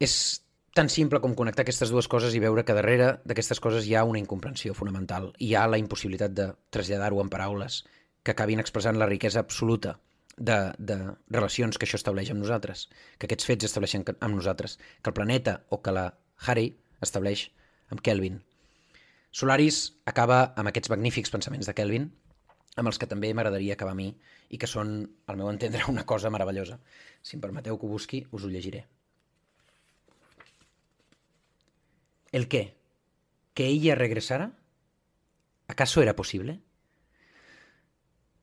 És 0.00 0.40
tan 0.74 0.88
simple 0.88 1.20
com 1.20 1.36
connectar 1.36 1.62
aquestes 1.62 1.92
dues 1.92 2.08
coses 2.08 2.34
i 2.34 2.40
veure 2.42 2.64
que 2.64 2.74
darrere 2.74 3.18
d'aquestes 3.28 3.60
coses 3.60 3.84
hi 3.86 3.94
ha 3.94 4.06
una 4.08 4.18
incomprensió 4.18 4.72
fonamental. 4.74 5.30
Hi 5.38 5.52
ha 5.54 5.68
la 5.68 5.78
impossibilitat 5.78 6.32
de 6.34 6.48
traslladar-ho 6.72 7.20
en 7.20 7.30
paraules 7.30 7.84
que 8.24 8.32
acabin 8.32 8.64
expressant 8.64 8.98
la 8.98 9.06
riquesa 9.06 9.44
absoluta 9.44 9.98
de, 10.36 10.58
de 10.78 10.96
relacions 11.30 11.78
que 11.78 11.86
això 11.86 11.98
estableix 12.00 12.30
amb 12.32 12.42
nosaltres, 12.42 12.88
que 13.18 13.28
aquests 13.28 13.46
fets 13.48 13.68
estableixen 13.68 14.04
amb 14.14 14.34
nosaltres, 14.34 14.78
que 15.02 15.10
el 15.10 15.16
planeta 15.16 15.60
o 15.70 15.80
que 15.82 15.94
la 15.94 16.08
Harry 16.46 16.72
estableix 17.04 17.48
amb 17.90 18.02
Kelvin. 18.02 18.40
Solaris 19.34 19.94
acaba 20.06 20.54
amb 20.54 20.70
aquests 20.70 20.92
magnífics 20.92 21.32
pensaments 21.34 21.66
de 21.66 21.74
Kelvin, 21.74 22.10
amb 22.76 22.90
els 22.90 22.98
que 22.98 23.08
també 23.10 23.30
m'agradaria 23.34 23.74
acabar 23.74 23.94
a 23.94 23.98
mi 23.98 24.10
i 24.50 24.58
que 24.58 24.70
són, 24.70 24.96
al 25.26 25.38
meu 25.38 25.50
entendre, 25.50 25.86
una 25.94 26.06
cosa 26.06 26.30
meravellosa. 26.30 26.78
Si 27.22 27.36
em 27.36 27.42
permeteu 27.42 27.78
que 27.78 27.86
ho 27.86 27.94
busqui, 27.94 28.24
us 28.32 28.44
ho 28.44 28.50
llegiré. 28.50 28.84
¿El 32.34 32.48
qué? 32.48 32.76
¿Que 33.54 33.66
ella 33.66 33.94
regresara? 33.94 34.50
¿Acaso 35.68 36.02
era 36.02 36.16
posible? 36.16 36.60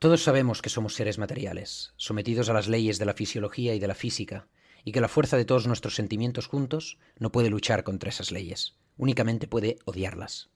Todos 0.02 0.24
sabemos 0.24 0.64
que 0.64 0.72
somos 0.72 0.96
seres 0.96 1.20
materiales, 1.20 1.94
sometidos 1.96 2.50
a 2.50 2.54
las 2.54 2.68
leyes 2.68 2.98
de 2.98 3.06
la 3.06 3.14
fisiología 3.14 3.76
y 3.76 3.80
de 3.80 3.86
la 3.86 3.94
física, 3.94 4.48
y 4.84 4.94
que 4.94 5.00
la 5.00 5.08
fuerza 5.08 5.38
de 5.38 5.46
todos 5.46 5.68
nuestros 5.68 5.94
sentimientos 5.94 6.48
juntos 6.48 6.98
no 7.20 7.32
puede 7.32 7.52
luchar 7.52 7.84
contra 7.84 8.10
esas 8.10 8.32
leyes, 8.32 8.74
únicamente 8.98 9.46
puede 9.46 9.78
odiarlas. 9.86 10.50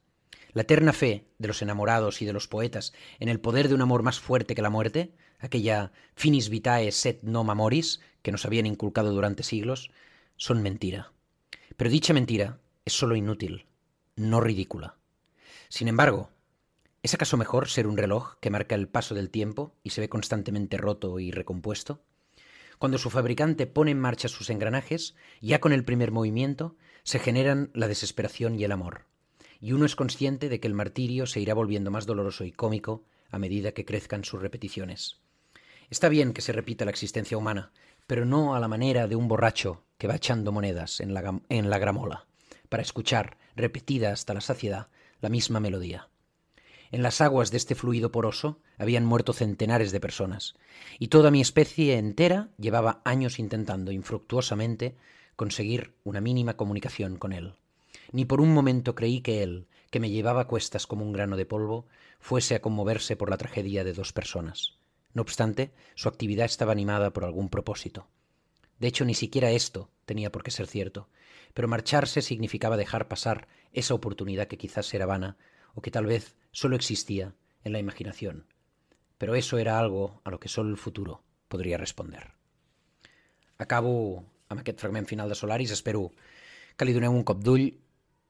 La 0.53 0.63
eterna 0.63 0.93
fe 0.93 1.27
de 1.37 1.47
los 1.47 1.61
enamorados 1.61 2.23
y 2.23 2.25
de 2.25 2.33
los 2.33 2.47
poetas 2.47 2.93
en 3.19 3.29
el 3.29 3.39
poder 3.39 3.67
de 3.67 3.75
un 3.75 3.83
amor 3.83 4.01
más 4.01 4.19
fuerte 4.19 4.55
que 4.55 4.63
la 4.63 4.71
muerte, 4.71 5.13
aquella 5.37 5.91
finis 6.15 6.49
vitae 6.49 6.91
set 6.91 7.21
nom 7.21 7.47
amoris 7.51 8.01
que 8.23 8.31
nos 8.31 8.45
habían 8.45 8.65
inculcado 8.65 9.11
durante 9.11 9.43
siglos, 9.43 9.91
son 10.37 10.63
mentira. 10.63 11.11
Pero 11.77 11.91
dicha 11.91 12.15
mentira 12.15 12.57
es 12.83 12.93
solo 12.93 13.15
inútil, 13.15 13.67
no 14.15 14.41
ridícula. 14.41 14.97
Sin 15.69 15.87
embargo, 15.87 16.31
¿Es 17.05 17.13
acaso 17.13 17.37
mejor 17.37 17.69
ser 17.69 17.85
un 17.85 17.97
reloj 17.97 18.33
que 18.39 18.49
marca 18.49 18.73
el 18.73 18.87
paso 18.87 19.13
del 19.13 19.29
tiempo 19.29 19.75
y 19.83 19.91
se 19.91 20.01
ve 20.01 20.09
constantemente 20.09 20.75
roto 20.77 21.19
y 21.19 21.29
recompuesto? 21.29 22.01
Cuando 22.79 22.97
su 22.97 23.11
fabricante 23.11 23.67
pone 23.67 23.91
en 23.91 23.99
marcha 23.99 24.27
sus 24.27 24.49
engranajes, 24.49 25.13
ya 25.39 25.59
con 25.59 25.71
el 25.71 25.85
primer 25.85 26.09
movimiento, 26.09 26.75
se 27.03 27.19
generan 27.19 27.69
la 27.75 27.87
desesperación 27.87 28.55
y 28.55 28.63
el 28.63 28.71
amor, 28.71 29.05
y 29.61 29.73
uno 29.73 29.85
es 29.85 29.95
consciente 29.95 30.49
de 30.49 30.59
que 30.59 30.65
el 30.65 30.73
martirio 30.73 31.27
se 31.27 31.39
irá 31.39 31.53
volviendo 31.53 31.91
más 31.91 32.07
doloroso 32.07 32.43
y 32.43 32.51
cómico 32.51 33.03
a 33.29 33.37
medida 33.37 33.73
que 33.73 33.85
crezcan 33.85 34.23
sus 34.23 34.41
repeticiones. 34.41 35.19
Está 35.91 36.09
bien 36.09 36.33
que 36.33 36.41
se 36.41 36.53
repita 36.53 36.85
la 36.85 36.91
existencia 36.91 37.37
humana, 37.37 37.71
pero 38.07 38.25
no 38.25 38.55
a 38.55 38.59
la 38.59 38.67
manera 38.67 39.07
de 39.07 39.15
un 39.15 39.27
borracho 39.27 39.83
que 39.99 40.07
va 40.07 40.15
echando 40.15 40.51
monedas 40.51 40.99
en 41.01 41.13
la, 41.13 41.39
en 41.49 41.69
la 41.69 41.77
gramola, 41.77 42.25
para 42.67 42.81
escuchar, 42.81 43.37
repetida 43.55 44.11
hasta 44.11 44.33
la 44.33 44.41
saciedad, 44.41 44.87
la 45.21 45.29
misma 45.29 45.59
melodía. 45.59 46.09
En 46.91 47.01
las 47.03 47.21
aguas 47.21 47.51
de 47.51 47.57
este 47.57 47.75
fluido 47.75 48.11
poroso 48.11 48.59
habían 48.77 49.05
muerto 49.05 49.33
centenares 49.33 49.91
de 49.91 49.99
personas, 49.99 50.55
y 50.99 51.07
toda 51.07 51.31
mi 51.31 51.41
especie 51.41 51.97
entera 51.97 52.49
llevaba 52.57 53.01
años 53.05 53.39
intentando 53.39 53.91
infructuosamente 53.91 54.95
conseguir 55.35 55.95
una 56.03 56.21
mínima 56.21 56.55
comunicación 56.55 57.17
con 57.17 57.33
él. 57.33 57.55
Ni 58.11 58.25
por 58.25 58.41
un 58.41 58.53
momento 58.53 58.95
creí 58.95 59.21
que 59.21 59.43
él, 59.43 59.67
que 59.89 59.99
me 59.99 60.09
llevaba 60.09 60.47
cuestas 60.47 60.87
como 60.87 61.03
un 61.03 61.11
grano 61.11 61.37
de 61.37 61.45
polvo, 61.45 61.87
fuese 62.19 62.55
a 62.55 62.61
conmoverse 62.61 63.15
por 63.15 63.29
la 63.29 63.37
tragedia 63.37 63.83
de 63.83 63.93
dos 63.93 64.13
personas. 64.13 64.77
No 65.13 65.21
obstante, 65.21 65.71
su 65.95 66.09
actividad 66.09 66.45
estaba 66.45 66.71
animada 66.71 67.11
por 67.11 67.23
algún 67.23 67.49
propósito. 67.49 68.07
De 68.79 68.87
hecho, 68.87 69.05
ni 69.05 69.13
siquiera 69.13 69.51
esto 69.51 69.89
tenía 70.05 70.31
por 70.31 70.43
qué 70.43 70.51
ser 70.51 70.67
cierto, 70.67 71.07
pero 71.53 71.67
marcharse 71.67 72.21
significaba 72.21 72.77
dejar 72.77 73.07
pasar 73.07 73.47
esa 73.71 73.93
oportunidad 73.93 74.47
que 74.47 74.57
quizás 74.57 74.93
era 74.93 75.05
vana 75.05 75.37
o 75.75 75.81
que 75.81 75.91
tal 75.91 76.05
vez 76.05 76.35
solo 76.51 76.75
existía 76.75 77.35
en 77.63 77.73
la 77.73 77.79
imaginación. 77.79 78.47
Pero 79.17 79.35
eso 79.35 79.57
era 79.57 79.77
algo 79.77 80.21
a 80.23 80.31
lo 80.31 80.39
que 80.39 80.49
solo 80.49 80.69
el 80.69 80.77
futuro 80.77 81.21
podria 81.47 81.77
responder. 81.77 82.33
Acabo 83.57 84.25
amb 84.49 84.61
aquest 84.61 84.81
fragment 84.81 85.07
final 85.07 85.29
de 85.29 85.35
Solaris. 85.35 85.71
Espero 85.71 86.09
que 86.75 86.85
li 86.85 86.95
doneu 86.95 87.13
un 87.15 87.23
cop 87.23 87.43
d'ull. 87.43 87.69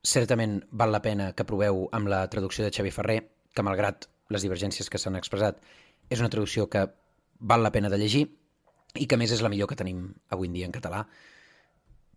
Certament 0.06 0.60
val 0.70 0.94
la 0.94 1.02
pena 1.02 1.32
que 1.34 1.48
proveu 1.48 1.88
amb 1.92 2.10
la 2.12 2.26
traducció 2.30 2.66
de 2.66 2.74
Xavi 2.74 2.94
Ferrer, 2.94 3.22
que 3.54 3.66
malgrat 3.66 4.10
les 4.30 4.46
divergències 4.46 4.90
que 4.90 5.02
s'han 5.02 5.18
expressat, 5.18 5.58
és 6.10 6.22
una 6.22 6.30
traducció 6.30 6.70
que 6.70 6.86
val 7.40 7.64
la 7.66 7.72
pena 7.74 7.90
de 7.90 7.98
llegir 7.98 8.26
i 8.96 9.08
que 9.10 9.18
més 9.18 9.34
és 9.34 9.42
la 9.42 9.50
millor 9.50 9.68
que 9.70 9.78
tenim 9.80 10.08
avui 10.30 10.48
en 10.48 10.54
dia 10.54 10.70
en 10.70 10.76
català. 10.76 11.06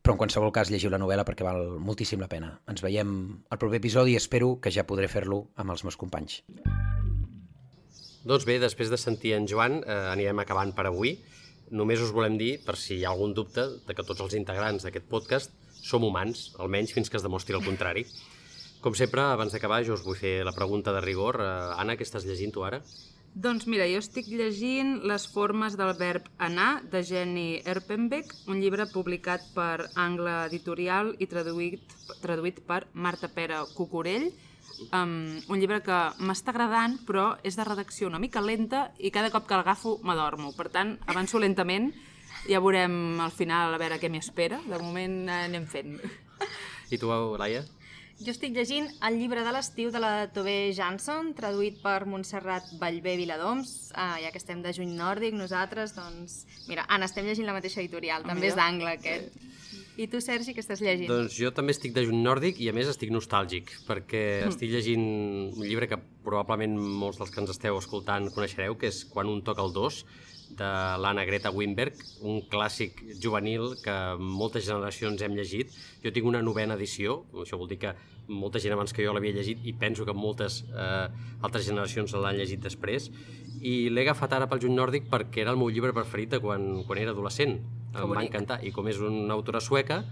Però 0.08 0.14
en 0.16 0.22
qualsevol 0.22 0.52
cas 0.56 0.70
llegiu 0.72 0.88
la 0.88 0.96
novel·la 0.96 1.20
perquè 1.28 1.44
val 1.44 1.74
moltíssim 1.84 2.22
la 2.24 2.30
pena. 2.32 2.46
Ens 2.72 2.80
veiem 2.80 3.10
al 3.52 3.58
proper 3.60 3.76
episodi 3.76 4.14
i 4.14 4.16
espero 4.16 4.54
que 4.56 4.70
ja 4.72 4.86
podré 4.88 5.04
fer-lo 5.12 5.42
amb 5.60 5.74
els 5.74 5.82
meus 5.84 5.98
companys. 6.00 6.38
Doncs 8.24 8.46
bé, 8.48 8.56
després 8.62 8.88
de 8.88 8.96
sentir 8.96 9.34
en 9.36 9.44
Joan, 9.44 9.82
eh, 9.82 9.98
anirem 10.14 10.40
acabant 10.40 10.72
per 10.72 10.86
avui. 10.88 11.12
Només 11.76 12.00
us 12.00 12.14
volem 12.16 12.38
dir, 12.40 12.54
per 12.64 12.78
si 12.80 12.96
hi 12.96 13.04
ha 13.04 13.12
algun 13.12 13.36
dubte, 13.36 13.66
de 13.84 13.92
que 13.92 14.06
tots 14.08 14.24
els 14.24 14.32
integrants 14.40 14.88
d'aquest 14.88 15.12
podcast 15.12 15.52
som 15.68 16.08
humans, 16.08 16.54
almenys 16.56 16.96
fins 16.96 17.12
que 17.12 17.20
es 17.20 17.28
demostri 17.28 17.60
el 17.60 17.68
contrari. 17.68 18.06
Com 18.80 18.96
sempre, 18.96 19.20
abans 19.20 19.52
d'acabar, 19.52 19.82
jo 19.84 19.92
us 19.92 20.06
vull 20.08 20.16
fer 20.16 20.38
la 20.40 20.56
pregunta 20.56 20.96
de 20.96 21.04
rigor. 21.04 21.36
Eh, 21.36 21.52
Anna, 21.76 22.00
què 22.00 22.08
estàs 22.08 22.24
llegint 22.24 22.56
tu 22.56 22.64
ara? 22.64 22.80
Doncs 23.38 23.68
mira, 23.70 23.84
jo 23.86 24.00
estic 24.02 24.26
llegint 24.34 25.04
Les 25.06 25.28
formes 25.30 25.76
del 25.78 25.92
verb 25.94 26.24
anar, 26.42 26.80
de 26.90 27.04
Jenny 27.06 27.60
Erpenbeck, 27.70 28.32
un 28.50 28.58
llibre 28.58 28.88
publicat 28.90 29.44
per 29.54 29.86
Angle 29.94 30.32
Editorial 30.48 31.12
i 31.22 31.28
traduït, 31.30 31.94
traduït 32.18 32.58
per 32.66 32.80
Marta 32.98 33.30
Pere 33.30 33.60
Cucurell, 33.76 34.26
um, 34.90 35.14
un 35.38 35.62
llibre 35.62 35.78
que 35.86 36.00
m'està 36.18 36.50
agradant, 36.50 36.98
però 37.06 37.28
és 37.46 37.54
de 37.54 37.68
redacció 37.68 38.10
una 38.10 38.18
mica 38.18 38.42
lenta 38.42 38.88
i 38.98 39.14
cada 39.14 39.30
cop 39.30 39.46
que 39.46 39.62
l'agafo 39.62 40.00
m'adormo. 40.02 40.50
Per 40.58 40.66
tant, 40.74 40.96
avanço 41.06 41.38
lentament, 41.38 41.92
ja 42.50 42.58
veurem 42.58 43.20
al 43.22 43.30
final 43.30 43.70
a 43.70 43.78
veure 43.78 44.02
què 44.02 44.10
m'hi 44.10 44.18
espera. 44.18 44.58
De 44.66 44.82
moment 44.82 45.20
eh, 45.28 45.44
anem 45.46 45.70
fent. 45.70 45.94
I 46.90 46.98
tu, 46.98 47.14
Laia? 47.38 47.62
Jo 48.18 48.32
estic 48.34 48.50
llegint 48.56 48.88
el 49.06 49.14
llibre 49.20 49.44
de 49.46 49.50
l'estiu 49.54 49.92
de 49.94 50.00
la 50.02 50.12
Tobé 50.34 50.72
Jansson, 50.74 51.30
traduït 51.38 51.76
per 51.84 52.00
Montserrat 52.10 52.66
Vallvé 52.80 53.12
Viladoms, 53.20 53.92
ah, 53.94 54.16
ja 54.18 54.32
que 54.34 54.40
estem 54.42 54.58
de 54.64 54.72
juny 54.74 54.96
nòrdic, 54.98 55.36
nosaltres, 55.38 55.94
doncs... 55.94 56.40
Mira, 56.66 56.82
Anna, 56.90 57.06
estem 57.06 57.28
llegint 57.28 57.46
la 57.46 57.54
mateixa 57.54 57.78
editorial, 57.78 58.24
Ah, 58.26 58.32
també 58.32 58.50
és 58.50 58.56
mira. 58.56 58.64
d'angle, 58.64 58.96
aquest. 58.98 59.38
I 59.98 60.06
tu, 60.10 60.20
Sergi, 60.22 60.52
què 60.54 60.62
estàs 60.62 60.82
llegint? 60.82 61.08
Doncs 61.10 61.34
jo 61.38 61.50
també 61.54 61.74
estic 61.74 61.94
de 61.94 62.04
juny 62.06 62.18
nòrdic 62.22 62.58
i 62.62 62.68
a 62.70 62.74
més 62.74 62.90
estic 62.90 63.10
nostàlgic 63.14 63.70
perquè 63.86 64.24
estic 64.46 64.70
llegint 64.70 65.02
un 65.54 65.64
llibre 65.66 65.88
que 65.90 65.98
probablement 66.26 66.74
molts 66.78 67.18
dels 67.18 67.30
que 67.34 67.40
ens 67.42 67.50
esteu 67.54 67.78
escoltant 67.78 68.28
coneixereu, 68.34 68.76
que 68.78 68.90
és 68.90 69.04
Quan 69.10 69.30
un 69.30 69.42
toca 69.46 69.62
el 69.62 69.72
dos, 69.74 70.04
de 70.58 70.68
l'Anna 71.02 71.24
Greta 71.28 71.50
Wimberg, 71.54 71.98
un 72.26 72.40
clàssic 72.50 73.00
juvenil 73.22 73.74
que 73.82 73.96
moltes 74.18 74.66
generacions 74.66 75.22
hem 75.22 75.36
llegit. 75.36 75.74
Jo 76.04 76.12
tinc 76.14 76.26
una 76.26 76.42
novena 76.42 76.78
edició, 76.78 77.22
això 77.44 77.58
vol 77.60 77.70
dir 77.70 77.80
que 77.82 77.94
molta 78.28 78.60
gent 78.60 78.74
abans 78.74 78.92
que 78.92 79.04
jo 79.04 79.12
l'havia 79.16 79.32
llegit 79.32 79.64
i 79.64 79.72
penso 79.72 80.04
que 80.04 80.12
moltes 80.12 80.62
eh, 80.68 81.08
altres 81.40 81.64
generacions 81.64 82.12
l'han 82.12 82.36
llegit 82.36 82.60
després 82.60 83.08
i 83.64 83.88
l'he 83.88 84.04
agafat 84.04 84.36
ara 84.36 84.48
pel 84.50 84.60
juny 84.62 84.76
nòrdic 84.76 85.08
perquè 85.10 85.42
era 85.42 85.54
el 85.54 85.60
meu 85.60 85.70
llibre 85.72 85.94
preferit 85.96 86.36
de 86.36 86.40
quan, 86.42 86.84
quan 86.86 87.00
era 87.00 87.14
adolescent. 87.16 87.58
Em 87.96 88.12
va 88.12 88.22
encantar. 88.22 88.60
I 88.62 88.70
com 88.74 88.86
és 88.90 89.00
una 89.02 89.34
autora 89.34 89.62
sueca, 89.64 90.02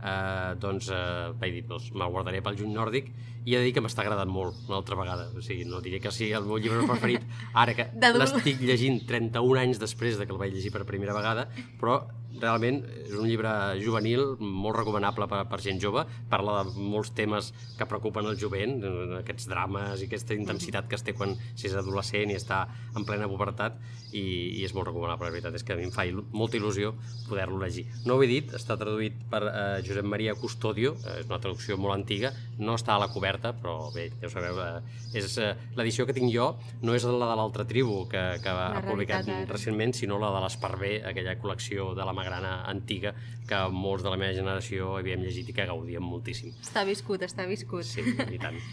eh, 0.00 0.54
doncs 0.62 0.90
eh, 0.90 1.32
vaig 1.38 1.58
dir, 1.60 1.64
doncs, 1.68 1.92
me'l 1.94 2.12
guardaré 2.12 2.42
pel 2.42 2.58
juny 2.58 2.74
nòrdic 2.74 3.12
i 3.46 3.54
he 3.54 3.60
de 3.60 3.68
dir 3.68 3.72
que 3.76 3.82
m'està 3.84 4.02
agradant 4.02 4.30
molt 4.30 4.66
una 4.66 4.80
altra 4.80 4.98
vegada. 4.98 5.28
O 5.38 5.42
sigui, 5.44 5.64
no 5.70 5.78
diré 5.84 6.00
que 6.02 6.10
sigui 6.10 6.32
el 6.34 6.46
meu 6.48 6.58
llibre 6.58 6.82
preferit 6.88 7.22
ara 7.62 7.76
que 7.78 7.86
l'estic 8.18 8.60
llegint 8.66 9.04
31 9.06 9.62
anys 9.62 9.82
després 9.82 10.18
de 10.18 10.26
que 10.26 10.34
el 10.34 10.40
vaig 10.42 10.54
llegir 10.56 10.74
per 10.74 10.82
primera 10.88 11.14
vegada, 11.14 11.46
però 11.80 12.00
realment 12.42 12.82
és 13.06 13.14
un 13.16 13.26
llibre 13.28 13.52
juvenil 13.80 14.36
molt 14.40 14.78
recomanable 14.78 15.28
per, 15.30 15.42
per 15.50 15.60
gent 15.64 15.80
jove, 15.82 16.04
parla 16.30 16.60
de 16.62 16.74
molts 16.76 17.12
temes 17.16 17.52
que 17.78 17.88
preocupen 17.88 18.28
el 18.30 18.38
jovent, 18.40 18.78
eh, 18.84 19.20
aquests 19.20 19.48
drames 19.50 20.02
i 20.02 20.08
aquesta 20.10 20.36
intensitat 20.36 20.88
que 20.90 20.98
es 20.98 21.06
té 21.06 21.14
quan 21.16 21.36
s'és 21.54 21.76
adolescent 21.76 22.32
i 22.32 22.38
està 22.38 22.64
en 22.96 23.06
plena 23.08 23.28
pubertat 23.30 23.78
i, 24.12 24.22
i 24.60 24.64
és 24.64 24.74
molt 24.76 24.88
recomanable, 24.88 25.26
la 25.26 25.34
veritat 25.34 25.56
és 25.58 25.64
que 25.66 25.74
a 25.74 25.78
mi 25.78 25.86
em 25.88 25.92
fa 25.94 26.06
il 26.08 26.22
molta 26.32 26.58
il·lusió 26.58 26.92
poder-lo 27.28 27.58
llegir. 27.60 27.86
No 28.06 28.16
ho 28.16 28.24
he 28.24 28.30
dit, 28.30 28.52
està 28.56 28.76
traduït 28.78 29.18
per 29.30 29.42
eh, 29.48 29.64
Josep 29.86 30.06
Maria 30.06 30.36
Custodio, 30.38 30.94
eh, 31.02 31.20
és 31.22 31.30
una 31.30 31.40
traducció 31.42 31.78
molt 31.80 31.96
antiga, 31.96 32.32
no 32.58 32.76
està 32.78 32.96
a 32.96 33.02
la 33.02 33.10
coberta, 33.12 33.52
però 33.56 33.90
bé, 33.94 34.08
ja 34.20 34.30
ho 34.30 34.32
sabeu, 34.32 34.60
eh, 34.62 35.18
és 35.20 35.36
eh, 35.42 35.52
l'edició 35.76 36.06
que 36.06 36.16
tinc 36.16 36.32
jo 36.32 36.52
no 36.82 36.94
és 36.96 37.04
la 37.06 37.30
de 37.32 37.38
l'altra 37.38 37.66
tribu 37.68 38.04
que, 38.10 38.22
que 38.42 38.52
ha 38.52 38.82
publicat 38.86 39.26
Ara. 39.26 39.44
recentment, 39.50 39.94
sinó 39.96 40.20
la 40.22 40.32
de 40.34 40.42
l'Esparver, 40.44 40.94
aquella 41.10 41.36
col·lecció 41.40 41.92
de 41.96 42.06
la 42.06 42.14
Magrana 42.26 42.64
antiga 42.66 43.14
que 43.46 43.58
molts 43.70 44.02
de 44.02 44.10
la 44.10 44.18
meva 44.18 44.34
generació 44.34 44.96
havíem 44.98 45.22
llegit 45.22 45.48
i 45.48 45.54
que 45.54 45.66
gaudíem 45.68 46.02
moltíssim. 46.02 46.54
Està 46.62 46.82
viscut, 46.84 47.22
està 47.22 47.46
viscut. 47.46 47.86
Sí, 47.86 48.02
i 48.34 48.38
tant. 48.42 48.58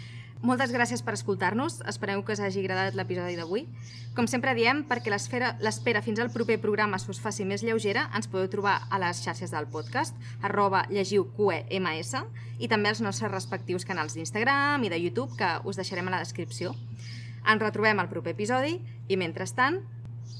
Moltes 0.43 0.73
gràcies 0.75 0.99
per 1.05 1.13
escoltar-nos, 1.15 1.77
espereu 1.87 2.19
que 2.27 2.33
us 2.35 2.41
hagi 2.43 2.59
agradat 2.65 2.97
l'episodi 2.99 3.37
d'avui. 3.39 3.61
Com 4.17 4.25
sempre 4.27 4.51
diem, 4.57 4.81
perquè 4.89 5.07
l'esfera- 5.13 5.53
l'espera 5.63 6.01
fins 6.03 6.19
al 6.19 6.33
proper 6.33 6.57
programa 6.59 6.97
s'us 6.99 7.21
faci 7.23 7.45
més 7.47 7.63
lleugera, 7.63 8.09
ens 8.17 8.27
podeu 8.27 8.49
trobar 8.51 8.73
a 8.91 8.99
les 8.99 9.21
xarxes 9.23 9.53
del 9.55 9.69
podcast, 9.71 10.17
arroba 10.41 10.81
llegiu 10.89 11.29
QEMS, 11.37 12.11
i 12.59 12.67
també 12.67 12.89
als 12.91 12.99
nostres 13.05 13.31
respectius 13.31 13.85
canals 13.87 14.17
d'Instagram 14.17 14.83
i 14.83 14.91
de 14.91 14.99
YouTube, 14.99 15.37
que 15.39 15.53
us 15.63 15.79
deixarem 15.79 16.09
a 16.11 16.17
la 16.17 16.19
descripció. 16.25 16.73
Ens 17.47 17.61
retrobem 17.63 17.99
al 18.03 18.09
proper 18.11 18.33
episodi, 18.35 18.81
i 19.07 19.15
mentrestant, 19.15 19.79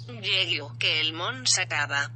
Llegueu, 0.09 0.67
que 0.79 0.99
el 0.99 1.13
món 1.15 1.45
s'acaba. 1.47 2.09